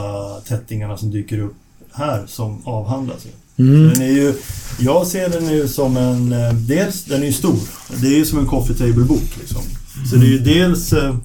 tättingarna 0.48 0.98
som 0.98 1.12
dyker 1.12 1.40
upp 1.40 1.56
här 1.92 2.24
som 2.28 2.62
avhandlas. 2.64 3.28
Mm. 3.58 3.90
Den 3.90 4.02
är 4.02 4.12
ju, 4.12 4.34
jag 4.80 5.08
ser 5.08 5.30
den 5.30 5.50
ju 5.50 5.68
som 5.68 5.98
en... 5.98 6.34
Eh, 6.34 6.54
dels, 6.54 7.06
den 7.06 7.22
är 7.22 7.26
ju 7.26 7.34
stor. 7.34 7.60
Det 8.02 8.08
är 8.08 8.18
ju 8.18 8.26
som 8.26 8.40
en 8.40 8.48
coffee 8.48 8.74
table-bok. 8.74 9.38
Liksom. 9.40 9.62
Så 10.10 10.16
det 10.16 10.26
är 10.26 10.30
ju 10.30 10.40
dels... 10.40 10.94
Eh, 10.94 11.16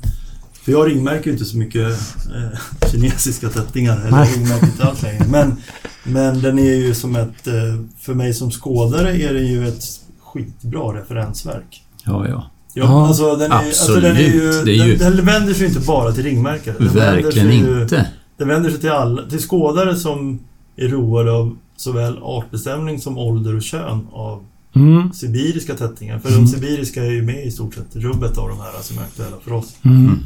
för 0.62 0.72
jag 0.72 0.90
ringmärker 0.90 1.26
ju 1.26 1.32
inte 1.32 1.44
så 1.44 1.56
mycket 1.56 1.90
eh, 2.34 2.58
kinesiska 2.92 3.48
tättingar. 3.48 4.06
Eller 4.06 4.24
ringmärker 4.24 4.66
inte 4.66 4.84
alls 4.84 5.02
längre. 5.02 5.26
Men, 5.28 5.56
men 6.04 6.42
den 6.42 6.58
är 6.58 6.74
ju 6.74 6.94
som 6.94 7.16
ett... 7.16 7.46
Eh, 7.46 7.54
för 8.00 8.14
mig 8.14 8.34
som 8.34 8.50
skådare 8.50 9.22
är 9.22 9.34
det 9.34 9.42
ju 9.42 9.68
ett 9.68 9.99
skitbra 10.32 11.00
referensverk. 11.00 11.84
Ja, 12.04 12.28
ja. 12.28 12.50
Ja, 12.74 13.06
alltså 13.06 13.36
den 13.36 13.52
är, 13.52 13.56
Absolut. 13.56 13.78
Alltså 13.78 14.00
den, 14.00 14.16
är 14.16 14.20
ju, 14.20 14.64
det 14.64 14.70
är 14.70 14.86
ju... 14.86 14.96
Den, 14.96 15.16
den 15.16 15.26
vänder 15.26 15.54
sig 15.54 15.66
inte 15.66 15.80
bara 15.80 16.12
till 16.12 16.24
ringmärkare. 16.24 16.74
Den 16.78 16.88
Verkligen 16.88 17.50
ju, 17.50 17.82
inte. 17.82 18.06
Den 18.36 18.48
vänder 18.48 18.70
sig 18.70 18.80
till 18.80 18.90
alla, 18.90 19.22
till 19.28 19.38
skådare 19.38 19.96
som 19.96 20.38
är 20.76 20.88
roade 20.88 21.32
av 21.32 21.56
såväl 21.76 22.18
artbestämning 22.22 23.00
som 23.00 23.18
ålder 23.18 23.56
och 23.56 23.62
kön 23.62 24.06
av 24.12 24.44
mm. 24.74 25.12
sibiriska 25.12 25.74
tättingar. 25.74 26.18
För 26.18 26.28
mm. 26.28 26.40
de 26.40 26.50
sibiriska 26.50 27.04
är 27.04 27.10
ju 27.10 27.22
med 27.22 27.46
i 27.46 27.50
stort 27.50 27.74
sett 27.74 27.96
rubbet 27.96 28.38
av 28.38 28.48
de 28.48 28.58
här 28.58 28.82
som 28.82 28.98
är 28.98 29.02
aktuella 29.02 29.36
för 29.44 29.52
oss. 29.52 29.76
Mm. 29.82 30.18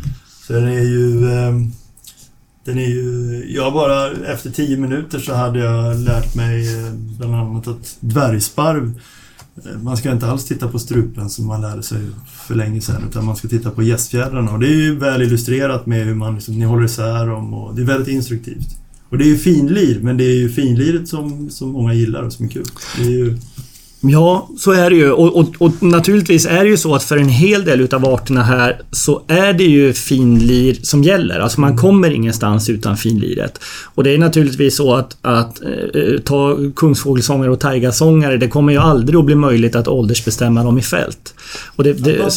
Så 0.47 0.53
den 0.53 0.65
är 0.65 0.83
ju... 0.83 1.33
Ehm, 1.33 1.73
den 2.65 2.79
är 2.79 2.89
ju... 2.89 3.45
Jag 3.49 3.73
bara 3.73 4.11
efter 4.11 4.51
tio 4.51 4.77
minuter 4.77 5.19
så 5.19 5.35
hade 5.35 5.59
jag 5.59 5.97
lärt 5.97 6.35
mig 6.35 6.87
eh, 6.87 6.93
bland 6.93 7.35
annat 7.35 7.69
att 7.69 7.97
dvärgsparv 8.01 9.01
man 9.83 9.97
ska 9.97 10.13
inte 10.13 10.27
alls 10.27 10.45
titta 10.45 10.69
på 10.69 10.79
strupen 10.79 11.31
som 11.31 11.47
man 11.47 11.61
lärde 11.61 11.83
sig 11.83 12.01
för 12.47 12.55
länge 12.55 12.81
sedan 12.81 13.03
utan 13.09 13.25
man 13.25 13.37
ska 13.37 13.49
titta 13.49 13.71
på 13.71 13.83
gästfjädrarna 13.83 14.53
och 14.53 14.61
det 14.61 14.67
är 14.67 14.77
ju 14.77 14.99
väl 14.99 15.23
illustrerat 15.23 15.87
med 15.87 16.07
hur 16.07 16.15
man 16.15 16.35
liksom, 16.35 16.59
ni 16.59 16.65
håller 16.65 16.85
isär 16.85 17.27
dem 17.27 17.55
och 17.55 17.75
det 17.75 17.83
är 17.83 17.87
väldigt 17.87 18.09
instruktivt. 18.09 18.79
Och 19.09 19.19
det 19.19 19.25
är 19.25 19.29
ju 19.29 19.39
finlir, 19.39 20.01
men 20.01 20.17
det 20.17 20.25
är 20.25 20.37
ju 20.37 20.49
finliret 20.49 21.09
som, 21.09 21.51
som 21.51 21.73
många 21.73 21.95
gillar 21.95 22.23
och 22.23 22.33
som 22.33 22.47
är 22.47 22.51
kul. 22.51 22.65
Det 22.97 23.03
är 23.03 23.11
ju 23.11 23.39
Ja, 24.07 24.49
så 24.59 24.73
är 24.73 24.91
det 24.91 24.97
ju. 24.97 25.13
Och, 25.13 25.37
och, 25.37 25.55
och, 25.59 25.83
naturligtvis 25.83 26.47
är 26.47 26.65
det 26.65 26.71
ju 26.71 26.77
så 26.77 26.95
att 26.95 27.03
för 27.03 27.17
en 27.17 27.29
hel 27.29 27.65
del 27.65 27.81
utav 27.81 28.05
arterna 28.05 28.43
här 28.43 28.83
så 28.91 29.23
är 29.29 29.53
det 29.53 29.65
ju 29.65 29.93
finlir 29.93 30.75
som 30.83 31.03
gäller. 31.03 31.41
Alltså 31.41 31.61
man 31.61 31.77
kommer 31.77 32.11
ingenstans 32.11 32.69
utan 32.69 32.97
finliret. 32.97 33.61
Och 33.95 34.05
det 34.05 34.15
är 34.15 34.19
naturligtvis 34.19 34.77
så 34.77 34.95
att, 34.95 35.17
att 35.23 35.63
äh, 35.63 36.21
ta 36.25 36.57
kungsfågelsångare 36.77 37.51
och 37.51 37.61
taigasångare, 37.61 38.37
det 38.37 38.49
kommer 38.49 38.73
ju 38.73 38.79
aldrig 38.79 39.19
att 39.19 39.25
bli 39.25 39.35
möjligt 39.35 39.77
att 39.77 39.89
åldersbestämma 39.89 40.65
dem 40.65 40.79
i 40.79 40.83
fält. 40.83 41.35
Och 41.77 41.85
det, 41.85 41.93
det, 41.93 42.17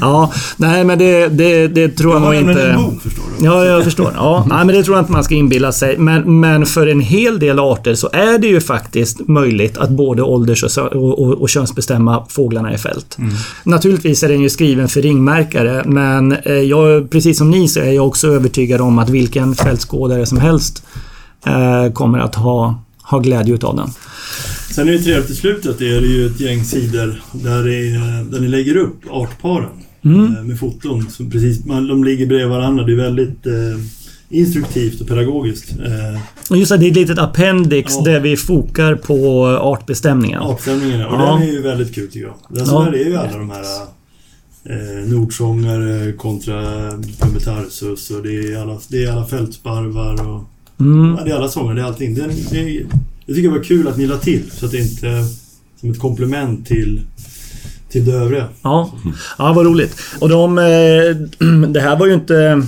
ja, 0.00 0.32
nej 0.56 0.84
men 0.84 0.98
det, 0.98 1.28
det, 1.28 1.68
det 1.68 1.88
tror 1.88 2.12
jag 2.12 2.22
nog 2.22 2.34
inte... 2.34 2.62
En 2.62 2.82
bok, 2.82 3.02
förstår 3.02 3.22
du? 3.38 3.44
Ja, 3.44 3.64
jag 3.64 3.84
förstår. 3.84 4.12
Ja, 4.16 4.46
nej, 4.48 4.64
men 4.64 4.76
det 4.76 4.82
tror 4.82 4.96
jag 4.96 5.02
inte 5.02 5.12
man 5.12 5.24
ska 5.24 5.34
inbilla 5.34 5.72
sig. 5.72 5.98
Men, 5.98 6.40
men 6.40 6.66
för 6.66 6.86
en 6.86 7.00
hel 7.00 7.38
del 7.38 7.58
arter 7.58 7.94
så 7.94 8.10
är 8.12 8.38
det 8.38 8.46
ju 8.46 8.60
faktiskt 8.60 9.01
faktiskt 9.02 9.28
möjligt 9.28 9.78
att 9.78 9.90
både 9.90 10.22
ålders 10.22 10.62
och, 10.62 10.92
och, 10.92 11.42
och 11.42 11.48
könsbestämma 11.48 12.26
fåglarna 12.28 12.74
i 12.74 12.78
fält. 12.78 13.18
Mm. 13.18 13.34
Naturligtvis 13.64 14.22
är 14.22 14.28
den 14.28 14.40
ju 14.40 14.48
skriven 14.48 14.88
för 14.88 15.02
ringmärkare 15.02 15.84
men 15.86 16.32
eh, 16.32 16.52
jag, 16.52 17.10
precis 17.10 17.38
som 17.38 17.50
ni 17.50 17.68
så 17.68 17.80
är 17.80 17.92
jag 17.92 18.06
också 18.06 18.28
övertygad 18.28 18.80
om 18.80 18.98
att 18.98 19.10
vilken 19.10 19.54
fältskådare 19.54 20.26
som 20.26 20.38
helst 20.38 20.84
eh, 21.46 21.92
kommer 21.92 22.18
att 22.18 22.34
ha, 22.34 22.82
ha 23.02 23.18
glädje 23.18 23.54
utav 23.54 23.76
den. 23.76 23.88
Sen 24.70 24.88
är 24.88 24.92
det 24.92 24.98
trevligt 24.98 25.30
i 25.30 25.34
slutet, 25.34 25.78
det 25.78 25.96
är 25.96 26.00
det 26.00 26.06
ju 26.06 26.26
ett 26.26 26.40
gäng 26.40 26.64
sidor 26.64 27.22
där, 27.32 27.68
är, 27.68 28.24
där 28.30 28.40
ni 28.40 28.48
lägger 28.48 28.76
upp 28.76 29.00
artparen. 29.10 29.82
Mm. 30.04 30.36
Eh, 30.36 30.42
med 30.42 30.58
foton. 30.58 31.10
Som 31.10 31.30
precis, 31.30 31.58
de 31.64 32.04
ligger 32.04 32.26
bredvid 32.26 32.48
varandra. 32.48 32.84
Det 32.84 32.92
är 32.92 32.96
väldigt 32.96 33.46
eh, 33.46 33.78
instruktivt 34.32 35.00
och 35.00 35.08
pedagogiskt. 35.08 35.74
Och 36.50 36.56
just 36.56 36.70
det, 36.70 36.76
det 36.76 36.86
är 36.86 36.90
ett 36.90 36.96
litet 36.96 37.18
appendix 37.18 37.94
ja. 37.96 38.04
där 38.04 38.20
vi 38.20 38.36
fokar 38.36 38.94
på 38.94 39.46
artbestämningen. 39.46 40.42
Artbestämningen, 40.42 41.06
och 41.06 41.20
ja. 41.20 41.32
den 41.32 41.48
är 41.48 41.52
ju 41.52 41.62
väldigt 41.62 41.94
kul 41.94 42.06
tycker 42.06 42.26
jag. 42.26 42.34
Den 42.48 42.66
ja. 42.66 42.86
är 42.86 43.04
ju 43.04 43.16
alla 43.16 43.38
de 43.38 43.50
här 43.50 43.64
eh, 44.64 45.08
nordsångare 45.08 46.12
kontra 46.12 46.62
Pumetarsus 47.20 48.10
och 48.10 48.22
det 48.22 48.52
är 48.52 48.62
alla, 48.62 48.78
det 48.88 49.04
är 49.04 49.12
alla 49.12 49.26
fältsparvar 49.26 50.28
och 50.28 50.42
Mm. 50.80 51.16
ja, 51.18 51.24
det 51.24 51.30
är 51.30 51.34
alla 51.34 51.48
sånger, 51.48 51.74
det 51.74 51.80
är 51.80 51.84
allting. 51.84 52.14
Det, 52.14 52.26
det, 52.50 52.86
jag 53.26 53.36
tycker 53.36 53.48
det 53.48 53.58
var 53.58 53.64
kul 53.64 53.88
att 53.88 53.96
ni 53.96 54.06
la 54.06 54.16
till 54.16 54.50
så 54.50 54.66
att 54.66 54.72
det 54.72 54.78
inte 54.78 55.24
som 55.80 55.90
ett 55.90 55.98
komplement 55.98 56.66
till, 56.66 57.00
till 57.88 58.04
det 58.04 58.12
övriga. 58.12 58.48
Ja, 58.62 58.92
ja 59.38 59.52
vad 59.52 59.66
roligt. 59.66 59.96
Och 60.20 60.28
de, 60.28 60.58
eh, 60.58 60.64
det 61.68 61.80
här 61.80 61.98
var 61.98 62.06
ju 62.06 62.14
inte... 62.14 62.66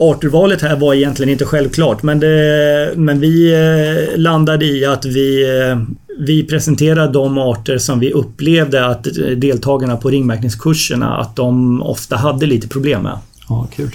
Arturvalet 0.00 0.62
här 0.62 0.76
var 0.76 0.94
egentligen 0.94 1.32
inte 1.32 1.44
självklart 1.44 2.02
men, 2.02 2.20
det, 2.20 2.92
men 2.96 3.20
vi 3.20 3.52
eh, 3.52 4.18
landade 4.18 4.66
i 4.66 4.84
att 4.84 5.04
vi, 5.04 5.58
eh, 5.60 5.78
vi 6.18 6.44
presenterade 6.44 7.12
de 7.12 7.38
arter 7.38 7.78
som 7.78 8.00
vi 8.00 8.12
upplevde 8.12 8.86
att 8.86 9.06
eh, 9.06 9.12
deltagarna 9.36 9.96
på 9.96 10.10
ringmärkningskurserna 10.10 11.16
att 11.16 11.36
de 11.36 11.82
ofta 11.82 12.16
hade 12.16 12.46
lite 12.46 12.68
problem 12.68 13.02
med. 13.02 13.18
Ja, 13.48 13.68
kul. 13.76 13.90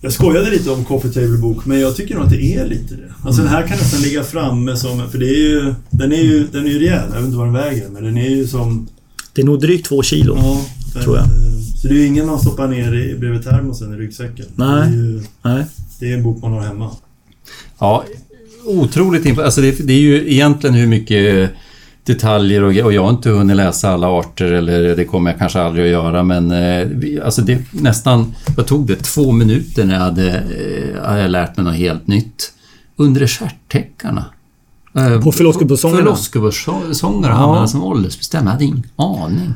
Jag 0.00 0.12
skojade 0.12 0.50
lite 0.50 0.70
om 0.70 0.84
Coffee 0.84 1.12
Table 1.12 1.38
Bok, 1.38 1.66
men 1.66 1.80
jag 1.80 1.96
tycker 1.96 2.14
nog 2.14 2.24
att 2.24 2.30
det 2.30 2.54
är 2.54 2.66
lite 2.66 2.94
det. 2.94 3.12
Alltså 3.22 3.42
den 3.42 3.50
här 3.50 3.62
kan 3.62 3.76
nästan 3.76 4.02
ligga 4.02 4.24
framme 4.24 4.76
som... 4.76 5.10
För 5.10 5.18
det 5.18 5.28
är 5.28 5.38
ju... 5.38 5.74
Den 5.90 6.12
är 6.12 6.22
ju, 6.22 6.46
den 6.52 6.66
är 6.66 6.70
ju 6.70 6.78
rejäl. 6.78 7.08
Jag 7.08 7.16
vet 7.16 7.24
inte 7.24 7.36
vad 7.36 7.46
den 7.46 7.54
väger, 7.54 7.88
men 7.88 8.04
den 8.04 8.18
är 8.18 8.28
ju 8.28 8.46
som... 8.46 8.88
Det 9.32 9.42
är 9.42 9.46
nog 9.46 9.60
drygt 9.60 9.86
två 9.86 10.02
kilo. 10.02 10.36
Ja, 10.38 10.60
Tror 11.02 11.16
jag. 11.16 11.26
Så 11.86 11.92
det 11.92 11.98
är 11.98 12.00
ju 12.00 12.06
ingen 12.06 12.26
man 12.26 12.38
stoppar 12.38 12.68
ner 12.68 12.94
i, 12.94 13.14
bredvid 13.18 13.42
termosen 13.44 13.94
i 13.94 13.96
ryggsäcken. 13.96 14.46
Nej. 14.54 14.68
Det 14.68 14.86
är, 14.86 14.90
ju, 14.90 15.22
Nej. 15.42 15.64
det 16.00 16.12
är 16.12 16.16
en 16.16 16.22
bok 16.22 16.42
man 16.42 16.52
har 16.52 16.60
hemma. 16.60 16.90
Ja, 17.78 18.04
otroligt 18.64 19.38
alltså 19.38 19.60
det, 19.60 19.86
det 19.86 19.92
är 19.92 20.00
ju 20.00 20.32
egentligen 20.32 20.74
hur 20.76 20.86
mycket 20.86 21.50
detaljer 22.04 22.62
och, 22.62 22.76
och 22.84 22.92
jag 22.92 23.02
har 23.02 23.10
inte 23.10 23.30
hunnit 23.30 23.56
läsa 23.56 23.90
alla 23.90 24.06
arter 24.08 24.52
eller 24.52 24.96
det 24.96 25.04
kommer 25.04 25.30
jag 25.30 25.38
kanske 25.38 25.60
aldrig 25.62 25.84
att 25.84 25.90
göra 25.92 26.22
men 26.22 26.50
eh, 26.50 26.86
vi- 26.86 27.20
alltså 27.20 27.42
det 27.42 27.58
nästan, 27.70 28.34
vad 28.56 28.66
tog 28.66 28.86
det? 28.86 28.96
Två 28.96 29.32
minuter 29.32 29.84
när 29.84 29.94
jag 29.94 30.00
hade, 30.00 30.30
eh, 30.38 31.02
hade 31.04 31.20
jag 31.20 31.30
lärt 31.30 31.56
mig 31.56 31.64
något 31.66 31.74
helt 31.74 32.06
nytt. 32.06 32.52
Undre 32.96 33.26
stjärttäckarna. 33.28 34.24
Eh, 34.94 35.20
På 35.22 35.32
Filoskopusångerna? 35.32 36.00
Filoskopusångerna 36.02 37.28
Ja. 37.28 37.34
hamnade 37.34 37.68
som 37.68 37.82
åldersbestämda. 37.82 38.46
Jag 38.48 38.52
hade 38.52 38.64
ingen 38.64 38.82
aning. 38.96 39.54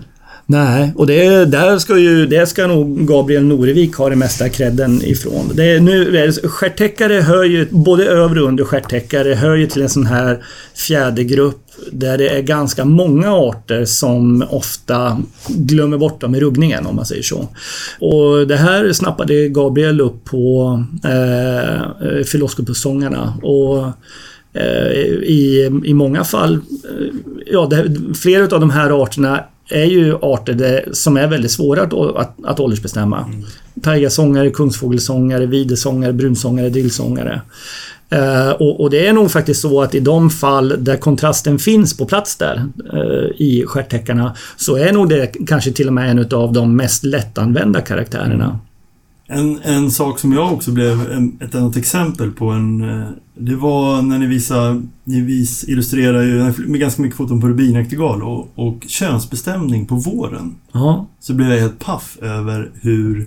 Nej, 0.51 0.92
och 0.96 1.07
det, 1.07 1.44
där 1.44 1.78
ska 1.78 1.98
ju, 1.98 2.26
det 2.26 2.46
ska 2.46 2.66
nog 2.66 3.07
Gabriel 3.07 3.44
Norevik 3.44 3.94
ha 3.94 4.09
det 4.09 4.16
mesta 4.16 4.48
credden 4.48 5.03
ifrån. 5.05 5.51
Det 5.55 5.64
är, 5.64 5.80
nu, 5.80 6.05
stjärtäckare 6.05 6.48
stjärttäckare 6.48 7.20
hör 7.20 7.44
ju, 7.44 7.66
både 7.70 8.05
övre 8.05 8.42
och 8.42 8.48
under 8.48 8.64
stjärttäckare 8.64 9.34
hör 9.34 9.57
ju 9.57 9.66
till 9.66 9.82
en 9.82 9.88
sån 9.88 10.07
här 10.07 10.44
fjädergrupp 10.74 11.62
där 11.92 12.18
det 12.18 12.28
är 12.28 12.42
ganska 12.42 12.84
många 12.84 13.32
arter 13.32 13.84
som 13.84 14.44
ofta 14.51 15.18
glömmer 15.48 15.98
bort 15.98 16.20
dem 16.20 16.34
i 16.34 16.40
ruggningen 16.40 16.86
om 16.86 16.96
man 16.96 17.07
säger 17.07 17.22
så. 17.22 17.48
Och 17.98 18.46
det 18.46 18.57
här 18.57 18.92
snappade 18.92 19.48
Gabriel 19.48 20.01
upp 20.01 20.24
på 20.24 20.84
eh, 21.05 22.24
Filoskopussångarna 22.24 23.34
och 23.42 23.84
eh, 24.53 24.92
i, 25.22 25.70
i 25.84 25.94
många 25.94 26.24
fall, 26.24 26.55
eh, 26.55 26.61
ja, 27.46 27.66
det, 27.66 27.96
flera 28.14 28.42
av 28.42 28.61
de 28.61 28.70
här 28.70 29.03
arterna 29.03 29.44
är 29.70 29.84
ju 29.84 30.16
arter 30.22 30.52
där, 30.54 30.88
som 30.92 31.16
är 31.16 31.26
väldigt 31.26 31.50
svåra 31.50 31.82
att, 31.82 31.94
att, 31.94 32.36
att 32.44 32.60
åldersbestämma. 32.60 33.24
Mm. 33.24 33.44
Taigasångare, 33.82 34.50
kungsfågelsångare, 34.50 35.46
videsångare, 35.46 36.12
brunsångare, 36.12 36.68
dillsångare. 36.68 37.40
Eh, 38.10 38.50
och, 38.50 38.80
och 38.80 38.90
det 38.90 39.06
är 39.06 39.12
nog 39.12 39.30
faktiskt 39.30 39.60
så 39.60 39.82
att 39.82 39.94
i 39.94 40.00
de 40.00 40.30
fall 40.30 40.74
där 40.78 40.96
kontrasten 40.96 41.58
finns 41.58 41.96
på 41.96 42.06
plats 42.06 42.36
där 42.36 42.66
eh, 42.92 43.40
i 43.40 43.64
stjärttäckarna 43.66 44.36
så 44.56 44.76
är 44.76 44.92
nog 44.92 45.08
det 45.08 45.26
kanske 45.46 45.72
till 45.72 45.86
och 45.86 45.92
med 45.92 46.10
en 46.10 46.18
av 46.32 46.52
de 46.52 46.76
mest 46.76 47.04
lättanvända 47.04 47.80
karaktärerna. 47.80 48.58
En, 49.30 49.60
en 49.62 49.90
sak 49.90 50.18
som 50.18 50.32
jag 50.32 50.52
också 50.52 50.70
blev 50.72 51.00
ett 51.40 51.54
annat 51.54 51.76
exempel 51.76 52.30
på 52.30 52.50
en... 52.50 52.90
eh, 53.00 53.06
Det 53.34 53.54
var 53.56 54.02
när 54.02 54.18
ni 54.18 54.26
visade... 54.26 54.82
Ni 55.04 55.20
vis, 55.20 55.64
illustrerar 55.68 56.22
ju 56.22 56.52
med 56.66 56.80
ganska 56.80 57.02
mycket 57.02 57.16
foton 57.16 57.40
på 57.40 57.48
rubinaktigal 57.48 58.22
och, 58.22 58.48
och 58.54 58.84
könsbestämning 58.88 59.86
på 59.86 59.94
våren. 59.94 60.54
Ja, 60.72 61.06
Så 61.20 61.34
blev 61.34 61.50
jag 61.50 61.60
helt 61.60 61.78
paff 61.78 62.18
över 62.22 62.70
hur, 62.80 63.26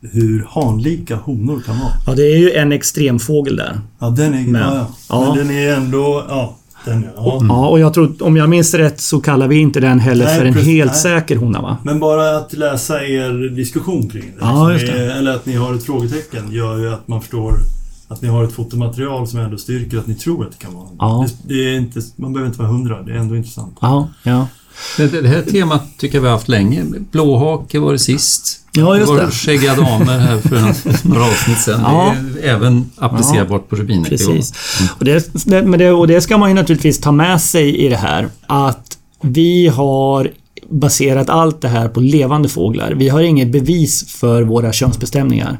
hur 0.00 0.46
hanlika 0.48 1.16
honor 1.16 1.60
kan 1.66 1.78
vara. 1.78 1.92
ja 2.06 2.14
det 2.14 2.22
är 2.32 2.38
ju 2.38 2.52
en 2.52 2.72
extremfågel 2.72 3.56
där. 3.56 3.80
Ja, 3.98 4.10
den 4.10 4.34
är... 4.34 4.46
Men- 4.46 4.60
ja, 4.62 4.74
ja. 4.76 4.88
ja. 5.08 5.34
Men 5.34 5.46
den 5.46 5.56
är 5.56 5.74
ändå... 5.76 6.24
Ja, 6.28 6.56
den 6.84 7.06
ja. 7.16 7.40
Ja, 7.48 7.68
och 7.68 7.80
jag 7.80 7.94
tror, 7.94 8.22
om 8.22 8.36
jag 8.36 8.48
minns 8.48 8.74
rätt 8.74 9.00
så 9.00 9.20
kallar 9.20 9.48
vi 9.48 9.56
inte 9.56 9.80
den 9.80 10.00
heller 10.00 10.24
Nej, 10.24 10.38
för 10.38 10.44
en 10.44 10.52
precis, 10.54 10.68
helt 10.68 10.90
nej. 10.90 11.00
säker 11.00 11.36
hona 11.36 11.62
va? 11.62 11.76
Men 11.82 12.00
bara 12.00 12.36
att 12.36 12.52
läsa 12.52 13.04
er 13.04 13.56
diskussion 13.56 14.08
kring 14.10 14.22
det. 14.22 14.36
Ja, 14.40 14.68
liksom, 14.68 14.94
det. 14.94 15.12
Eller 15.12 15.34
att 15.34 15.46
ni 15.46 15.54
har 15.54 15.74
ett 15.74 15.84
frågetecken 15.84 16.52
gör 16.52 16.78
ju 16.78 16.92
att 16.92 17.08
man 17.08 17.20
förstår 17.20 17.54
att 18.08 18.22
ni 18.22 18.28
har 18.28 18.44
ett 18.44 18.52
fotomaterial 18.52 19.28
som 19.28 19.40
ändå 19.40 19.58
styrker 19.58 19.98
att 19.98 20.06
ni 20.06 20.14
tror 20.14 20.44
att 20.46 20.52
det 20.52 20.58
kan 20.58 20.74
vara. 20.74 20.88
Ja. 20.98 21.26
Det, 21.28 21.54
det 21.54 21.74
är 21.74 21.76
inte, 21.76 22.00
man 22.16 22.32
behöver 22.32 22.48
inte 22.48 22.62
vara 22.62 22.72
hundra, 22.72 23.02
det 23.02 23.12
är 23.12 23.16
ändå 23.16 23.36
intressant. 23.36 23.78
Ja, 23.80 24.08
ja. 24.22 24.46
Det, 24.96 25.20
det 25.20 25.28
här 25.28 25.42
temat 25.42 25.82
tycker 25.98 26.16
jag 26.16 26.22
vi 26.22 26.28
har 26.28 26.34
haft 26.34 26.48
länge. 26.48 26.84
Blåhake 27.10 27.78
var 27.78 27.92
det 27.92 27.98
sist. 27.98 28.60
Ja, 28.80 28.96
just 28.96 29.12
det 29.12 29.18
var 29.18 29.24
det. 29.24 29.30
skäggiga 29.30 29.74
damer 29.74 30.18
här 30.18 30.38
för 30.38 31.08
några 31.08 31.24
avsnitt 31.24 31.58
sedan. 31.58 31.80
Ja. 31.84 32.14
Det 32.34 32.48
är 32.48 32.54
även 32.54 32.90
applicerbart 32.96 33.68
på 33.68 33.76
rubinaktival. 33.76 34.36
Precis. 34.36 34.52
Och 34.98 35.04
det, 35.04 35.34
det, 35.44 35.62
men 35.62 35.78
det, 35.78 35.90
och 35.90 36.06
det 36.06 36.20
ska 36.20 36.38
man 36.38 36.48
ju 36.50 36.54
naturligtvis 36.54 37.00
ta 37.00 37.12
med 37.12 37.40
sig 37.40 37.76
i 37.76 37.88
det 37.88 37.96
här. 37.96 38.28
Att 38.46 38.98
vi 39.22 39.68
har 39.68 40.30
baserat 40.70 41.30
allt 41.30 41.60
det 41.60 41.68
här 41.68 41.88
på 41.88 42.00
levande 42.00 42.48
fåglar. 42.48 42.92
Vi 42.92 43.08
har 43.08 43.20
inget 43.20 43.48
bevis 43.48 44.04
för 44.08 44.42
våra 44.42 44.72
könsbestämningar. 44.72 45.58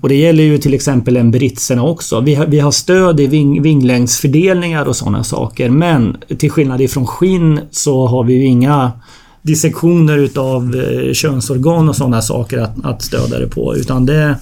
Och 0.00 0.08
det 0.08 0.14
gäller 0.14 0.44
ju 0.44 0.58
till 0.58 0.74
exempel 0.74 1.16
emberitserna 1.16 1.82
också. 1.82 2.20
Vi 2.20 2.34
har, 2.34 2.46
vi 2.46 2.60
har 2.60 2.70
stöd 2.70 3.20
i 3.20 3.26
ving, 3.26 3.62
vinglängdsfördelningar 3.62 4.84
och 4.84 4.96
sådana 4.96 5.24
saker. 5.24 5.70
Men 5.70 6.16
till 6.38 6.50
skillnad 6.50 6.80
ifrån 6.80 7.06
skinn 7.06 7.60
så 7.70 8.06
har 8.06 8.24
vi 8.24 8.34
ju 8.34 8.44
inga 8.44 8.92
dissektioner 9.42 10.18
utav 10.18 10.74
eh, 10.76 11.12
könsorgan 11.12 11.88
och 11.88 11.96
sådana 11.96 12.22
saker 12.22 12.58
att, 12.58 12.84
att 12.84 13.02
stödja 13.02 13.38
det 13.38 13.46
på. 13.46 13.76
Utan 13.76 14.06
det, 14.06 14.36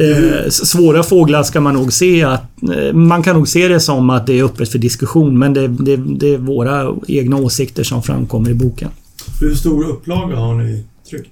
Eh, 0.00 0.46
s- 0.46 0.66
svåra 0.70 1.02
fåglar 1.02 1.42
ska 1.42 1.60
man 1.60 1.74
nog 1.74 1.92
se 1.92 2.24
att... 2.24 2.42
Eh, 2.76 2.92
man 2.92 3.22
kan 3.22 3.36
nog 3.36 3.48
se 3.48 3.68
det 3.68 3.80
som 3.80 4.10
att 4.10 4.26
det 4.26 4.38
är 4.38 4.44
öppet 4.44 4.68
för 4.68 4.78
diskussion 4.78 5.38
men 5.38 5.54
det, 5.54 5.68
det, 5.68 5.96
det 5.96 6.34
är 6.34 6.38
våra 6.38 6.94
egna 7.08 7.36
åsikter 7.36 7.84
som 7.84 8.02
framkommer 8.02 8.50
i 8.50 8.54
boken. 8.54 8.88
Hur 9.40 9.54
stor 9.54 9.88
upplaga 9.88 10.36
har 10.36 10.54
ni 10.54 10.84
tryckt? 11.10 11.30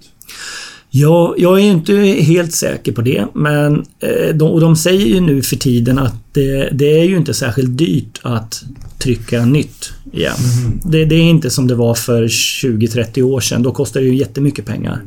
Ja, 0.91 1.35
jag 1.39 1.61
är 1.61 1.65
inte 1.65 1.95
helt 2.21 2.53
säker 2.53 2.93
på 2.93 3.01
det 3.03 3.27
men 3.35 3.85
eh, 4.01 4.35
de, 4.35 4.51
och 4.51 4.61
de 4.61 4.77
säger 4.77 5.07
ju 5.07 5.21
nu 5.21 5.43
för 5.43 5.57
tiden 5.57 5.99
att 5.99 6.15
det, 6.33 6.69
det 6.73 7.01
är 7.01 7.05
ju 7.05 7.17
inte 7.17 7.35
särskilt 7.35 7.79
dyrt 7.79 8.21
att 8.23 8.63
trycka 8.99 9.45
nytt 9.45 9.91
igen. 10.17 10.37
Det, 10.85 11.05
det 11.05 11.15
är 11.15 11.23
inte 11.23 11.51
som 11.51 11.67
det 11.67 11.75
var 11.75 11.95
för 11.95 12.25
20-30 12.25 13.23
år 13.23 13.41
sedan. 13.41 13.63
Då 13.63 13.73
kostade 13.73 14.05
det 14.05 14.09
ju 14.09 14.17
jättemycket 14.17 14.67
pengar. 14.67 15.03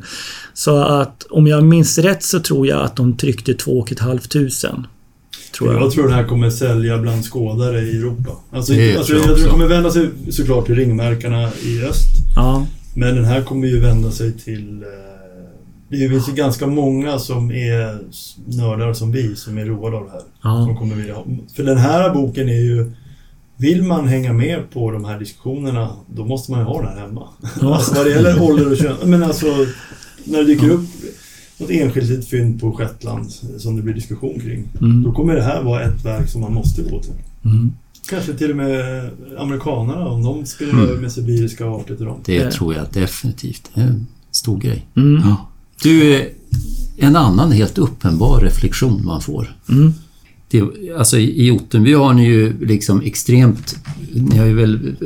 Så 0.54 0.78
att 0.78 1.26
om 1.30 1.46
jag 1.46 1.64
minns 1.64 1.98
rätt 1.98 2.22
så 2.22 2.40
tror 2.40 2.66
jag 2.66 2.80
att 2.80 2.96
de 2.96 3.16
tryckte 3.16 3.54
2 3.54 3.86
500. 3.98 4.20
Tror 5.58 5.72
jag. 5.72 5.82
Jag 5.82 5.92
tror 5.92 6.04
den 6.04 6.12
här 6.12 6.24
kommer 6.24 6.50
sälja 6.50 6.98
bland 6.98 7.24
skådare 7.24 7.80
i 7.80 7.96
Europa. 7.96 8.30
Alltså, 8.50 8.72
Det 8.72 8.96
alltså, 8.96 9.06
tror 9.06 9.20
jag 9.20 9.28
jag 9.28 9.36
tror 9.36 9.44
den 9.44 9.52
kommer 9.52 9.66
vända 9.66 9.90
sig 9.90 10.08
såklart 10.30 10.66
till 10.66 10.74
ringmärkarna 10.74 11.50
i 11.62 11.82
öst. 11.82 12.08
Ja. 12.36 12.66
Men 12.94 13.14
den 13.14 13.24
här 13.24 13.42
kommer 13.42 13.68
ju 13.68 13.80
vända 13.80 14.10
sig 14.10 14.32
till... 14.32 14.82
Eh, 14.82 14.88
det 15.90 16.08
finns 16.08 16.28
ju 16.28 16.32
ganska 16.32 16.66
många 16.66 17.18
som 17.18 17.50
är 17.50 17.98
nördar 18.46 18.92
som 18.92 19.12
vi 19.12 19.36
som 19.36 19.58
är 19.58 19.64
roade 19.64 19.96
av 19.96 20.04
det 20.04 20.10
här. 20.10 20.22
Ja. 20.42 20.64
Som 20.64 20.76
kommer 20.76 20.94
vilja 20.94 21.14
ha. 21.14 21.26
För 21.56 21.62
den 21.62 21.78
här 21.78 22.14
boken 22.14 22.48
är 22.48 22.60
ju... 22.62 22.92
Vill 23.60 23.82
man 23.82 24.08
hänga 24.08 24.32
med 24.32 24.70
på 24.72 24.90
de 24.90 25.04
här 25.04 25.18
diskussionerna, 25.18 25.90
då 26.14 26.24
måste 26.24 26.50
man 26.50 26.60
ju 26.60 26.66
ha 26.66 26.82
den 26.82 26.90
här 26.92 27.00
hemma. 27.00 27.28
Ja. 27.60 27.74
Alltså 27.76 27.94
vad 27.94 28.06
det 28.06 28.10
gäller 28.10 28.42
ålder 28.42 28.70
och 28.72 28.76
kön. 28.78 28.96
Men 29.04 29.22
alltså, 29.22 29.46
när 30.24 30.38
det 30.38 30.44
dyker 30.44 30.70
upp 30.70 30.84
något 31.58 31.70
enskilt 31.70 32.08
litet 32.08 32.28
fynd 32.28 32.60
på 32.60 32.72
Shetland 32.72 33.30
som 33.58 33.76
det 33.76 33.82
blir 33.82 33.94
diskussion 33.94 34.40
kring. 34.40 34.64
Mm. 34.80 35.02
Då 35.02 35.12
kommer 35.12 35.34
det 35.34 35.42
här 35.42 35.62
vara 35.62 35.82
ett 35.82 36.04
verk 36.04 36.28
som 36.28 36.40
man 36.40 36.54
måste 36.54 36.82
gå 36.82 37.02
till. 37.02 37.12
Mm. 37.44 37.72
Kanske 38.08 38.34
till 38.34 38.50
och 38.50 38.56
med 38.56 39.10
amerikanerna 39.38 40.08
om 40.08 40.24
de 40.24 40.46
spelar 40.46 40.72
Mm. 40.72 40.84
över 40.84 41.00
med 41.00 41.12
sibiriska 41.12 41.66
arter 41.66 41.96
till 41.96 42.06
dem. 42.06 42.20
Det 42.24 42.50
tror 42.50 42.74
jag 42.74 42.86
definitivt. 42.92 43.70
Det 43.74 43.80
är 43.80 43.86
en 43.86 44.06
stor 44.30 44.58
grej. 44.58 44.86
Mm. 44.96 45.22
Ja. 45.24 45.48
Du, 45.82 46.14
eh, 46.14 46.22
en 46.96 47.16
annan 47.16 47.52
helt 47.52 47.78
uppenbar 47.78 48.40
reflektion 48.40 49.04
man 49.04 49.20
får. 49.20 49.56
Mm. 50.52 50.70
det, 50.80 50.92
alltså 50.94 51.18
i 51.18 51.50
Ottenby 51.50 51.92
har 51.92 52.12
ni 52.12 52.24
ju 52.24 52.66
liksom 52.66 53.02
extremt... 53.02 53.76
Ni 54.12 54.38
har 54.38 54.46
ju 54.46 54.54
väl 54.54 54.96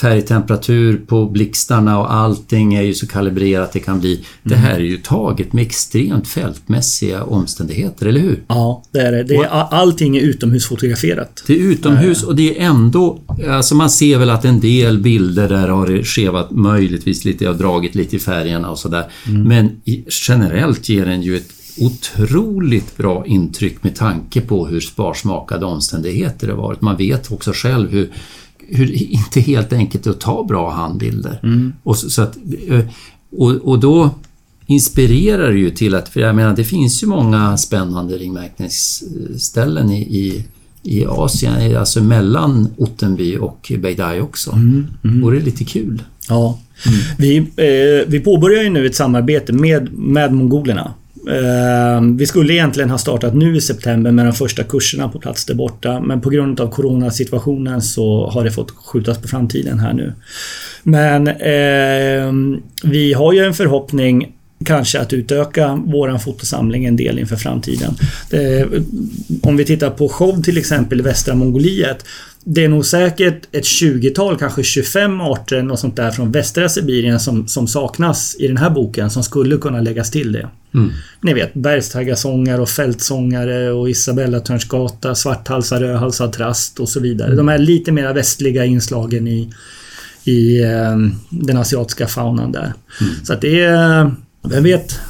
färgtemperatur 0.00 1.00
på 1.06 1.26
blixtarna 1.26 1.98
och 1.98 2.12
allting 2.14 2.74
är 2.74 2.82
ju 2.82 2.94
så 2.94 3.06
kalibrerat 3.06 3.72
det 3.72 3.78
kan 3.78 4.00
bli. 4.00 4.24
Det 4.42 4.54
här 4.54 4.74
är 4.74 4.84
ju 4.84 4.96
taget 4.96 5.52
med 5.52 5.62
extremt 5.62 6.28
fältmässiga 6.28 7.24
omständigheter, 7.24 8.06
eller 8.06 8.20
hur? 8.20 8.42
Ja, 8.48 8.82
det 8.90 9.00
är 9.00 9.12
det. 9.12 9.22
det 9.22 9.34
är, 9.34 9.48
allting 9.48 10.16
är 10.16 10.20
utomhusfotograferat. 10.20 11.44
Det 11.46 11.52
är 11.52 11.58
utomhus 11.58 12.22
och 12.22 12.36
det 12.36 12.58
är 12.58 12.66
ändå... 12.66 13.18
Alltså 13.48 13.74
man 13.74 13.90
ser 13.90 14.18
väl 14.18 14.30
att 14.30 14.44
en 14.44 14.60
del 14.60 14.98
bilder 14.98 15.48
där 15.48 15.68
har 15.68 15.86
det 15.86 16.04
skevat 16.04 16.50
möjligtvis 16.50 17.24
lite 17.24 17.48
och 17.48 17.56
dragit 17.56 17.94
lite 17.94 18.16
i 18.16 18.18
färgerna 18.18 18.70
och 18.70 18.78
sådär. 18.78 19.04
Men 19.24 19.70
i, 19.84 20.04
generellt 20.28 20.88
ger 20.88 21.06
den 21.06 21.22
ju 21.22 21.36
ett 21.36 21.61
otroligt 21.78 22.96
bra 22.96 23.26
intryck 23.26 23.82
med 23.82 23.96
tanke 23.96 24.40
på 24.40 24.66
hur 24.66 24.80
sparsmakade 24.80 25.66
omständigheter 25.66 26.46
det 26.46 26.54
varit. 26.54 26.80
Man 26.80 26.96
vet 26.96 27.32
också 27.32 27.52
själv 27.54 27.90
hur, 27.90 28.12
hur 28.68 28.92
inte 28.92 29.40
helt 29.40 29.72
enkelt 29.72 30.06
att 30.06 30.20
ta 30.20 30.44
bra 30.44 30.70
handbilder. 30.70 31.40
Och, 31.82 31.96
så, 31.96 32.10
så 32.10 32.22
att, 32.22 32.36
eh, 32.68 32.84
och, 33.36 33.50
och 33.50 33.80
då 33.80 34.10
inspirerar 34.66 35.52
det 35.52 35.58
ju 35.58 35.70
till 35.70 35.94
att, 35.94 36.08
för 36.08 36.20
jag 36.20 36.36
menar 36.36 36.56
det 36.56 36.64
finns 36.64 37.02
ju 37.02 37.06
många 37.06 37.56
spännande 37.56 38.18
ringmärkningsställen 38.18 39.90
i, 39.90 40.02
i, 40.02 40.44
i 40.82 41.06
Asien, 41.06 41.76
alltså 41.76 42.02
mellan 42.02 42.68
Ottenby 42.76 43.36
och 43.36 43.72
Beidai 43.78 44.20
också. 44.20 44.50
Och 45.24 45.30
det 45.32 45.36
är 45.36 45.40
lite 45.40 45.64
kul. 45.64 46.02
Ja. 46.28 46.58
Vi, 47.18 47.36
eh, 47.36 48.08
vi 48.08 48.20
påbörjar 48.20 48.62
ju 48.62 48.70
nu 48.70 48.86
ett 48.86 48.94
samarbete 48.94 49.52
med, 49.52 49.92
med 49.92 50.32
mongolerna. 50.32 50.94
Ehm, 51.30 52.16
vi 52.16 52.26
skulle 52.26 52.54
egentligen 52.54 52.90
ha 52.90 52.98
startat 52.98 53.34
nu 53.34 53.56
i 53.56 53.60
september 53.60 54.10
med 54.10 54.26
de 54.26 54.32
första 54.32 54.64
kurserna 54.64 55.08
på 55.08 55.18
plats 55.18 55.44
där 55.44 55.54
borta. 55.54 56.00
Men 56.00 56.20
på 56.20 56.30
grund 56.30 56.60
av 56.60 56.70
coronasituationen 56.70 57.82
så 57.82 58.26
har 58.26 58.44
det 58.44 58.50
fått 58.50 58.70
skjutas 58.70 59.18
på 59.18 59.28
framtiden 59.28 59.78
här 59.78 59.92
nu. 59.92 60.12
Men 60.82 61.28
eh, 61.28 62.54
vi 62.90 63.12
har 63.12 63.32
ju 63.32 63.44
en 63.44 63.54
förhoppning 63.54 64.32
kanske 64.64 65.00
att 65.00 65.12
utöka 65.12 65.82
våran 65.86 66.20
fotosamling 66.20 66.84
en 66.84 66.96
del 66.96 67.18
inför 67.18 67.36
framtiden. 67.36 67.94
Det, 68.30 68.68
om 69.42 69.56
vi 69.56 69.64
tittar 69.64 69.90
på 69.90 70.08
show 70.08 70.42
till 70.42 70.58
exempel 70.58 71.00
i 71.00 71.02
västra 71.02 71.34
Mongoliet. 71.34 72.04
Det 72.44 72.64
är 72.64 72.68
nog 72.68 72.86
säkert 72.86 73.48
ett 73.52 73.64
20-tal, 73.64 74.38
kanske 74.38 74.62
25 74.62 75.20
arter 75.20 75.70
och 75.70 75.78
sånt 75.78 75.96
där 75.96 76.10
från 76.10 76.32
västra 76.32 76.68
Sibirien 76.68 77.20
som, 77.20 77.48
som 77.48 77.68
saknas 77.68 78.36
i 78.38 78.48
den 78.48 78.56
här 78.56 78.70
boken 78.70 79.10
som 79.10 79.22
skulle 79.22 79.56
kunna 79.56 79.80
läggas 79.80 80.10
till 80.10 80.32
det. 80.32 80.48
Ni 81.20 81.34
vet 81.34 81.54
bergstaggarsångare 81.54 82.62
och 82.62 82.68
fältsångare 82.68 83.70
och 83.70 83.90
Isabella 83.90 84.40
Törnsgata, 84.40 85.14
svarthalsar, 85.14 85.80
rödhalsad 85.80 86.32
trast 86.32 86.80
och 86.80 86.88
så 86.88 87.00
vidare. 87.00 87.34
De 87.34 87.48
här 87.48 87.58
lite 87.58 87.92
mer 87.92 88.14
västliga 88.14 88.64
inslagen 88.64 89.28
i, 89.28 89.52
i 90.24 90.62
eh, 90.62 90.96
den 91.30 91.56
asiatiska 91.56 92.06
faunan 92.06 92.52
där. 92.52 92.72
Så 93.24 93.32
att 93.32 93.40
det 93.40 93.60
är, 93.60 94.14
vem 94.42 94.62
vet, 94.62 95.00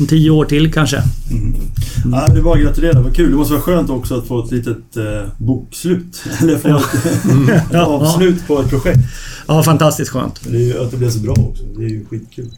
om 0.00 0.06
tio 0.06 0.30
år 0.30 0.44
till 0.44 0.72
kanske. 0.72 1.02
Ja, 2.12 2.28
det 2.34 2.40
var 2.40 2.56
gratulerar, 2.56 3.02
vad 3.02 3.16
kul. 3.16 3.30
Det 3.30 3.36
måste 3.36 3.52
vara 3.54 3.62
skönt 3.62 3.90
också 3.90 4.14
att 4.18 4.26
få 4.26 4.44
ett 4.44 4.50
litet 4.52 4.96
eh, 4.96 5.28
bokslut. 5.38 6.22
Eller 6.42 6.58
få 6.58 6.68
ett, 6.68 7.04
ett 7.50 7.62
Ja. 7.72 7.86
avslut 7.86 8.46
på 8.46 8.60
ett 8.60 8.70
projekt. 8.70 8.98
Ja, 9.48 9.62
fantastiskt 9.62 10.10
skönt. 10.10 10.40
Det 10.48 10.56
är 10.56 10.60
ju 10.62 10.78
att 10.80 10.90
det 10.90 10.96
blev 10.96 11.10
så 11.10 11.18
bra 11.18 11.32
också. 11.32 11.64
Det 11.78 11.84
är 11.84 11.88
ju 11.88 12.04
skitkul. 12.10 12.50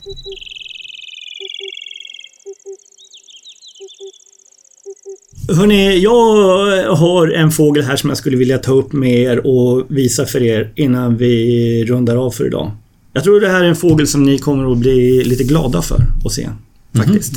Hörrni, 5.49 5.99
jag 5.99 6.95
har 6.97 7.29
en 7.29 7.51
fågel 7.51 7.85
här 7.85 7.97
som 7.97 8.09
jag 8.11 8.17
skulle 8.19 8.37
vilja 8.37 8.59
ta 8.59 8.73
upp 8.73 8.93
med 8.93 9.15
er 9.19 9.47
och 9.47 9.85
visa 9.89 10.27
för 10.27 10.43
er 10.43 10.73
innan 10.77 11.17
vi 11.17 11.85
rundar 11.85 12.17
av 12.17 12.31
för 12.31 12.47
idag. 12.47 12.71
Jag 13.13 13.25
tror 13.25 13.41
det 13.41 13.49
här 13.49 13.65
är 13.65 13.69
en 13.69 13.77
fågel 13.77 14.07
som 14.07 14.23
ni 14.23 14.39
kommer 14.39 14.73
att 14.73 14.79
bli 14.79 15.25
lite 15.25 15.45
glada 15.45 15.83
för 15.83 16.07
att 16.25 16.33
se. 16.33 16.49
Faktiskt. 16.97 17.33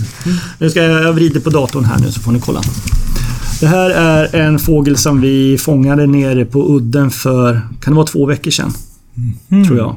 Nu 0.60 0.70
ska 0.70 0.84
jag 0.84 1.14
vrida 1.14 1.40
på 1.40 1.50
datorn 1.50 1.86
här 1.86 2.00
nu 2.00 2.12
så 2.12 2.20
får 2.20 2.32
ni 2.32 2.40
kolla. 2.40 2.62
Det 3.60 3.68
här 3.68 3.90
är 3.90 4.36
en 4.42 4.60
fågel 4.60 4.98
som 4.98 5.22
vi 5.22 5.58
fångade 5.58 6.08
nere 6.08 6.46
på 6.46 6.76
udden 6.76 7.12
för, 7.12 7.54
kan 7.82 7.94
det 7.94 7.96
vara 7.96 8.08
två 8.08 8.26
veckor 8.26 8.52
sedan? 8.52 8.74
Tror 9.68 9.78
jag. 9.78 9.96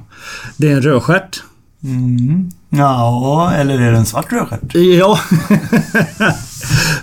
Det 0.57 0.69
är 0.69 0.77
en 0.77 0.83
rödstjärt. 0.83 1.43
Mm. 1.85 2.51
Ja, 2.71 3.53
eller 3.57 3.81
är 3.81 3.93
det 3.93 3.99
en 3.99 4.07
svart 4.07 4.33
rödstjärt? 4.33 4.75
Ja. 4.75 5.19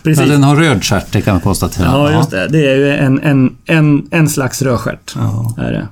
Precis. 0.03 0.25
Ja, 0.25 0.31
den 0.31 0.43
har 0.43 0.55
röd 0.55 0.83
stjärt, 0.83 1.11
det 1.11 1.21
kan 1.21 1.33
man 1.33 1.41
konstatera. 1.41 1.85
Ja, 1.87 2.11
just 2.17 2.31
det. 2.31 2.47
Det 2.47 2.71
är 2.71 2.75
ju 2.75 2.89
en, 2.91 3.19
en, 3.19 3.55
en, 3.65 4.07
en 4.11 4.29
slags 4.29 4.61
rödstjärt. 4.61 5.13
Ja. 5.15 5.55
Är 5.57 5.71
det. 5.71 5.87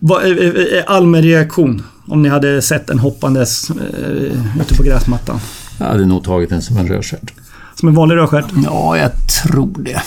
Vad- 0.00 0.22
eh, 0.24 0.30
eh, 0.30 0.48
eh, 0.78 0.84
Allmän 0.86 1.22
reaktion 1.22 1.82
om 2.08 2.22
ni 2.22 2.28
hade 2.28 2.62
sett 2.62 2.86
den 2.86 2.98
hoppandes 2.98 3.70
eh, 3.70 4.60
ute 4.60 4.74
på 4.76 4.82
gräsmattan. 4.82 5.40
Jag 5.78 5.86
hade 5.86 6.06
nog 6.06 6.24
tagit 6.24 6.50
den 6.50 6.62
som 6.62 6.76
en 6.76 6.88
rödstjärt. 6.88 7.32
Som 7.80 7.88
en 7.88 7.94
vanlig 7.94 8.16
rödstjärt. 8.16 8.44
Ja, 8.64 8.96
jag 8.96 9.10
tror 9.42 9.74
det. 9.78 10.02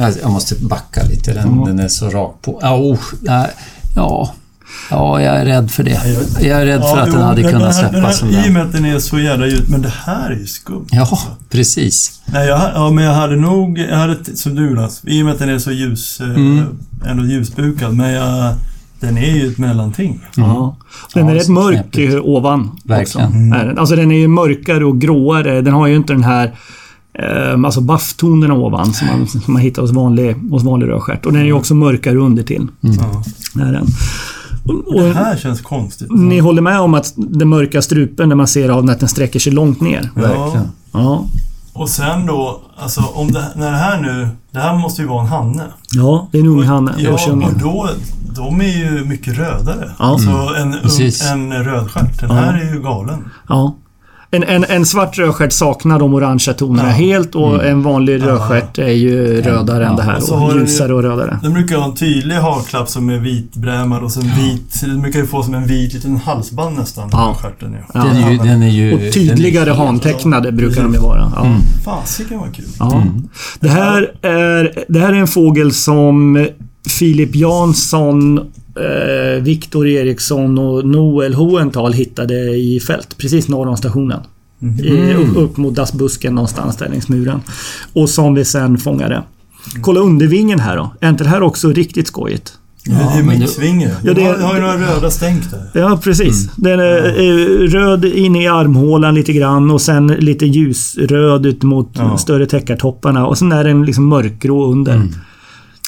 Alltså, 0.00 0.20
jag 0.20 0.30
måste 0.30 0.54
backa 0.54 1.02
lite, 1.10 1.34
den, 1.34 1.64
den 1.64 1.78
är 1.78 1.88
så 1.88 2.10
rak 2.10 2.36
på. 2.42 2.58
Ja, 2.62 2.76
oh, 2.76 2.98
ja. 3.24 3.48
ja, 4.90 5.20
jag 5.20 5.36
är 5.36 5.44
rädd 5.44 5.70
för 5.70 5.82
det. 5.82 6.00
Jag 6.40 6.62
är 6.62 6.66
rädd 6.66 6.80
för 6.80 6.98
att 6.98 7.12
den 7.12 7.22
hade 7.22 7.42
men 7.42 7.50
kunnat 7.52 7.74
den 7.74 7.84
här- 7.84 7.92
den 7.92 7.92
släppas 7.92 8.18
som 8.18 8.28
I 8.28 8.32
och 8.38 8.42
den. 8.42 8.52
med 8.52 8.62
att 8.62 8.72
den 8.72 8.84
är 8.84 8.98
så 8.98 9.18
jävla 9.18 9.46
ljus. 9.46 9.68
Men 9.68 9.82
det 9.82 9.92
här 10.04 10.30
är 10.30 10.36
ju 10.36 10.46
skumt. 10.46 10.86
Ja, 10.90 11.18
precis. 11.50 12.20
Nej, 12.26 12.48
jag, 12.48 12.60
ja, 12.74 12.90
men 12.90 13.04
jag 13.04 13.14
hade 13.14 13.36
nog... 13.36 13.78
Jag 13.78 13.96
hade, 13.96 14.36
som 14.36 14.54
du 14.54 14.66
Jonas, 14.70 15.00
i 15.04 15.20
och 15.22 15.24
med 15.24 15.32
att 15.34 15.38
den 15.40 15.48
är 15.48 15.58
så 15.58 15.70
ljus... 15.72 16.20
eh, 16.20 16.26
Mm. 16.26 16.64
Ändå 17.06 17.24
ljusbukad. 17.24 17.94
Men 17.94 18.10
jag, 18.12 18.54
den 19.00 19.18
är 19.18 19.36
ju 19.36 19.48
ett 19.48 19.58
mellanting. 19.58 20.20
Ja. 20.36 20.76
Den 21.14 21.28
är 21.28 21.34
Ja, 21.34 21.40
rätt 21.40 21.48
mörk 21.48 21.92
knepigt. 21.92 22.14
eh, 22.14 22.20
ovan. 22.20 22.70
Verkligen. 22.84 23.50
Den. 23.50 23.78
Alltså 23.78 23.96
den 23.96 24.10
är 24.12 24.18
ju 24.18 24.28
mörkare 24.28 24.84
och 24.84 25.00
gråare. 25.00 25.60
Den 25.62 25.74
har 25.74 25.86
ju 25.86 25.96
inte 25.96 26.12
den 26.12 26.24
här 26.24 26.54
eh, 27.18 27.64
Alltså 27.64 27.80
bafftonerna 27.80 28.54
ovan 28.54 28.92
som 28.94 29.06
man, 29.08 29.26
som 29.26 29.42
man 29.46 29.62
hittar 29.62 29.82
hos 29.82 29.90
vanlig, 29.92 30.34
hos 30.50 30.62
vanlig 30.64 30.88
rödstjärt. 30.88 31.26
Och 31.26 31.32
den 31.32 31.40
är 31.42 31.46
ju 31.46 31.52
också 31.52 31.74
mörkare 31.74 32.16
under 32.16 32.42
till. 32.42 32.66
Ja. 32.80 33.22
Den. 33.54 33.86
Och, 34.86 35.00
Det 35.02 35.12
här 35.12 35.36
känns 35.36 35.60
konstigt. 35.60 36.08
ni 36.10 36.38
håller 36.38 36.62
med 36.62 36.80
om 36.80 36.94
att 36.94 37.12
den 37.16 37.48
mörka 37.48 37.82
strupen 37.82 38.28
där 38.28 38.36
man 38.36 38.46
ser 38.48 38.68
av 38.68 38.82
den 38.82 38.90
att 38.90 39.00
den 39.00 39.08
sträcker 39.08 39.38
sig 39.40 39.52
långt 39.52 39.80
ner? 39.80 40.10
Verkligen. 40.14 40.66
Ja. 40.92 41.24
Och 41.76 41.88
sen 41.88 42.26
då, 42.26 42.60
alltså 42.78 43.00
om 43.14 43.32
det, 43.32 43.44
när 43.56 43.70
det 43.70 43.76
här 43.76 44.00
nu... 44.00 44.28
Det 44.50 44.58
här 44.58 44.74
måste 44.78 45.02
ju 45.02 45.08
vara 45.08 45.20
en 45.20 45.26
hanne. 45.26 45.64
Ja, 45.90 46.28
det 46.32 46.38
är 46.38 46.42
en 46.42 46.48
ung 46.48 46.64
hanne. 46.64 46.94
Ja, 46.98 47.12
och 47.32 47.58
då... 47.60 47.88
De 48.36 48.60
är 48.60 48.78
ju 48.78 49.04
mycket 49.04 49.38
rödare. 49.38 49.90
Ja. 49.98 50.04
Alltså 50.04 50.30
en, 50.58 50.76
Precis. 50.82 51.32
ung, 51.32 51.52
en 51.52 51.64
rödstjärt. 51.64 52.20
Den 52.20 52.28
Ja. 52.30 52.34
här 52.36 52.54
är 52.60 52.74
ju 52.74 52.82
galen. 52.82 53.24
Ja. 53.48 53.74
En, 54.30 54.42
en, 54.42 54.64
en 54.64 54.86
svart 54.86 55.18
rödstjärt 55.18 55.52
saknar 55.52 55.98
de 55.98 56.14
orangea 56.14 56.54
tonerna 56.54 56.88
Ja. 56.88 56.94
helt 56.94 57.34
och 57.34 57.64
en 57.66 57.82
vanlig 57.82 58.20
Ja. 58.20 58.26
rödstjärt 58.26 58.78
är 58.78 58.88
ju 58.88 59.42
rödare 59.42 59.86
än 59.86 59.96
det 59.96 60.02
här. 60.02 60.16
Och 60.32 60.42
Och 60.42 60.54
den 60.54 60.60
ljusare 60.60 60.94
och 60.94 61.02
rödare. 61.02 61.38
Den 61.42 61.52
brukar 61.52 61.76
ha 61.76 61.84
en 61.84 61.94
tydlig 61.94 62.36
haklapp 62.36 62.88
som 62.88 63.08
är 63.10 63.18
vitbrämad 63.18 64.02
och 64.02 64.12
sen 64.12 64.22
vit... 64.22 64.80
Den 64.80 65.02
brukar 65.02 65.18
ju 65.20 65.26
få 65.26 65.42
som 65.42 65.54
en 65.54 65.66
vit 65.66 65.94
liten 65.94 66.16
halsband 66.16 66.78
nästan. 66.78 67.08
Ja. 67.12 67.36
Är. 67.60 67.84
Ja. 67.94 68.04
Den 68.04 68.16
är 68.16 68.30
ju... 68.30 68.38
Den 68.38 68.62
är 68.62 68.68
ju 68.70 68.94
Och 69.08 69.12
tydligare 69.14 69.64
den 69.70 69.76
hantecknade 69.76 70.52
brukar 70.52 70.82
de 70.82 70.94
ju 70.94 71.00
vara. 71.00 71.32
Ja. 71.36 71.44
Mm. 71.46 71.58
Fasiken 71.84 72.38
vad 72.38 72.54
kul. 72.54 72.64
Ja. 72.78 73.02
Det, 73.60 73.68
här 73.68 74.12
är, 74.22 74.84
det 74.88 74.98
här 75.00 75.08
är 75.12 75.16
en 75.16 75.26
fågel 75.26 75.72
som 75.72 76.46
Filip 76.88 77.34
Jansson, 77.34 78.40
eh, 78.76 79.42
Viktor 79.42 79.86
Eriksson 79.86 80.58
och 80.58 80.86
Noel 80.86 81.34
Hohenthal 81.34 81.92
hittade 81.92 82.34
i 82.56 82.80
fält 82.80 83.18
precis 83.18 83.48
norr 83.48 83.66
om 83.68 83.76
stationen. 83.76 84.20
I, 84.82 85.14
upp, 85.14 85.36
upp 85.36 85.56
mot 85.56 85.74
dassbusken 85.74 86.34
någonstans 86.34 86.76
där 86.76 86.88
längs 86.88 87.08
muren. 87.08 87.40
Och 87.92 88.08
som 88.10 88.34
vi 88.34 88.44
sen 88.44 88.78
fångade. 88.78 89.22
Kolla 89.80 90.00
undervingen 90.00 90.60
här 90.60 90.76
då. 90.76 90.92
Är 91.00 91.08
inte 91.08 91.24
det 91.24 91.30
här 91.30 91.42
också 91.42 91.68
riktigt 91.72 92.06
skojigt? 92.06 92.52
det 92.84 92.92
är 92.92 93.22
men 93.22 93.38
mixvinge. 93.38 93.90
Ja, 94.04 94.14
det- 94.14 94.20
Jag 94.20 94.38
har 94.38 94.54
ju 94.54 94.60
några 94.60 94.76
röda 94.96 95.10
stänk 95.10 95.42
där. 95.50 95.80
Ja, 95.80 96.00
precis. 96.02 96.50
Den 96.56 96.80
är 96.80 97.06
eh, 97.06 97.68
röd 97.68 98.04
inne 98.04 98.42
i 98.42 98.46
armhålan 98.48 99.14
lite 99.14 99.32
grann 99.32 99.70
och 99.70 99.80
sen 99.80 100.06
lite 100.06 100.46
ljusröd 100.46 101.46
ut 101.46 101.62
mot 101.62 101.90
Ja. 101.94 102.18
större 102.18 102.46
täckartopparna 102.46 103.26
och 103.26 103.38
sen 103.38 103.52
är 103.52 103.64
den 103.64 103.82
liksom 103.86 104.08
mörkgrå 104.08 104.72
under. 104.72 105.02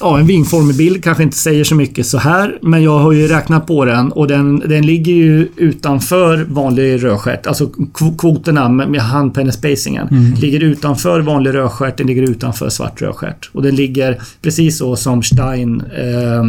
Ja, 0.01 0.18
en 0.18 0.26
vingformig 0.26 0.76
bild 0.76 1.05
kanske 1.05 1.22
inte 1.22 1.36
säger 1.36 1.64
så 1.64 1.74
mycket 1.74 2.07
så 2.07 2.18
här, 2.18 2.59
men 2.62 2.82
jag 2.82 2.99
har 2.99 3.12
ju 3.12 3.26
räknat 3.28 3.66
på 3.66 3.84
den 3.84 4.12
och 4.12 4.28
den, 4.28 4.59
den 4.59 4.86
ligger 4.86 5.12
ju 5.12 5.49
utanför 5.57 6.46
vanlig 6.51 7.05
rödstjärt. 7.05 7.46
Alltså 7.46 7.64
kv- 7.94 8.16
kvoterna 8.18 8.68
med, 8.68 9.01
handpennespacingen 9.01 10.09
ligger 10.40 10.61
utanför 10.62 11.20
vanlig 11.20 11.55
rödstjärt, 11.55 11.96
den 11.99 12.07
ligger 12.07 12.22
utanför 12.22 12.68
svart 12.68 13.03
rödstjärt. 13.03 13.51
Och 13.53 13.62
den 13.62 13.74
ligger 13.76 14.18
precis 14.42 14.78
så 14.78 14.96
som 14.96 15.22
Stein 15.22 15.82
eh, 15.99 16.44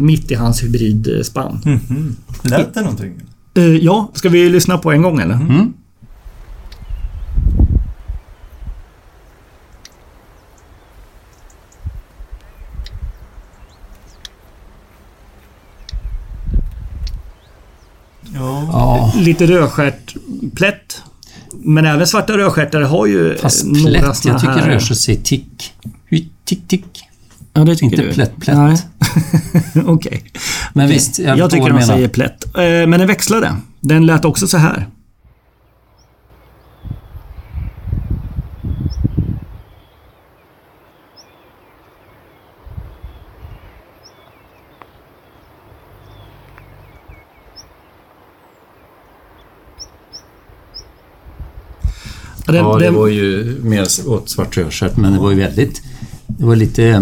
mitt 0.00 0.30
i 0.30 0.34
hans 0.34 0.62
hybridspann. 0.62 1.58
Mhm. 1.64 2.16
Lät 2.42 2.74
det 2.74 2.80
någonting? 2.80 3.12
Eh, 3.54 3.64
ja, 3.64 4.10
ska 4.14 4.28
vi 4.28 4.48
lyssna 4.48 4.78
på 4.78 4.92
en 4.92 5.02
gång 5.02 5.20
eller? 5.20 5.34
Mm. 5.34 5.72
Ja. 18.34 18.68
Ja, 18.72 19.12
Lite 19.20 19.46
rödstjärtplätt. 19.46 21.02
Men 21.52 21.86
även 21.86 22.06
svarta 22.06 22.38
rödstjärtare 22.38 22.84
har 22.84 23.06
ju 23.06 23.36
fast 23.36 23.64
några 23.64 24.00
plätt, 24.00 24.16
såna 24.16 24.34
jag 24.34 24.40
tycker 24.40 24.52
här... 24.54 24.70
rör 24.70 24.78
sig 24.78 25.16
tick. 25.16 25.72
Tick, 26.44 26.68
tick. 26.68 26.84
Ja, 27.52 27.64
det 27.64 27.74
tycker 27.76 27.84
Inte 27.86 28.02
du? 28.02 28.12
plätt, 28.12 28.36
plätt. 28.40 28.86
Okej. 29.86 30.24
Men 30.72 30.88
visst, 30.88 31.18
jag, 31.18 31.38
Jag, 31.38 31.50
tycker 31.50 31.66
de 31.66 31.72
menar. 31.72 31.86
säger 31.86 32.08
plätt. 32.08 32.44
Eh, 32.44 32.60
Men 32.62 32.90
den 32.90 33.06
växlade. 33.06 33.56
Den 33.80 34.06
lät 34.06 34.24
också 34.24 34.46
så 34.48 34.56
här. 34.58 34.86
Ja, 52.56 52.62
den- 52.62 52.70
Ja, 52.70 52.78
det 52.78 52.84
den- 52.84 52.94
var 52.94 53.06
ju 53.08 53.56
mer 53.62 53.86
åt 54.06 54.28
svart 54.30 54.56
rödstjärt, 54.56 54.96
men 54.96 55.12
det 55.12 55.18
var 55.18 55.30
ju 55.30 55.36
väldigt... 55.36 55.82
Det 56.26 56.44
var 56.44 56.56
lite... 56.56 56.84
eh, 56.84 57.00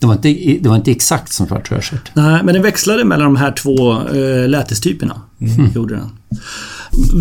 Det 0.00 0.06
var 0.06 0.14
inte, 0.14 0.28
det 0.60 0.68
var 0.68 0.76
inte 0.76 0.90
exakt 0.90 1.32
som 1.32 1.46
svart 1.46 1.70
rödstjärt. 1.72 2.10
Nej, 2.14 2.40
men 2.44 2.54
den 2.54 2.62
växlade 2.62 3.04
mellan 3.04 3.24
de 3.26 3.36
här 3.36 3.52
två 3.52 3.92
uh, 4.14 4.48
lätestyperna. 4.48 5.20
Gjorde 5.74 5.94
den. 5.94 6.08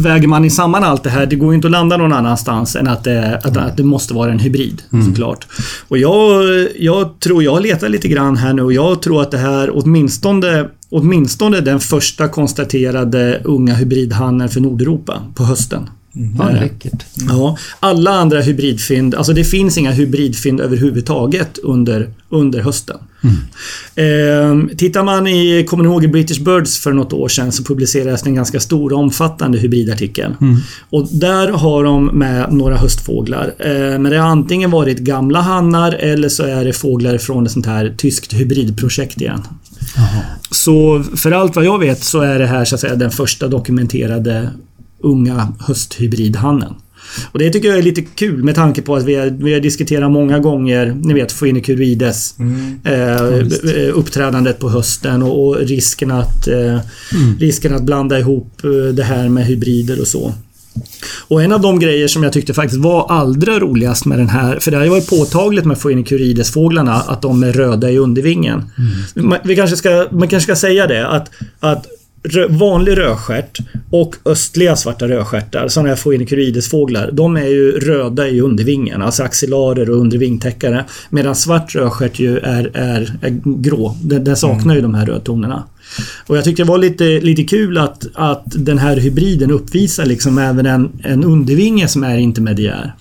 Väger 0.03 0.27
man 0.27 0.45
i 0.45 0.49
samman 0.49 0.83
allt 0.83 1.03
det 1.03 1.09
här, 1.09 1.25
det 1.25 1.35
går 1.35 1.49
ju 1.51 1.55
inte 1.55 1.67
att 1.67 1.71
landa 1.71 1.97
någon 1.97 2.13
annanstans 2.13 2.75
än 2.75 2.87
att 2.87 3.03
det, 3.03 3.37
att, 3.43 3.57
att 3.57 3.77
det 3.77 3.83
måste 3.83 4.13
vara 4.13 4.31
en 4.31 4.39
hybrid 4.39 4.81
såklart. 5.07 5.47
Och 5.87 5.97
jag, 5.97 6.43
jag 6.79 7.19
tror, 7.19 7.43
jag 7.43 7.61
letar 7.61 7.89
lite 7.89 8.07
grann 8.07 8.37
här 8.37 8.53
nu 8.53 8.61
och 8.61 8.73
jag 8.73 9.01
tror 9.01 9.21
att 9.21 9.31
det 9.31 9.37
här 9.37 9.69
åtminstone 9.73 10.67
Åtminstone 10.93 11.61
den 11.61 11.79
första 11.79 12.27
konstaterade 12.27 13.41
unga 13.43 13.73
hybridhannen 13.73 14.49
för 14.49 14.61
Nordeuropa 14.61 15.21
på 15.35 15.43
hösten. 15.43 15.89
Ja, 16.37 16.49
läckert. 16.49 17.05
Ja, 17.29 17.57
alla 17.79 18.11
andra 18.11 18.41
hybridfynd, 18.41 19.15
alltså 19.15 19.33
det 19.33 19.43
finns 19.43 19.77
inga 19.77 19.91
hybridfynd 19.91 20.61
överhuvudtaget 20.61 21.57
under, 21.57 22.09
under 22.29 22.59
hösten. 22.59 22.97
Eh, 23.95 24.75
tittar 24.77 25.03
man 25.03 25.27
i, 25.27 25.65
kommer 25.69 25.83
ni 25.83 25.89
ihåg 25.89 26.03
i 26.03 26.07
British 26.07 26.39
Birds 26.39 26.79
för 26.79 26.93
något 26.93 27.13
år 27.13 27.27
sedan 27.27 27.51
så 27.51 27.63
publicerades 27.63 28.25
en 28.25 28.35
ganska 28.35 28.59
stor 28.59 28.93
och 28.93 28.99
omfattande 28.99 29.57
hybridartikel. 29.57 30.35
Och 30.89 31.07
där 31.11 31.47
har 31.47 31.83
de 31.83 32.05
med 32.05 32.53
några 32.53 32.77
höstfåglar. 32.77 33.53
Eh, 33.59 33.69
men 33.99 34.03
det 34.03 34.17
har 34.17 34.27
antingen 34.27 34.71
varit 34.71 34.99
gamla 34.99 35.41
hannar 35.41 35.91
eller 35.91 36.29
så 36.29 36.43
är 36.43 36.65
det 36.65 36.73
fåglar 36.73 37.17
från 37.17 37.45
ett 37.45 37.51
sånt 37.51 37.65
här 37.65 37.93
tyskt 37.97 38.33
hybridprojekt 38.33 39.21
igen. 39.21 39.41
Så 40.51 41.03
för 41.15 41.31
allt 41.31 41.55
vad 41.55 41.65
jag 41.65 41.79
vet 41.79 42.03
så 42.03 42.19
är 42.19 42.39
det 42.39 42.47
här 42.47 42.65
så 42.65 42.75
att 42.75 42.81
säga 42.81 42.95
den 42.95 43.11
första 43.11 43.47
dokumenterade 43.47 44.49
unga 45.03 45.53
hösthybridhannen. 45.59 46.73
Och 47.31 47.39
det 47.39 47.49
tycker 47.49 47.67
jag 47.67 47.77
är 47.77 47.83
lite 47.83 48.01
kul 48.01 48.43
med 48.43 48.55
tanke 48.55 48.81
på 48.81 48.95
att 48.95 49.03
vi 49.03 49.15
har, 49.15 49.27
vi 49.27 49.53
har 49.53 49.59
diskuterat 49.59 50.11
många 50.11 50.39
gånger, 50.39 50.97
ni 51.03 51.13
vet 51.13 51.39
Phoenicurides 51.39 52.35
eh, 52.83 53.97
uppträdandet 53.97 54.59
på 54.59 54.69
hösten 54.69 55.23
och, 55.23 55.47
och 55.47 55.57
risken, 55.57 56.11
att, 56.11 56.47
eh, 56.47 56.79
risken 57.39 57.75
att 57.75 57.83
blanda 57.83 58.19
ihop 58.19 58.63
eh, 58.63 58.93
det 58.93 59.03
här 59.03 59.29
med 59.29 59.45
hybrider 59.45 60.01
och 60.01 60.07
så. 60.07 60.33
Och 61.27 61.43
en 61.43 61.51
av 61.51 61.61
de 61.61 61.79
grejer 61.79 62.07
som 62.07 62.23
jag 62.23 62.33
tyckte 62.33 62.53
faktiskt 62.53 62.81
var 62.81 63.11
allra 63.11 63.59
roligast 63.59 64.05
med 64.05 64.17
den 64.17 64.29
här, 64.29 64.59
för 64.59 64.71
det 64.71 64.77
har 64.77 64.83
ju 64.83 64.89
varit 64.89 65.09
påtagligt 65.09 65.65
med 65.65 65.77
Phoenicurides-fåglarna 65.77 66.93
att 66.93 67.21
de 67.21 67.43
är 67.43 67.53
röda 67.53 67.91
i 67.91 67.97
undervingen. 67.97 68.63
Man, 69.15 69.39
vi 69.43 69.55
kanske 69.55 69.75
ska, 69.75 70.07
man 70.11 70.27
kanske 70.27 70.53
ska 70.53 70.67
säga 70.67 70.87
det 70.87 71.07
att, 71.07 71.31
att 71.59 71.87
vanlig 72.49 72.97
rödstjärt 72.97 73.59
och 73.89 74.15
östliga 74.25 74.75
svarta 74.75 75.07
rödstjärtar, 75.07 75.67
sådana 75.67 75.89
här 75.89 75.95
Phoenicurides-fåglar, 75.95 77.11
de 77.11 77.37
är 77.37 77.47
ju 77.47 77.71
röda 77.71 78.27
i 78.27 78.41
undervingen, 78.41 79.01
alltså 79.01 79.23
axillarer 79.23 79.89
och 79.89 79.97
undervingtäckare. 79.97 80.85
Medan 81.09 81.35
svart 81.35 81.75
rödstjärt 81.75 82.19
ju 82.19 82.37
är, 82.37 82.71
är, 82.73 83.17
är 83.21 83.41
grå. 83.43 83.95
Den, 84.03 84.23
den 84.23 84.35
saknar 84.35 84.75
ju 84.75 84.81
de 84.81 84.93
här 84.93 85.05
rödtonerna. 85.05 85.63
Och 86.27 86.37
jag 86.37 86.43
tyckte 86.43 86.63
det 86.63 86.67
var 86.67 86.77
lite, 86.77 87.03
lite 87.03 87.43
kul 87.43 87.77
att, 87.77 88.07
att 88.13 88.43
den 88.45 88.77
här 88.77 88.97
hybriden 88.97 89.51
uppvisar 89.51 90.05
liksom 90.05 90.37
även 90.37 90.65
en, 90.65 90.91
en 91.03 91.23
undervinge 91.23 91.87
som 91.87 92.03
är 92.03 92.17
intermediär. 92.17 92.93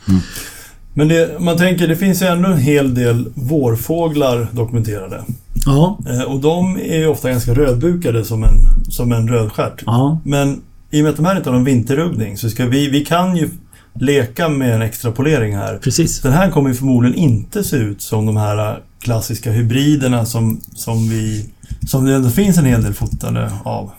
Men 0.95 1.09
det, 1.09 1.41
man 1.41 1.57
tänker, 1.57 1.89
det 1.89 1.97
finns 1.97 2.23
ju 2.23 2.27
ändå 2.27 2.49
en 2.49 2.59
hel 2.59 2.95
del 2.95 3.25
vårfåglar 3.35 4.49
dokumenterade. 4.53 5.25
Ja, 5.67 5.99
Eh, 6.07 6.23
och 6.23 6.41
de 6.41 6.77
är 6.77 6.99
ju 6.99 7.07
ofta 7.07 7.31
ganska 7.31 7.55
rödbukade 7.55 8.25
som 8.25 8.45
en, 8.45 8.59
som 8.89 9.13
en 9.13 9.29
rödstjärt. 9.29 9.83
ja, 9.87 10.21
Men 10.25 10.61
i 10.91 11.01
och 11.01 11.03
med 11.05 11.11
att 11.11 11.17
de 11.17 11.25
här 11.25 11.37
inte 11.37 11.51
har 11.51 11.55
någon 11.55 11.65
vinterruggning 11.65 12.37
så 12.37 12.51
ska 12.51 12.67
vi, 12.67 12.89
vi 12.89 13.05
kan 13.05 13.37
ju 13.37 13.51
leka 13.95 14.49
med 14.49 14.75
en 14.75 14.83
extrapolering 14.83 15.57
här. 15.57 15.79
precis. 15.79 16.21
Den 16.21 16.33
här 16.33 16.51
kommer 16.51 16.75
förmodligen 16.75 17.19
inte 17.19 17.65
se 17.65 17.77
ut 17.77 18.03
som 18.03 18.27
de 18.27 18.37
här 18.37 18.79
klassiska 19.01 19.51
hybriderna 19.51 20.27
som, 20.27 20.61
som 20.75 21.09
vi... 21.09 21.51
Som 21.89 22.05
det 22.05 22.15
ändå 22.15 22.31
finns 22.31 22.59
en 22.59 22.65
hel 22.65 22.83
del 22.83 22.95
fotade 22.95 23.51
av. 23.65 23.91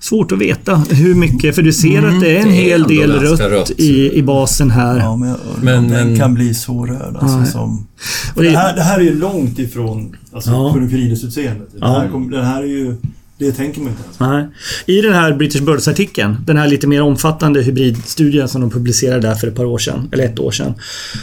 Svårt 0.00 0.32
att 0.32 0.38
veta 0.38 0.76
hur 0.90 1.14
mycket, 1.14 1.54
för 1.54 1.62
du 1.62 1.72
ser 1.72 2.02
att 2.02 2.20
det 2.20 2.36
är 2.36 2.36
en 2.36 2.42
Mm, 2.42 2.52
det 2.56 2.62
är 2.62 2.70
hel 2.70 2.82
del 2.82 3.12
rött, 3.12 3.40
rött. 3.40 3.70
I, 3.76 4.12
i 4.18 4.22
basen 4.22 4.70
här. 4.70 4.98
Ja, 4.98 5.16
men, 5.16 5.36
Men- 5.62 5.88
den 5.88 6.08
men- 6.08 6.18
kan 6.18 6.34
bli 6.34 6.54
så 6.54 6.86
röd 6.86 7.16
alltså, 7.20 7.38
Nej. 7.38 7.46
som... 7.50 7.86
Det, 8.34 8.42
det, 8.42 8.50
här, 8.50 8.76
det 8.76 8.82
här 8.82 8.98
är 8.98 9.02
ju 9.04 9.14
långt 9.18 9.58
ifrån 9.58 10.16
alltså, 10.32 10.50
Ja. 10.50 10.72
Phoenicurides-utseendet. 10.74 11.68
Den, 11.72 11.80
Ja. 11.80 12.04
den 12.30 12.44
här 12.44 12.62
är 12.62 12.66
ju... 12.66 12.96
Det 13.38 13.52
tänker 13.52 13.80
man 13.80 13.88
inte 13.90 14.02
ens. 14.02 14.20
Nej. 14.20 14.46
I 14.98 15.00
den 15.02 15.12
här 15.12 15.32
British 15.32 15.60
Birds-artikeln, 15.62 16.36
den 16.46 16.56
här 16.56 16.68
lite 16.68 16.86
mer 16.86 17.02
omfattande 17.02 17.62
hybridstudien 17.62 18.48
som 18.48 18.60
de 18.60 18.70
publicerade 18.70 19.20
där 19.28 19.34
för 19.34 19.46
ett 19.48 19.54
par 19.54 19.64
år 19.64 19.78
sedan, 19.78 20.08
eller 20.12 20.24
ett 20.24 20.38
år 20.38 20.50
sedan. 20.50 20.74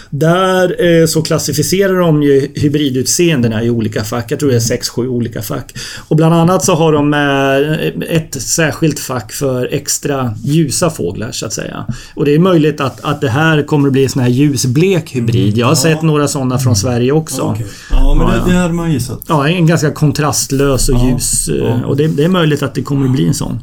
Där 0.09 0.85
eh, 1.01 1.05
så 1.07 1.21
klassificerar 1.21 1.99
de 1.99 2.23
ju 2.23 2.47
hybridutseendena 2.55 3.63
i 3.63 3.69
olika 3.69 4.03
fack. 4.03 4.31
Jag 4.31 4.39
tror 4.39 4.49
det 4.49 4.55
är 4.55 4.59
sex, 4.59 4.89
sju 4.89 5.07
olika 5.07 5.41
fack. 5.41 5.73
Och 6.07 6.15
bland 6.15 6.33
annat 6.35 6.65
så 6.65 6.75
har 6.75 6.93
de 6.93 7.13
eh, 7.13 8.15
ett 8.17 8.41
särskilt 8.41 8.99
fack 8.99 9.31
för 9.31 9.69
extra 9.71 10.33
ljusa 10.43 10.89
fåglar 10.89 11.31
så 11.31 11.45
att 11.45 11.53
säga. 11.53 11.85
Och 12.15 12.25
det 12.25 12.35
är 12.35 12.39
möjligt 12.39 12.81
att, 12.81 13.01
att 13.03 13.21
det 13.21 13.29
här 13.29 13.63
kommer 13.63 13.87
att 13.87 13.93
bli 13.93 14.03
en 14.03 14.09
sån 14.09 14.21
här 14.21 14.29
ljusblek 14.29 15.15
hybrid. 15.15 15.57
Jag 15.57 15.65
har 15.65 15.71
Ja. 15.71 15.75
sett 15.75 16.01
några 16.01 16.27
sådana 16.27 16.59
från 16.59 16.75
Sverige 16.75 17.11
också. 17.11 17.37
Ja, 17.41 17.51
okej. 17.51 17.65
ja 17.91 18.15
men 18.17 18.27
Ja, 18.27 18.45
det, 18.45 18.51
det 18.51 18.57
hade 18.57 18.73
man 18.73 18.91
gissat. 18.91 19.19
Ja, 19.27 19.47
en 19.47 19.67
ganska 19.67 19.91
kontrastlös 19.91 20.89
och 20.89 21.05
ljus. 21.05 21.47
eh. 21.49 21.81
Och 21.81 21.97
det, 21.97 22.04
det 22.07 22.23
är 22.23 22.29
möjligt 22.29 22.63
att 22.63 22.75
det 22.75 22.81
kommer 22.81 23.05
att 23.05 23.11
bli 23.11 23.27
en 23.27 23.33
sån. 23.33 23.59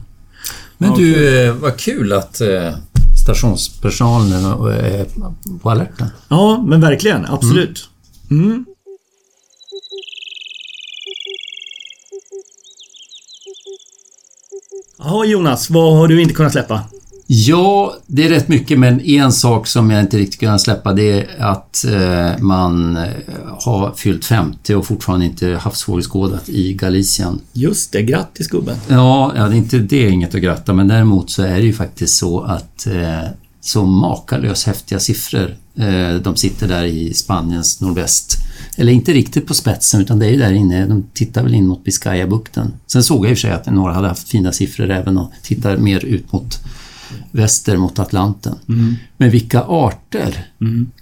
Men 0.78 0.94
du, 0.94 1.38
eh, 1.46 1.54
vad 1.54 1.76
kul 1.76 2.12
att 2.12 2.40
eh, 2.40 2.74
stationspersonalen 3.22 4.44
är 4.44 5.06
på 5.62 5.70
alerten. 5.70 6.06
Ja, 6.28 6.64
men 6.66 6.80
verkligen. 6.80 7.26
Absolut. 7.26 7.88
Mm. 8.30 8.64
Ja, 14.98 15.24
Jonas. 15.24 15.70
Vad 15.70 15.96
har 15.96 16.08
du 16.08 16.22
inte 16.22 16.34
kunnat 16.34 16.52
släppa? 16.52 16.80
Ja, 17.34 17.96
det 18.06 18.24
är 18.24 18.28
rätt 18.28 18.48
mycket, 18.48 18.78
men 18.78 19.00
en 19.00 19.32
sak 19.32 19.66
som 19.66 19.90
jag 19.90 20.00
inte 20.00 20.18
riktigt 20.18 20.40
kunnat 20.40 20.60
släppa 20.60 20.92
det 20.92 21.10
är 21.20 21.26
att 21.38 21.84
eh, 21.84 22.38
man 22.38 22.96
eh, 22.96 23.10
har 23.64 23.92
fyllt 23.96 24.24
50 24.24 24.74
och 24.74 24.86
fortfarande 24.86 25.26
inte 25.26 25.48
havsfågelskådat 25.48 26.48
i 26.48 26.72
Galicien. 26.72 27.40
Just 27.52 27.92
det. 27.92 28.02
Grattis 28.02 28.48
gubben. 28.48 28.76
Ja, 28.88 29.32
ja 29.36 29.48
det 29.48 29.54
är 29.54 29.58
inte 29.58 29.78
det 29.78 30.06
är 30.06 30.10
inget 30.10 30.34
att 30.34 30.40
gratta, 30.40 30.72
men 30.72 30.88
däremot 30.88 31.30
så 31.30 31.42
är 31.42 31.54
det 31.54 31.62
ju 31.62 31.72
faktiskt 31.72 32.18
så 32.18 32.40
att 32.40 32.86
eh, 32.86 33.28
så 33.60 33.86
makalös 33.86 34.64
häftiga 34.64 34.98
siffror. 34.98 35.56
Eh, 35.76 36.14
de 36.14 36.36
sitter 36.36 36.68
där 36.68 36.84
i 36.84 37.14
Spaniens 37.14 37.80
nordväst. 37.80 38.36
Eller 38.76 38.92
inte 38.92 39.12
riktigt 39.12 39.46
på 39.46 39.54
spetsen, 39.54 40.00
utan 40.00 40.18
det 40.18 40.26
är 40.26 40.30
ju 40.30 40.38
där 40.38 40.52
inne. 40.52 40.86
De 40.86 41.04
tittar 41.14 41.42
väl 41.42 41.54
in 41.54 41.66
mot 41.66 41.84
Biscayabukten. 41.84 42.72
Sen 42.86 43.02
såg 43.02 43.24
jag 43.24 43.30
i 43.30 43.34
och 43.34 43.38
för 43.38 43.40
sig 43.40 43.50
att 43.50 43.66
några 43.66 43.92
hade 43.92 44.08
haft 44.08 44.28
fina 44.28 44.52
siffror 44.52 44.90
även 44.90 45.18
och 45.18 45.32
tittar 45.42 45.76
mer 45.76 46.04
ut 46.04 46.32
mot 46.32 46.60
väster 47.30 47.76
mot 47.76 47.98
Atlanten. 47.98 48.54
Men 49.16 49.30
vilka 49.30 49.62
arter! 49.62 50.46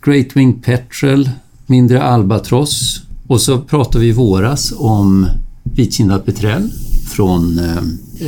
Great 0.03 0.27
Wing 0.37 0.63
Petrel, 0.63 1.31
mindre 1.67 2.03
albatross 2.03 3.03
och 3.27 3.41
så 3.41 3.59
pratade 3.59 4.05
vi 4.05 4.09
i 4.09 4.13
våras 4.13 4.73
om 4.77 5.27
vitkindad 5.63 6.25
petrell 6.25 6.71
från, 7.09 7.59
eh, 7.59 7.77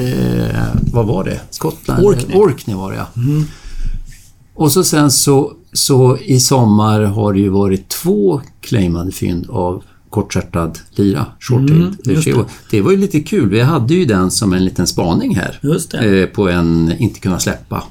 eh, 0.00 0.66
vad 0.92 1.06
var 1.06 1.24
det? 1.24 1.40
Skottland? 1.50 2.04
Orkney. 2.04 2.36
Orkney 2.36 2.76
var 2.76 2.92
det 2.92 2.96
ja. 2.96 3.06
Och 4.54 4.72
så 4.72 4.84
sen 4.84 5.10
så, 5.10 5.52
så 5.72 6.18
i 6.18 6.40
sommar 6.40 7.00
har 7.00 7.32
det 7.32 7.38
ju 7.38 7.48
varit 7.48 7.88
två 7.88 8.40
claimade 8.60 9.12
fynd 9.12 9.50
av 9.50 9.82
kortstjärtad 10.12 10.78
lira, 10.90 11.26
short-tailed. 11.40 11.96
just 12.04 12.24
det. 12.24 12.44
det 12.70 12.80
var 12.80 12.90
ju 12.90 12.96
lite 12.96 13.20
kul. 13.20 13.48
Vi 13.48 13.60
hade 13.60 13.94
ju 13.94 14.04
den 14.04 14.30
som 14.30 14.52
en 14.52 14.64
liten 14.64 14.86
spaning 14.86 15.36
här. 15.36 15.58
Eh, 15.94 16.26
på 16.26 16.48
en 16.48 16.92
Inte 16.98 17.20
kunna 17.20 17.38
släppa. 17.38 17.82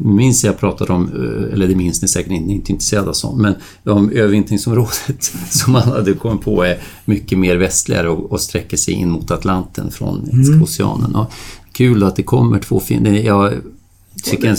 Minns 0.00 0.44
jag 0.44 0.58
pratade 0.58 0.92
om, 0.92 1.04
eh, 1.04 1.52
eller 1.52 1.68
det 1.68 1.74
minns 1.74 2.02
ni 2.02 2.08
säkert 2.08 2.32
inte, 2.32 2.52
inte 2.52 2.72
intresserade 2.72 3.08
av 3.08 3.12
sånt, 3.12 3.40
men 3.40 3.54
om 3.84 4.10
övervintringsområdet 4.10 5.22
som 5.50 5.72
man 5.72 5.82
hade 5.82 6.12
kommit 6.12 6.42
på 6.42 6.62
är 6.62 6.78
mycket 7.04 7.38
mer 7.38 7.56
västligare 7.56 8.08
och, 8.08 8.32
och 8.32 8.40
sträcker 8.40 8.76
sig 8.76 8.94
in 8.94 9.10
mot 9.10 9.30
Atlanten 9.30 9.90
från 9.90 10.28
Indiska 10.32 10.62
oceanen. 10.62 11.14
Och 11.14 11.32
kul 11.72 12.02
att 12.02 12.16
det 12.16 12.22
kommer 12.22 12.58
två. 12.58 12.82
Jag 13.24 13.52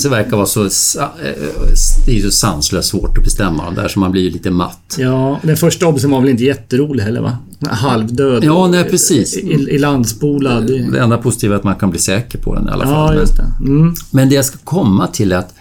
det 0.03 0.09
verkar 0.09 0.37
vara 0.37 0.45
så, 0.45 0.63
eh, 0.65 0.69
det 2.05 2.17
är 2.17 2.21
så 2.21 2.31
sanslöst 2.31 2.89
svårt 2.89 3.17
att 3.17 3.23
bestämma 3.23 3.65
de 3.65 3.75
där 3.75 3.87
så 3.87 3.99
man 3.99 4.11
blir 4.11 4.21
ju 4.21 4.29
lite 4.29 4.51
matt. 4.51 4.95
Ja, 4.99 5.39
den 5.43 5.57
första 5.57 5.87
Obbsen 5.87 6.11
var 6.11 6.19
väl 6.21 6.29
inte 6.29 6.43
jätterolig 6.43 7.03
heller 7.03 7.21
va? 7.21 7.37
Halvdöd. 7.69 8.43
Ja, 8.43 8.67
nej, 8.67 8.83
precis. 8.83 9.37
I, 9.37 9.51
i 9.51 9.77
landspolad. 9.77 10.67
Det 10.67 10.99
enda 10.99 11.17
positiva 11.17 11.55
är 11.55 11.57
att 11.59 11.63
man 11.63 11.75
kan 11.75 11.89
bli 11.89 11.99
säker 11.99 12.37
på 12.37 12.55
den 12.55 12.67
i 12.67 12.71
alla 12.71 12.83
fall. 12.85 12.93
Ja, 12.93 13.09
Men- 13.11 13.19
just 13.19 13.37
det. 13.37 13.51
Mm. 13.59 13.93
Men 14.11 14.29
det 14.29 14.35
jag 14.35 14.45
ska 14.45 14.57
komma 14.63 15.07
till 15.07 15.31
är 15.31 15.37
att 15.37 15.53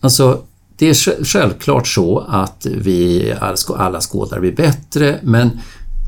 alltså, 0.00 0.40
det 0.78 0.88
är 0.88 0.92
sj- 0.92 1.24
självklart 1.24 1.88
så 1.88 2.18
att 2.28 2.66
vi 2.82 3.32
alla 3.40 3.56
skå- 3.56 3.76
alla 3.76 4.00
skådare 4.00 4.40
blir 4.40 4.56
bättre, 4.56 5.18
men 5.22 5.50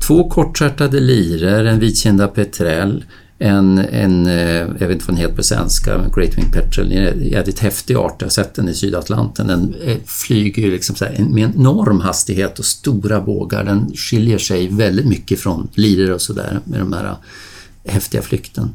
två 0.07 0.29
kortstjärtade 0.29 0.99
liror, 0.99 1.65
en 1.65 1.79
vitkinda 1.79 2.27
petrell, 2.27 3.03
en, 3.41 3.77
en 3.77 4.27
eh, 4.27 4.57
jag 4.79 4.87
vet 4.87 4.91
inte 4.91 5.05
vad 5.05 5.15
den 5.15 5.21
heter 5.21 5.35
på 5.35 5.43
svenska, 5.43 5.97
Great 6.15 6.37
Wing 6.37 6.51
Petrel, 6.51 6.91
en 6.91 7.23
jävligt 7.23 7.59
häftig 7.59 7.95
art, 7.95 8.15
jag 8.19 8.25
har 8.25 8.31
sett 8.31 8.53
den 8.53 8.69
i 8.69 8.73
Sydatlanten. 8.73 9.47
Den 9.47 9.75
eh, 9.83 9.97
flyger 10.05 10.63
ju 10.63 10.71
liksom 10.71 10.95
så 10.95 11.05
här, 11.05 11.25
med 11.29 11.43
en 11.43 11.53
enorm 11.55 11.99
hastighet 11.99 12.59
och 12.59 12.65
stora 12.65 13.21
bågar. 13.21 13.63
Den 13.63 13.91
skiljer 13.95 14.37
sig 14.37 14.67
väldigt 14.67 15.05
mycket 15.05 15.39
från 15.39 15.67
liror 15.73 16.13
och 16.13 16.21
sådär 16.21 16.59
med 16.63 16.79
de 16.79 16.93
här 16.93 17.05
eh, 17.83 17.93
häftiga 17.93 18.21
flykten. 18.21 18.69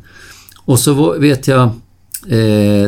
Och 0.65 0.79
så 0.79 1.19
vet 1.19 1.49
jag, 1.49 1.63
eh, 1.63 1.71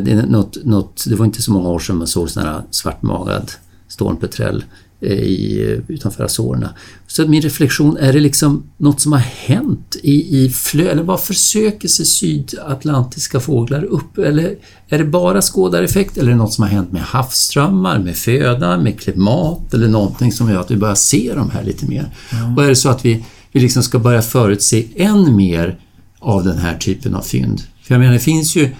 det, 0.02 0.10
är 0.10 0.26
något, 0.26 0.64
något, 0.64 1.04
det 1.08 1.14
var 1.14 1.24
inte 1.24 1.42
så 1.42 1.52
många 1.52 1.68
år 1.68 1.78
sedan 1.78 1.96
man 1.96 2.06
såg 2.06 2.30
sån 2.30 2.42
här 2.42 2.62
svartmagad 2.70 3.52
stormpetrell 3.88 4.64
i, 5.00 5.80
utanför 5.88 6.24
Azorerna. 6.24 6.74
Så 7.06 7.28
min 7.28 7.42
reflektion, 7.42 7.96
är 7.96 8.12
det 8.12 8.20
liksom 8.20 8.62
något 8.76 9.00
som 9.00 9.12
har 9.12 9.18
hänt 9.18 9.96
i, 10.02 10.44
i 10.44 10.50
flö, 10.50 10.88
eller 10.88 11.02
vad 11.02 11.20
försöker 11.20 11.88
sig 11.88 12.06
sydatlantiska 12.06 13.40
fåglar 13.40 13.84
upp? 13.84 14.18
Eller 14.18 14.54
är 14.88 14.98
det 14.98 15.04
bara 15.04 15.42
skådareffekt 15.42 16.18
eller 16.18 16.28
är 16.28 16.32
det 16.32 16.38
något 16.38 16.52
som 16.52 16.62
har 16.62 16.70
hänt 16.70 16.92
med 16.92 17.02
havsströmmar, 17.02 17.98
med 17.98 18.16
föda, 18.16 18.78
med 18.78 19.00
klimat 19.00 19.74
eller 19.74 19.88
någonting 19.88 20.32
som 20.32 20.50
gör 20.50 20.60
att 20.60 20.70
vi 20.70 20.76
börjar 20.76 20.94
se 20.94 21.32
de 21.34 21.50
här 21.50 21.64
lite 21.64 21.86
mer? 21.86 22.14
Och 22.56 22.64
är 22.64 22.68
det 22.68 22.76
så 22.76 22.88
att 22.88 23.04
vi, 23.04 23.24
vi 23.52 23.60
liksom 23.60 23.82
ska 23.82 23.98
börja 23.98 24.22
förutse 24.22 24.86
än 24.96 25.36
mer 25.36 25.78
av 26.18 26.44
den 26.44 26.58
här 26.58 26.78
typen 26.78 27.14
av 27.14 27.22
fynd? 27.22 27.62
För 27.82 27.94
jag 27.94 28.00
menar, 28.00 28.12
det 28.12 28.18
finns 28.18 28.56
ju 28.56 28.70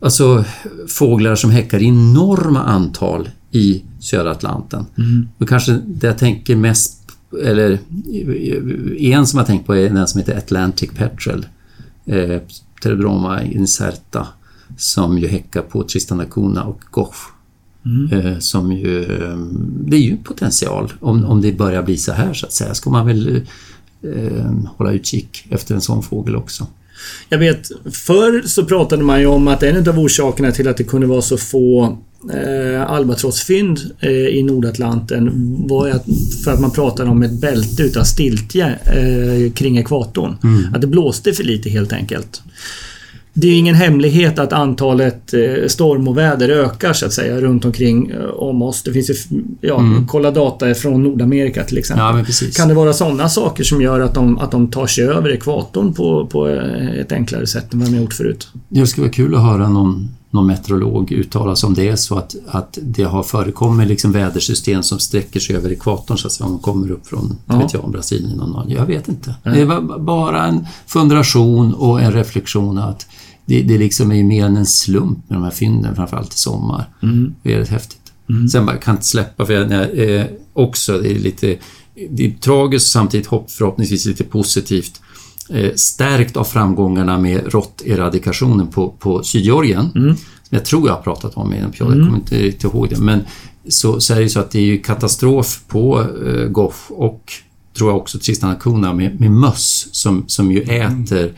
alltså, 0.00 0.44
fåglar 0.88 1.34
som 1.34 1.50
häckar 1.50 1.82
i 1.82 1.86
enorma 1.86 2.62
antal 2.62 3.28
i 3.54 3.82
södra 4.00 4.30
Atlanten. 4.30 4.86
Och 5.38 5.48
kanske 5.48 5.80
det 5.86 6.06
jag 6.06 6.18
tänker 6.18 6.56
mest, 6.56 7.00
eller 7.44 7.78
en 8.98 9.26
som 9.26 9.38
jag 9.38 9.46
tänkt 9.46 9.66
på 9.66 9.76
är 9.76 9.90
den 9.90 10.06
som 10.06 10.20
heter 10.20 10.36
Atlantic 10.38 10.90
Petrel. 10.90 11.46
Eh, 12.06 12.40
Pterodroma 12.82 13.42
incerta. 13.42 14.26
Som 14.76 15.18
ju 15.18 15.28
häckar 15.28 15.62
på 15.62 15.82
Tristan 15.82 16.18
da 16.18 16.24
Cunha 16.24 16.62
och 16.62 16.80
Goch. 16.90 17.16
Eh, 18.12 18.38
som 18.38 18.72
ju, 18.72 19.02
eh, 19.02 19.36
det 19.86 19.96
är 19.96 20.00
ju 20.00 20.16
potential 20.16 20.92
om, 21.00 21.24
om 21.24 21.40
det 21.40 21.52
börjar 21.52 21.82
bli 21.82 21.96
så 21.96 22.12
här 22.12 22.34
så 22.34 22.46
att 22.46 22.52
säga. 22.52 22.74
Ska 22.74 22.90
man 22.90 23.06
väl 23.06 23.40
eh, 24.02 24.52
hålla 24.76 24.92
utkik 24.92 25.46
efter 25.50 25.74
en 25.74 25.80
sån 25.80 26.02
fågel 26.02 26.36
också. 26.36 26.66
Jag 27.28 27.38
vet, 27.38 27.66
förr 27.92 28.42
så 28.46 28.64
pratade 28.64 29.02
man 29.02 29.20
ju 29.20 29.26
om 29.26 29.48
att 29.48 29.62
en 29.62 29.88
av 29.88 29.98
orsakerna 29.98 30.52
till 30.52 30.68
att 30.68 30.76
det 30.76 30.84
kunde 30.84 31.06
vara 31.06 31.22
så 31.22 31.36
få 31.36 31.98
eh, 32.32 32.90
albatrossfynd 32.90 33.80
eh, 34.00 34.10
i 34.10 34.42
Nordatlanten 34.42 35.30
var 35.68 35.88
att, 35.88 36.04
för 36.44 36.52
att 36.52 36.60
man 36.60 36.70
pratade 36.70 37.10
om 37.10 37.22
ett 37.22 37.40
bälte 37.40 37.82
utav 37.82 38.02
stiltje 38.04 38.66
eh, 38.66 39.52
kring 39.52 39.78
ekvatorn. 39.78 40.36
Att 40.74 40.80
det 40.80 40.86
blåste 40.86 41.32
för 41.32 41.44
lite 41.44 41.70
helt 41.70 41.92
enkelt. 41.92 42.42
Det 43.36 43.48
är 43.48 43.58
ingen 43.58 43.74
hemlighet 43.74 44.38
att 44.38 44.52
antalet 44.52 45.34
eh, 45.34 45.66
stormoväder 45.66 46.48
ökar 46.48 46.92
så 46.92 47.06
att 47.06 47.12
säga 47.12 47.40
runt 47.40 47.64
omkring 47.64 48.10
eh, 48.10 48.24
om 48.24 48.62
oss. 48.62 48.82
Det 48.82 48.92
finns 48.92 49.10
ju, 49.10 49.14
ja, 49.60 49.82
kolla 50.08 50.30
data 50.30 50.74
från 50.74 51.02
Nordamerika 51.02 51.64
till 51.64 51.78
exempel. 51.78 52.04
Ja. 52.04 52.48
Kan 52.56 52.68
det 52.68 52.74
vara 52.74 52.92
sådana 52.92 53.28
saker 53.28 53.64
som 53.64 53.82
gör 53.82 54.00
att 54.00 54.14
de, 54.14 54.38
att 54.38 54.50
de 54.50 54.70
tar 54.70 54.86
sig 54.86 55.04
över 55.04 55.30
ekvatorn 55.30 55.92
på, 55.92 56.26
på 56.26 56.48
eh, 56.48 57.00
ett 57.00 57.12
enklare 57.12 57.46
sätt 57.46 57.72
än 57.72 57.78
vad 57.80 57.88
de 57.88 57.94
har 57.94 58.02
gjort 58.02 58.14
förut? 58.14 58.48
Det 58.68 58.86
skulle 58.86 59.04
vara 59.04 59.12
kul 59.12 59.34
att 59.34 59.42
höra 59.42 59.68
någon, 59.68 60.08
någon 60.34 60.46
meteorolog 60.46 61.12
uttala 61.12 61.56
sig 61.56 61.66
om 61.66 61.74
det 61.74 61.96
så 61.96 62.18
att, 62.18 62.34
att 62.46 62.78
det 62.82 63.02
har 63.02 63.22
förekommit 63.22 63.88
liksom 63.88 64.12
vädersystem 64.12 64.82
som 64.82 64.98
sträcker 64.98 65.40
sig 65.40 65.56
över 65.56 65.72
ekvatorn 65.72 66.18
så 66.18 66.26
att 66.26 66.32
säga, 66.32 66.46
om 66.46 66.52
de 66.52 66.60
kommer 66.60 66.90
upp 66.90 67.06
från 67.06 67.36
Ja. 67.46 67.58
vet 67.58 67.74
jag, 67.74 67.90
Brasilien 67.90 68.40
och 68.40 68.48
någon, 68.48 68.70
Jag 68.70 68.86
vet 68.86 69.08
inte. 69.08 69.34
Det 69.42 69.64
var 69.64 69.98
bara 69.98 70.46
en 70.46 70.66
fundation 70.86 71.74
och 71.74 72.00
en 72.02 72.12
reflektion 72.12 72.78
att 72.78 73.06
det, 73.46 73.62
det 73.62 73.78
liksom 73.78 74.10
är 74.10 74.14
ju 74.14 74.24
mer 74.24 74.46
än 74.46 74.56
en 74.56 74.66
slump 74.66 75.18
med 75.28 75.38
de 75.38 75.44
här 75.44 75.50
fynden, 75.50 75.96
framförallt 75.96 76.34
i 76.34 76.38
sommar. 76.38 76.88
Det 77.42 77.54
är 77.54 77.58
rätt 77.58 77.68
häftigt. 77.68 78.12
Sen 78.52 78.66
bara, 78.66 78.76
kan 78.76 78.94
inte 78.94 79.06
släppa, 79.06 79.46
för 79.46 79.52
jag, 79.52 79.98
eh, 80.18 80.26
också, 80.52 80.98
det 80.98 81.10
är 81.10 81.18
lite 81.18 81.58
det 82.10 82.26
är 82.26 82.30
tragiskt 82.30 82.90
samtidigt 82.90 83.26
hopp, 83.26 83.50
förhoppningsvis 83.50 84.06
lite 84.06 84.24
positivt 84.24 85.00
stärkt 85.74 86.36
av 86.36 86.44
framgångarna 86.44 87.18
med 87.18 87.52
råtteradikationen 87.52 88.66
på, 88.66 88.94
på 88.98 89.22
Sydgeorgien. 89.22 89.90
Som 89.92 90.56
jag 90.56 90.64
tror 90.64 90.88
jag 90.88 90.94
har 90.94 91.02
pratat 91.02 91.36
om 91.36 91.54
i 91.54 91.58
en 91.58 91.72
podd, 91.72 91.96
jag 91.96 92.06
kommer 92.06 92.16
inte 92.16 92.38
riktigt 92.38 92.64
ihåg 92.64 92.88
det. 92.88 92.98
Men 92.98 93.20
så, 93.68 94.00
så 94.00 94.12
är 94.12 94.16
det 94.16 94.22
ju 94.22 94.28
så 94.28 94.40
att 94.40 94.50
det 94.50 94.58
är 94.58 94.64
ju 94.64 94.78
katastrof 94.78 95.60
på 95.68 96.06
eh, 96.26 96.48
Goff 96.48 96.86
och 96.90 97.32
tror 97.78 97.90
jag 97.90 97.96
också 97.96 98.18
Tristan 98.18 98.50
da 98.50 98.56
Cunha 98.56 98.92
med, 98.92 99.20
med 99.20 99.30
möss 99.30 99.88
som, 99.92 100.24
som 100.26 100.52
ju 100.52 100.60
äter 100.62 101.32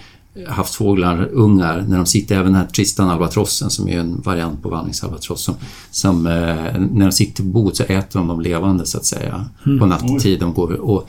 havsfåglar, 0.48 1.28
ungar, 1.32 1.84
när 1.88 1.96
de 1.96 2.06
sitter, 2.06 2.34
även 2.34 2.52
den 2.52 2.60
här 2.60 2.66
Tristan 2.66 3.08
albatrossen 3.08 3.70
som 3.70 3.88
är 3.88 3.98
en 3.98 4.20
variant 4.20 4.62
på 4.62 4.68
vandringsalbatross 4.68 5.42
som, 5.42 5.54
som 5.90 6.26
eh, 6.26 6.80
när 6.90 7.06
de 7.06 7.12
sitter 7.12 7.42
på 7.42 7.48
bordet 7.48 7.76
så 7.76 7.82
äter 7.82 8.18
de 8.20 8.28
dem 8.28 8.40
levande 8.40 8.86
så 8.86 8.98
att 8.98 9.04
säga 9.04 9.44
på 9.64 9.86
nattetid. 9.86 10.40
De 10.40 10.52
går, 10.54 10.72
och, 10.72 11.08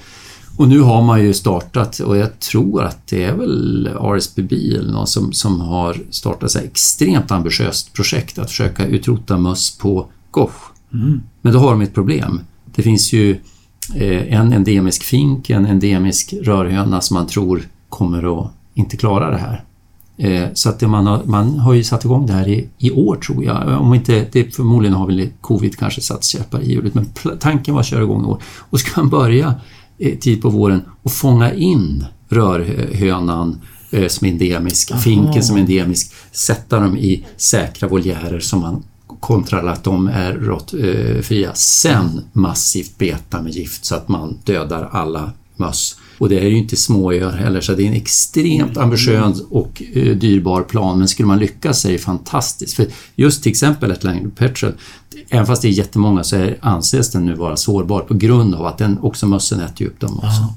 och 0.58 0.68
nu 0.68 0.80
har 0.80 1.02
man 1.02 1.24
ju 1.24 1.34
startat 1.34 2.00
och 2.00 2.18
jag 2.18 2.40
tror 2.40 2.84
att 2.84 3.08
det 3.08 3.24
är 3.24 3.34
väl 3.34 3.88
RSPB 3.88 4.54
eller 4.54 4.92
någon 4.92 5.08
som, 5.08 5.34
som 5.34 5.62
har 5.62 5.98
startat 6.10 6.56
ett 6.56 6.64
extremt 6.64 7.32
ambitiöst 7.32 7.94
projekt 7.94 8.40
att 8.40 8.50
försöka 8.50 8.86
utrota 8.86 9.38
möss 9.38 9.78
på 9.78 10.08
Goch. 10.32 10.72
Men 11.42 11.54
då 11.54 11.60
har 11.60 11.72
de 11.72 11.82
ett 11.82 11.94
problem. 11.94 12.40
Det 12.76 12.82
finns 12.82 13.14
ju 13.14 13.32
eh, 13.96 14.34
en 14.34 14.54
endemisk 14.54 15.04
fink, 15.04 15.50
en 15.50 15.66
endemisk 15.66 16.34
rörhöna 16.42 17.02
som 17.02 17.16
man 17.16 17.28
tror 17.28 17.62
kommer 17.90 18.42
att 18.42 18.52
inte 18.74 18.98
klara 18.98 19.32
det 19.32 19.38
här. 19.38 19.64
Eh, 20.18 20.50
så 20.54 20.70
att 20.70 20.82
man, 20.82 21.08
har, 21.08 21.22
man 21.26 21.60
har 21.60 21.74
ju 21.74 21.84
satt 21.84 22.06
igång 22.06 22.26
det 22.26 22.34
här 22.34 22.48
i, 22.48 22.70
i 22.78 22.92
år 22.92 23.16
tror 23.16 23.44
jag. 23.44 23.82
Om 23.82 23.94
inte, 23.94 24.26
det 24.32 24.56
förmodligen 24.56 24.96
har 24.96 25.08
väl 25.08 25.30
covid 25.42 25.78
kanske 25.78 26.02
satt 26.02 26.24
käppar 26.24 26.62
i 26.62 26.72
hjulet 26.72 26.94
men 26.94 27.06
tanken 27.40 27.74
var 27.74 27.82
att 27.82 27.88
köra 27.88 28.04
igång 28.04 28.24
i 28.24 28.28
år. 28.28 28.42
Och 28.70 28.80
ska 28.80 29.02
man 29.02 29.10
börja 29.10 29.56
tid 30.20 30.42
på 30.42 30.50
våren 30.50 30.82
och 31.04 31.12
fånga 31.12 31.54
in 31.54 32.06
rörhönan 32.30 33.62
eh, 33.92 34.08
som 34.08 34.28
är 34.28 34.32
endemisk, 34.32 35.00
finken 35.00 35.44
som 35.44 35.56
är 35.56 35.60
endemisk, 35.60 36.14
sätta 36.32 36.80
dem 36.80 36.98
i 36.98 37.26
säkra 37.38 37.88
voljärer 37.88 38.40
som 38.40 38.60
man 38.60 38.84
kontra 39.20 39.72
att 39.72 39.84
de 39.84 40.08
är 40.08 40.34
råttfria. 40.34 41.54
Sen 41.54 42.22
massivt 42.34 42.98
beta 42.98 43.42
med 43.42 43.52
gift 43.52 43.86
så 43.86 43.96
att 43.96 44.08
man 44.08 44.38
dödar 44.44 44.90
alla 44.92 45.32
möss. 45.56 45.98
Och 46.18 46.30
det 46.30 46.40
är 46.40 46.48
ju 46.48 46.58
inte 46.58 46.76
småöar 46.76 47.32
heller 47.32 47.62
så 47.62 47.74
det 47.74 47.84
är 47.84 47.88
en 47.88 47.94
extremt 47.94 48.78
ambitiös 48.78 49.42
och 49.50 49.84
eh, 49.94 50.16
dyrbar 50.16 50.62
plan 50.64 51.00
men 51.00 51.08
skulle 51.08 51.28
man 51.28 51.40
lyckas 51.40 51.86
är 51.86 51.92
det 51.92 51.98
fantastiskt. 51.98 52.74
För 52.74 52.88
just 53.16 53.44
till 53.44 53.50
exempel 53.50 53.92
Atlantic 53.92 54.36
Petrel, 54.36 54.74
även 55.30 55.46
fast 55.46 55.62
det 55.62 55.68
är 55.68 55.72
jättemånga 55.72 56.24
så 56.24 56.36
är, 56.36 56.58
anses 56.62 57.12
den 57.12 57.26
nu 57.26 57.36
vara 57.36 57.58
sårbar 57.58 58.02
på 58.02 58.14
grund 58.14 58.56
av 58.56 58.66
att 58.66 58.78
den 58.78 59.00
också 59.00 59.28
mössen 59.28 59.60
äter 59.60 59.82
ju 59.82 59.88
upp 59.88 60.00
dem 60.00 60.18
också. 60.18 60.54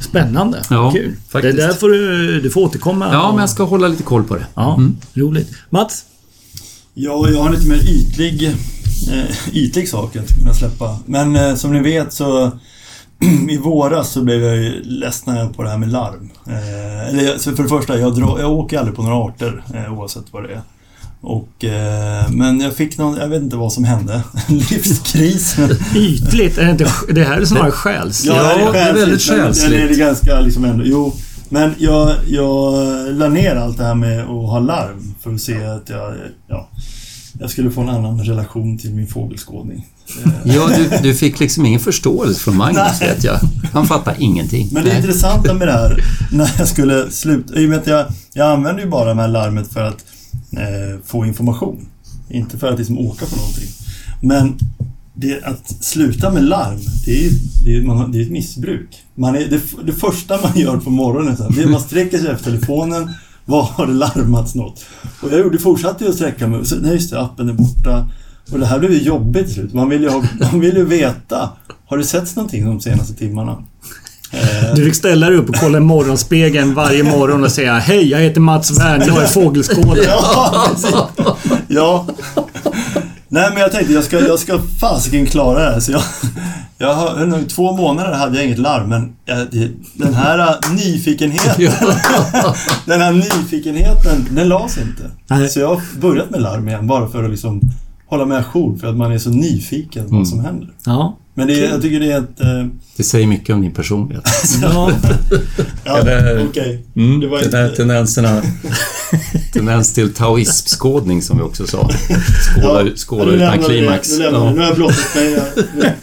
Spännande. 0.00 0.62
Ja, 0.70 0.90
Kul. 0.92 1.16
faktiskt. 1.28 1.56
Det 1.56 1.66
där 1.66 1.74
får 1.74 1.88
du, 1.88 2.40
du 2.40 2.50
får 2.50 2.60
återkomma. 2.60 3.12
Ja, 3.12 3.30
men 3.30 3.40
jag 3.40 3.50
ska 3.50 3.64
hålla 3.64 3.88
lite 3.88 4.02
koll 4.02 4.24
på 4.24 4.34
det. 4.34 4.46
Ja, 4.54 4.80
roligt. 5.14 5.50
Mats? 5.70 6.04
Ja, 6.94 7.28
jag 7.30 7.40
har 7.40 7.46
en 7.46 7.54
lite 7.54 7.68
mer 7.68 7.88
ytlig, 7.88 8.46
eh, 9.12 9.54
ytlig 9.56 9.88
sak 9.88 10.10
jag 10.16 10.24
skulle 10.24 10.40
kunna 10.40 10.54
släppa. 10.54 10.98
Men 11.06 11.36
eh, 11.36 11.54
som 11.54 11.72
ni 11.72 11.80
vet 11.80 12.12
så 12.12 12.52
i 13.50 13.58
våras 13.58 14.10
så 14.10 14.22
blev 14.22 14.42
jag 14.42 14.56
ju 14.56 14.82
ledsnare 14.82 15.48
på 15.48 15.62
det 15.62 15.70
här 15.70 15.78
med 15.78 15.92
larm. 15.92 16.30
Eh, 16.46 17.08
eller, 17.08 17.38
så 17.38 17.56
för 17.56 17.62
det 17.62 17.68
första, 17.68 17.98
jag, 17.98 18.14
drar, 18.14 18.38
jag 18.40 18.52
åker 18.52 18.78
aldrig 18.78 18.96
på 18.96 19.02
några 19.02 19.16
arter 19.16 19.62
eh, 19.74 19.98
oavsett 19.98 20.24
vad 20.30 20.42
det 20.42 20.52
är. 20.52 20.62
Och, 21.20 21.64
eh, 21.64 22.30
men 22.30 22.60
jag 22.60 22.74
fick 22.74 22.98
någon, 22.98 23.16
jag 23.16 23.28
vet 23.28 23.42
inte 23.42 23.56
vad 23.56 23.72
som 23.72 23.84
hände. 23.84 24.22
En 24.48 24.58
livskris. 24.70 25.56
Ytligt? 25.96 26.58
Är 26.58 26.64
det, 26.64 26.70
inte, 26.70 26.90
det 27.12 27.24
här 27.24 27.40
är 27.40 27.44
snarare 27.44 27.70
själsligt. 27.70 28.34
Ja, 28.36 28.72
det 28.72 28.78
är 28.78 28.92
väldigt 28.94 29.22
själsligt. 29.22 29.70
Det 29.70 29.82
är 29.82 29.88
det 29.88 29.96
ganska 29.96 30.40
liksom 30.40 30.64
ändå, 30.64 30.84
jo. 30.86 31.12
Men 31.48 31.74
jag, 31.78 32.14
jag 32.26 32.74
la 33.12 33.28
ner 33.28 33.56
allt 33.56 33.78
det 33.78 33.84
här 33.84 33.94
med 33.94 34.20
att 34.20 34.28
ha 34.28 34.58
larm 34.58 35.14
för 35.20 35.34
att 35.34 35.40
se 35.40 35.64
att 35.64 35.88
jag, 35.88 36.14
ja. 36.48 36.68
Jag 37.40 37.50
skulle 37.50 37.70
få 37.70 37.80
en 37.80 37.88
annan 37.88 38.24
relation 38.24 38.78
till 38.78 38.94
min 38.94 39.06
fågelskådning. 39.06 39.86
Ja, 40.44 40.70
du, 40.76 40.98
du 41.02 41.14
fick 41.14 41.40
liksom 41.40 41.66
ingen 41.66 41.80
förståelse 41.80 42.40
från 42.40 42.56
Magnus, 42.56 43.02
vet 43.02 43.24
jag. 43.24 43.38
Han 43.72 43.86
fattar 43.86 44.16
ingenting. 44.18 44.68
Men 44.72 44.84
det 44.84 44.88
Nej. 44.88 44.98
intressanta 44.98 45.54
med 45.54 45.68
det 45.68 45.72
här, 45.72 46.04
när 46.32 46.50
jag 46.58 46.68
skulle 46.68 47.10
sluta, 47.10 47.60
i 47.60 47.66
och 47.66 47.70
med 47.70 47.78
att 47.78 47.86
jag, 47.86 48.06
jag 48.32 48.50
använder 48.52 48.82
ju 48.82 48.88
bara 48.88 49.14
det 49.14 49.20
här 49.20 49.28
larmet 49.28 49.72
för 49.72 49.82
att 49.82 50.04
eh, 50.52 51.00
få 51.04 51.26
information. 51.26 51.88
Inte 52.30 52.58
för 52.58 52.72
att 52.72 52.78
liksom 52.78 52.98
åka 52.98 53.26
på 53.26 53.36
någonting. 53.36 53.68
Men 54.20 54.58
det, 55.14 55.44
att 55.44 55.84
sluta 55.84 56.30
med 56.30 56.44
larm, 56.44 56.80
det 57.04 57.26
är 57.26 57.30
det 57.64 57.76
är, 57.76 57.82
man, 57.82 58.12
det 58.12 58.18
är 58.18 58.22
ett 58.22 58.30
missbruk. 58.30 58.88
Man 59.14 59.34
är, 59.36 59.40
det, 59.40 59.60
det 59.86 59.92
första 59.92 60.40
man 60.42 60.52
gör 60.58 60.76
på 60.76 60.90
morgonen, 60.90 61.36
så 61.36 61.42
här, 61.42 61.50
det 61.50 61.60
är 61.60 61.64
att 61.64 61.70
man 61.70 61.80
sträcker 61.80 62.18
sig 62.18 62.30
efter 62.30 62.44
telefonen. 62.50 63.10
Var 63.46 63.62
har 63.62 63.86
det 63.86 63.92
larmats 63.92 64.54
något? 64.54 64.84
Och 65.22 65.32
jag 65.32 65.38
gjorde, 65.40 65.58
fortsatte 65.58 66.04
ju 66.04 66.10
att 66.10 66.16
sträcka 66.16 66.46
mig. 66.46 66.66
Så, 66.66 66.76
nej 66.76 66.92
just 66.92 67.10
det, 67.10 67.20
appen 67.20 67.48
är 67.48 67.52
borta. 67.52 68.08
Och 68.52 68.58
det 68.58 68.66
här 68.66 68.78
blev 68.78 68.92
ju 68.92 69.02
jobbigt 69.02 69.44
till 69.46 69.54
slut. 69.54 69.72
Man 69.74 69.88
vill 69.88 70.02
ju, 70.02 70.08
ha, 70.08 70.22
man 70.52 70.60
vill 70.60 70.76
ju 70.76 70.84
veta. 70.84 71.48
Har 71.88 71.98
det 71.98 72.04
setts 72.04 72.36
någonting 72.36 72.64
de 72.66 72.80
senaste 72.80 73.14
timmarna? 73.14 73.52
Eh, 74.32 74.74
Du 74.74 74.84
fick 74.84 74.94
ställa 74.94 75.28
dig 75.30 75.38
upp 75.38 75.48
och 75.48 75.54
kolla 75.56 75.78
i 75.78 75.80
morgonspegeln 75.80 76.74
varje 76.74 77.02
morgon 77.02 77.44
och 77.44 77.52
säga 77.52 77.78
Hej, 77.78 78.08
jag 78.10 78.18
heter 78.18 78.40
Mats 78.40 78.78
Wern, 78.78 79.02
jag 79.06 79.22
är 79.22 79.26
fågelskådare. 79.26 79.98
Ja, 80.06 80.66
precis. 80.72 80.94
Ja. 81.68 82.06
Nej, 83.28 83.48
men 83.52 83.58
jag 83.62 83.72
tänkte 83.72 83.92
jag 83.92 84.04
ska, 84.04 84.20
jag 84.20 84.38
ska 84.38 84.58
fasiken 84.80 85.26
klara 85.26 85.58
det 85.64 85.70
här. 85.70 85.80
Så 85.80 85.92
jag, 85.92 86.02
jag 86.78 86.94
har, 86.94 87.24
inte, 87.24 87.54
två 87.54 87.72
månader 87.76 88.12
hade 88.14 88.36
jag 88.36 88.46
inget 88.46 88.58
larm, 88.58 88.88
men 88.88 89.16
jag, 89.24 89.46
den 89.94 90.14
här 90.14 90.56
nyfikenheten, 90.74 91.54
den 92.86 93.00
här 93.00 93.12
nyfikenheten, 93.12 94.26
den 94.30 94.48
lades 94.48 94.78
inte. 94.78 95.10
Nej. 95.26 95.48
Så 95.48 95.60
jag 95.60 95.68
har 95.68 96.00
börjat 96.00 96.30
med 96.30 96.42
larm 96.42 96.68
igen, 96.68 96.86
bara 96.86 97.08
för 97.08 97.24
att 97.24 97.30
liksom 97.30 97.60
hålla 98.06 98.24
mig 98.24 98.38
ajour, 98.38 98.76
för 98.76 98.86
att 98.86 98.96
man 98.96 99.12
är 99.12 99.18
så 99.18 99.30
nyfiken 99.30 100.02
på 100.04 100.08
Mm. 100.08 100.18
vad 100.18 100.28
som 100.28 100.40
händer. 100.44 100.68
Ja. 100.84 101.18
Men 101.38 101.46
det, 101.46 101.64
är- 101.64 101.68
jag 101.70 101.82
tycker 101.82 102.00
det 102.00 102.12
är 102.12 102.18
ett... 102.18 102.40
Eh, 102.40 102.66
Det 102.96 103.02
säger 103.02 103.26
mycket 103.26 103.54
om 103.54 103.60
din 103.62 103.72
personlighet. 103.74 104.24
ja. 104.62 104.92
ja, 105.84 106.00
okej. 106.48 106.84
Mm, 106.96 107.20
Det 107.20 107.26
var 107.26 107.40
den 107.42 107.52
här 107.54 107.64
inte- 107.64 107.76
tendenserna... 107.76 108.42
Tendens 109.52 109.92
till 109.94 110.14
taoismskådning 110.14 111.22
som 111.22 111.36
vi 111.36 111.42
också 111.42 111.66
sa. 111.66 111.88
Skåla, 112.54 112.82
Ja, 112.82 112.90
skåla 112.96 113.24
nu 113.24 113.30
utan 113.32 113.38
lämnar 113.50 113.68
vi 113.68 113.74
det. 113.74 113.80
klimax. 113.80 114.18
Nu 114.18 114.24
lämnar 114.24 114.44
det. 114.46 114.50
Nu 114.52 114.56
Ja. 114.56 114.62
har 114.62 114.68
jag 114.68 114.76
blottat 114.76 115.14
mig. 115.14 115.34
här. 115.34 115.94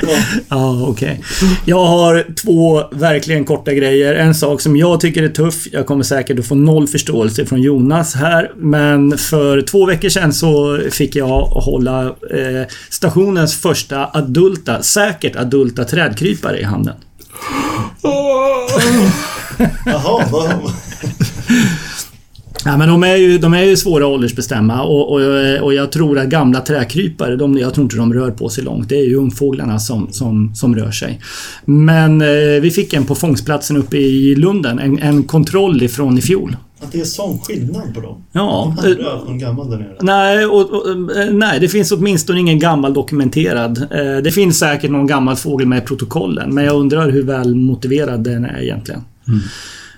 Ja. 0.00 0.08
Ja, 0.48 0.86
okej. 0.88 1.20
Jag 1.64 1.86
har 1.86 2.26
två 2.44 2.82
verkligen 2.92 3.44
korta 3.44 3.72
grejer. 3.74 4.14
En 4.14 4.34
sak 4.34 4.60
som 4.60 4.76
jag 4.76 5.00
tycker 5.00 5.22
är 5.22 5.28
tuff. 5.28 5.66
Jag 5.72 5.86
kommer 5.86 6.02
säkert 6.04 6.38
att 6.38 6.46
få 6.46 6.54
noll 6.54 6.88
förståelse 6.88 7.46
från 7.46 7.62
Jonas 7.62 8.14
här. 8.14 8.50
Men 8.56 9.18
för 9.18 9.62
två 9.62 9.86
veckor 9.86 10.08
sedan 10.08 10.32
så 10.32 10.78
fick 10.90 11.16
jag 11.16 11.38
hålla 11.44 12.02
eh, 12.06 12.66
stationens 12.90 13.54
första 13.56 14.04
adulta, 14.48 14.82
säkert 14.82 15.36
adulta 15.36 15.84
trädkrypare 15.84 16.60
i 16.60 16.64
handen. 16.64 16.94
Jaha, 19.86 20.24
vad... 20.30 20.50
Ja, 22.64 22.76
men 22.76 22.88
de 22.88 23.02
är 23.02 23.16
ju, 23.16 23.38
de 23.38 23.54
är 23.54 23.62
ju 23.62 23.76
svåra 23.76 24.04
att 24.04 24.10
åldersbestämma 24.10 24.82
och, 24.82 25.12
och, 25.12 25.20
och 25.62 25.74
jag 25.74 25.92
tror 25.92 26.18
att 26.18 26.26
gamla 26.26 26.60
träkrypare, 26.60 27.36
de, 27.36 27.58
jag 27.58 27.74
tror 27.74 27.84
inte 27.84 27.96
de 27.96 28.14
rör 28.14 28.30
på 28.30 28.48
sig 28.48 28.64
långt. 28.64 28.88
Det 28.88 28.96
är 28.96 29.04
ju 29.04 29.14
ungfåglarna 29.14 29.78
som, 29.78 30.08
som, 30.12 30.54
som 30.54 30.74
rör 30.76 30.90
sig. 30.90 31.20
Men 31.64 32.20
eh, 32.20 32.60
vi 32.62 32.70
fick 32.70 32.92
en 32.92 33.04
på 33.04 33.14
fångstplatsen 33.14 33.76
uppe 33.76 33.96
i 33.96 34.34
Lunden, 34.34 34.78
en, 34.78 34.98
en 34.98 35.22
kontroll 35.22 35.82
ifrån 35.82 36.18
i 36.18 36.22
fjol. 36.22 36.56
Att 36.80 36.92
det 36.92 37.00
är 37.00 37.04
sån 37.04 37.38
skillnad 37.38 37.94
på 37.94 38.00
dem? 38.00 38.24
Ja, 38.32 38.74
De 38.82 38.90
eh, 38.92 38.96
hade 38.98 39.10
haft 39.16 39.26
någon 39.28 39.38
gammal 39.38 39.70
där 39.70 39.78
nere. 39.78 39.96
Nej, 40.00 40.46
och, 40.46 40.70
och, 40.70 41.16
eh, 41.16 41.32
nej, 41.32 41.60
det 41.60 41.68
finns 41.68 41.92
åtminstone 41.92 42.40
ingen 42.40 42.58
gammal 42.58 42.94
dokumenterad. 42.94 43.78
Eh, 43.90 44.16
Det 44.22 44.30
finns 44.30 44.58
säkert 44.58 44.90
någon 44.90 45.06
gammal 45.06 45.36
fågel 45.36 45.66
med 45.68 45.78
i 45.78 45.86
protokollen, 45.86 46.54
men 46.54 46.64
jag 46.64 46.74
undrar 46.76 47.10
hur 47.10 47.22
väl 47.22 47.54
motiverad 47.54 48.20
den 48.24 48.44
är 48.44 48.62
egentligen. 48.62 49.00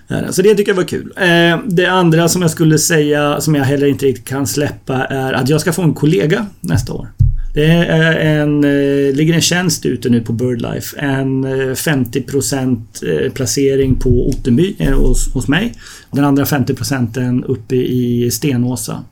Eh, 0.09 0.31
Så 0.31 0.43
det 0.43 0.55
tycker 0.55 0.71
jag 0.73 0.77
var 0.77 0.85
kul. 0.85 1.13
Eh, 1.17 1.59
Det 1.67 1.87
andra 1.87 2.29
som 2.29 2.43
jag 2.43 2.51
skulle 2.51 2.79
säga, 2.79 3.41
som 3.41 3.55
jag 3.55 3.65
heller 3.65 3.87
inte 3.87 4.07
riktigt 4.07 4.29
kan 4.29 4.47
släppa, 4.47 5.05
är 5.05 5.33
att 5.33 5.49
jag 5.49 5.61
ska 5.61 5.73
få 5.73 5.83
en 5.83 5.95
kollega 5.95 6.47
nästa 6.61 6.93
år. 6.93 7.09
Det 7.55 7.67
är 7.67 8.41
en, 8.41 8.65
eh, 8.65 9.15
ligger 9.15 9.35
en 9.35 9.41
tjänst 9.41 9.87
ute 9.87 10.09
nu 10.09 10.21
på 10.21 10.33
BirdLife. 10.33 11.01
En 11.01 11.45
eh, 11.45 11.75
50% 11.75 12.79
eh, 13.03 13.33
placering 13.33 13.95
på 13.95 14.29
Ottenby 14.29 14.77
eh, 14.79 14.93
hos, 14.93 15.33
hos 15.35 15.49
mig. 15.49 15.75
Den 16.11 16.25
andra 16.25 16.45
50% 16.45 17.45
uppe 17.45 17.77
i 17.77 18.31
Stenåsa. 18.31 19.05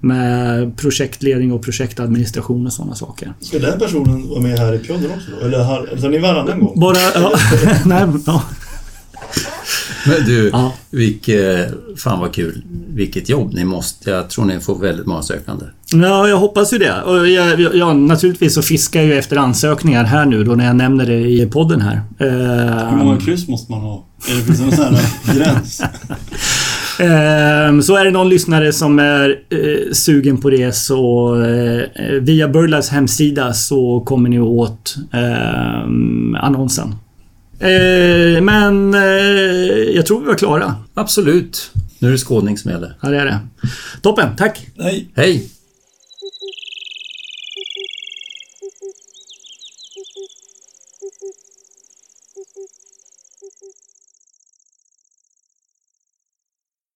Med 0.00 0.76
projektledning 0.76 1.52
och 1.52 1.62
projektadministration 1.62 2.66
och 2.66 2.72
sådana 2.72 2.94
saker. 2.94 3.32
Ska 3.40 3.58
den 3.58 3.78
personen 3.78 4.28
vara 4.28 4.40
med 4.40 4.58
här 4.58 4.74
i 4.74 4.78
podden 4.78 5.10
också 5.10 5.30
då? 5.40 5.46
Eller, 5.46 5.58
har, 5.58 5.86
eller 5.86 6.00
tar 6.00 6.08
ni 6.08 6.18
varannan 6.18 6.60
gång? 6.60 6.80
Bara... 6.80 6.98
Ja, 7.14 7.32
nej, 7.84 8.06
ja. 8.26 8.42
Men 10.06 10.26
du, 10.26 10.48
Ja. 10.52 10.72
vilket, 10.90 11.74
fan 11.96 12.20
vad 12.20 12.32
kul. 12.34 12.62
Vilket 12.88 13.28
jobb 13.28 13.54
ni 13.54 13.64
måste. 13.64 14.10
Jag 14.10 14.30
tror 14.30 14.44
ni 14.44 14.60
får 14.60 14.78
väldigt 14.78 15.06
många 15.06 15.22
sökande. 15.22 15.64
Ja, 15.92 16.28
jag 16.28 16.36
hoppas 16.38 16.72
ju 16.72 16.78
det. 16.78 17.02
Och 17.02 17.28
jag, 17.28 17.60
jag, 17.60 17.74
jag, 17.74 17.96
naturligtvis 17.96 18.54
så 18.54 18.62
fiskar 18.62 19.00
jag 19.00 19.08
ju 19.08 19.14
efter 19.18 19.36
ansökningar 19.36 20.04
här 20.04 20.24
nu 20.26 20.44
då 20.44 20.54
när 20.54 20.66
jag 20.66 20.76
nämner 20.76 21.06
det 21.06 21.20
i 21.20 21.46
podden 21.52 21.80
här. 21.80 22.00
Hur 22.90 22.96
många 22.96 23.20
kryss 23.20 23.48
måste 23.48 23.72
man 23.72 23.80
ha? 23.80 24.04
Är 24.30 24.34
det 24.36 24.42
finns 24.42 24.60
någon 24.60 24.72
sån 24.72 24.94
här 24.94 25.34
gräns? 25.38 25.82
Ehm, 27.00 27.82
Så 27.82 27.96
är 27.96 28.04
det 28.04 28.10
någon 28.10 28.28
lyssnare 28.28 28.72
som 28.72 28.98
är 28.98 29.28
eh, 29.50 29.92
sugen 29.92 30.36
på 30.38 30.50
det 30.50 30.72
så 30.74 31.34
eh, 31.44 32.10
via 32.20 32.48
Birdlives 32.48 32.88
hemsida 32.88 33.52
så 33.52 34.00
kommer 34.00 34.28
ni 34.28 34.40
åt 34.40 34.96
annonsen. 36.40 36.94
Eh, 37.58 38.42
men 38.42 38.94
eh, 38.94 39.00
jag 39.94 40.06
tror 40.06 40.20
vi 40.20 40.26
var 40.26 40.34
klara. 40.34 40.74
Absolut. 40.94 41.70
Nu 41.98 42.08
är 42.08 42.12
det 42.12 42.18
skådning 42.18 42.58
som 42.58 42.70
gäller. 42.70 42.96
Ja, 43.00 43.08
det 43.08 43.20
är 43.20 43.24
det. 43.24 43.38
Toppen, 44.02 44.36
tack! 44.36 44.66
Nej. 44.74 45.08
Hej! 45.14 45.50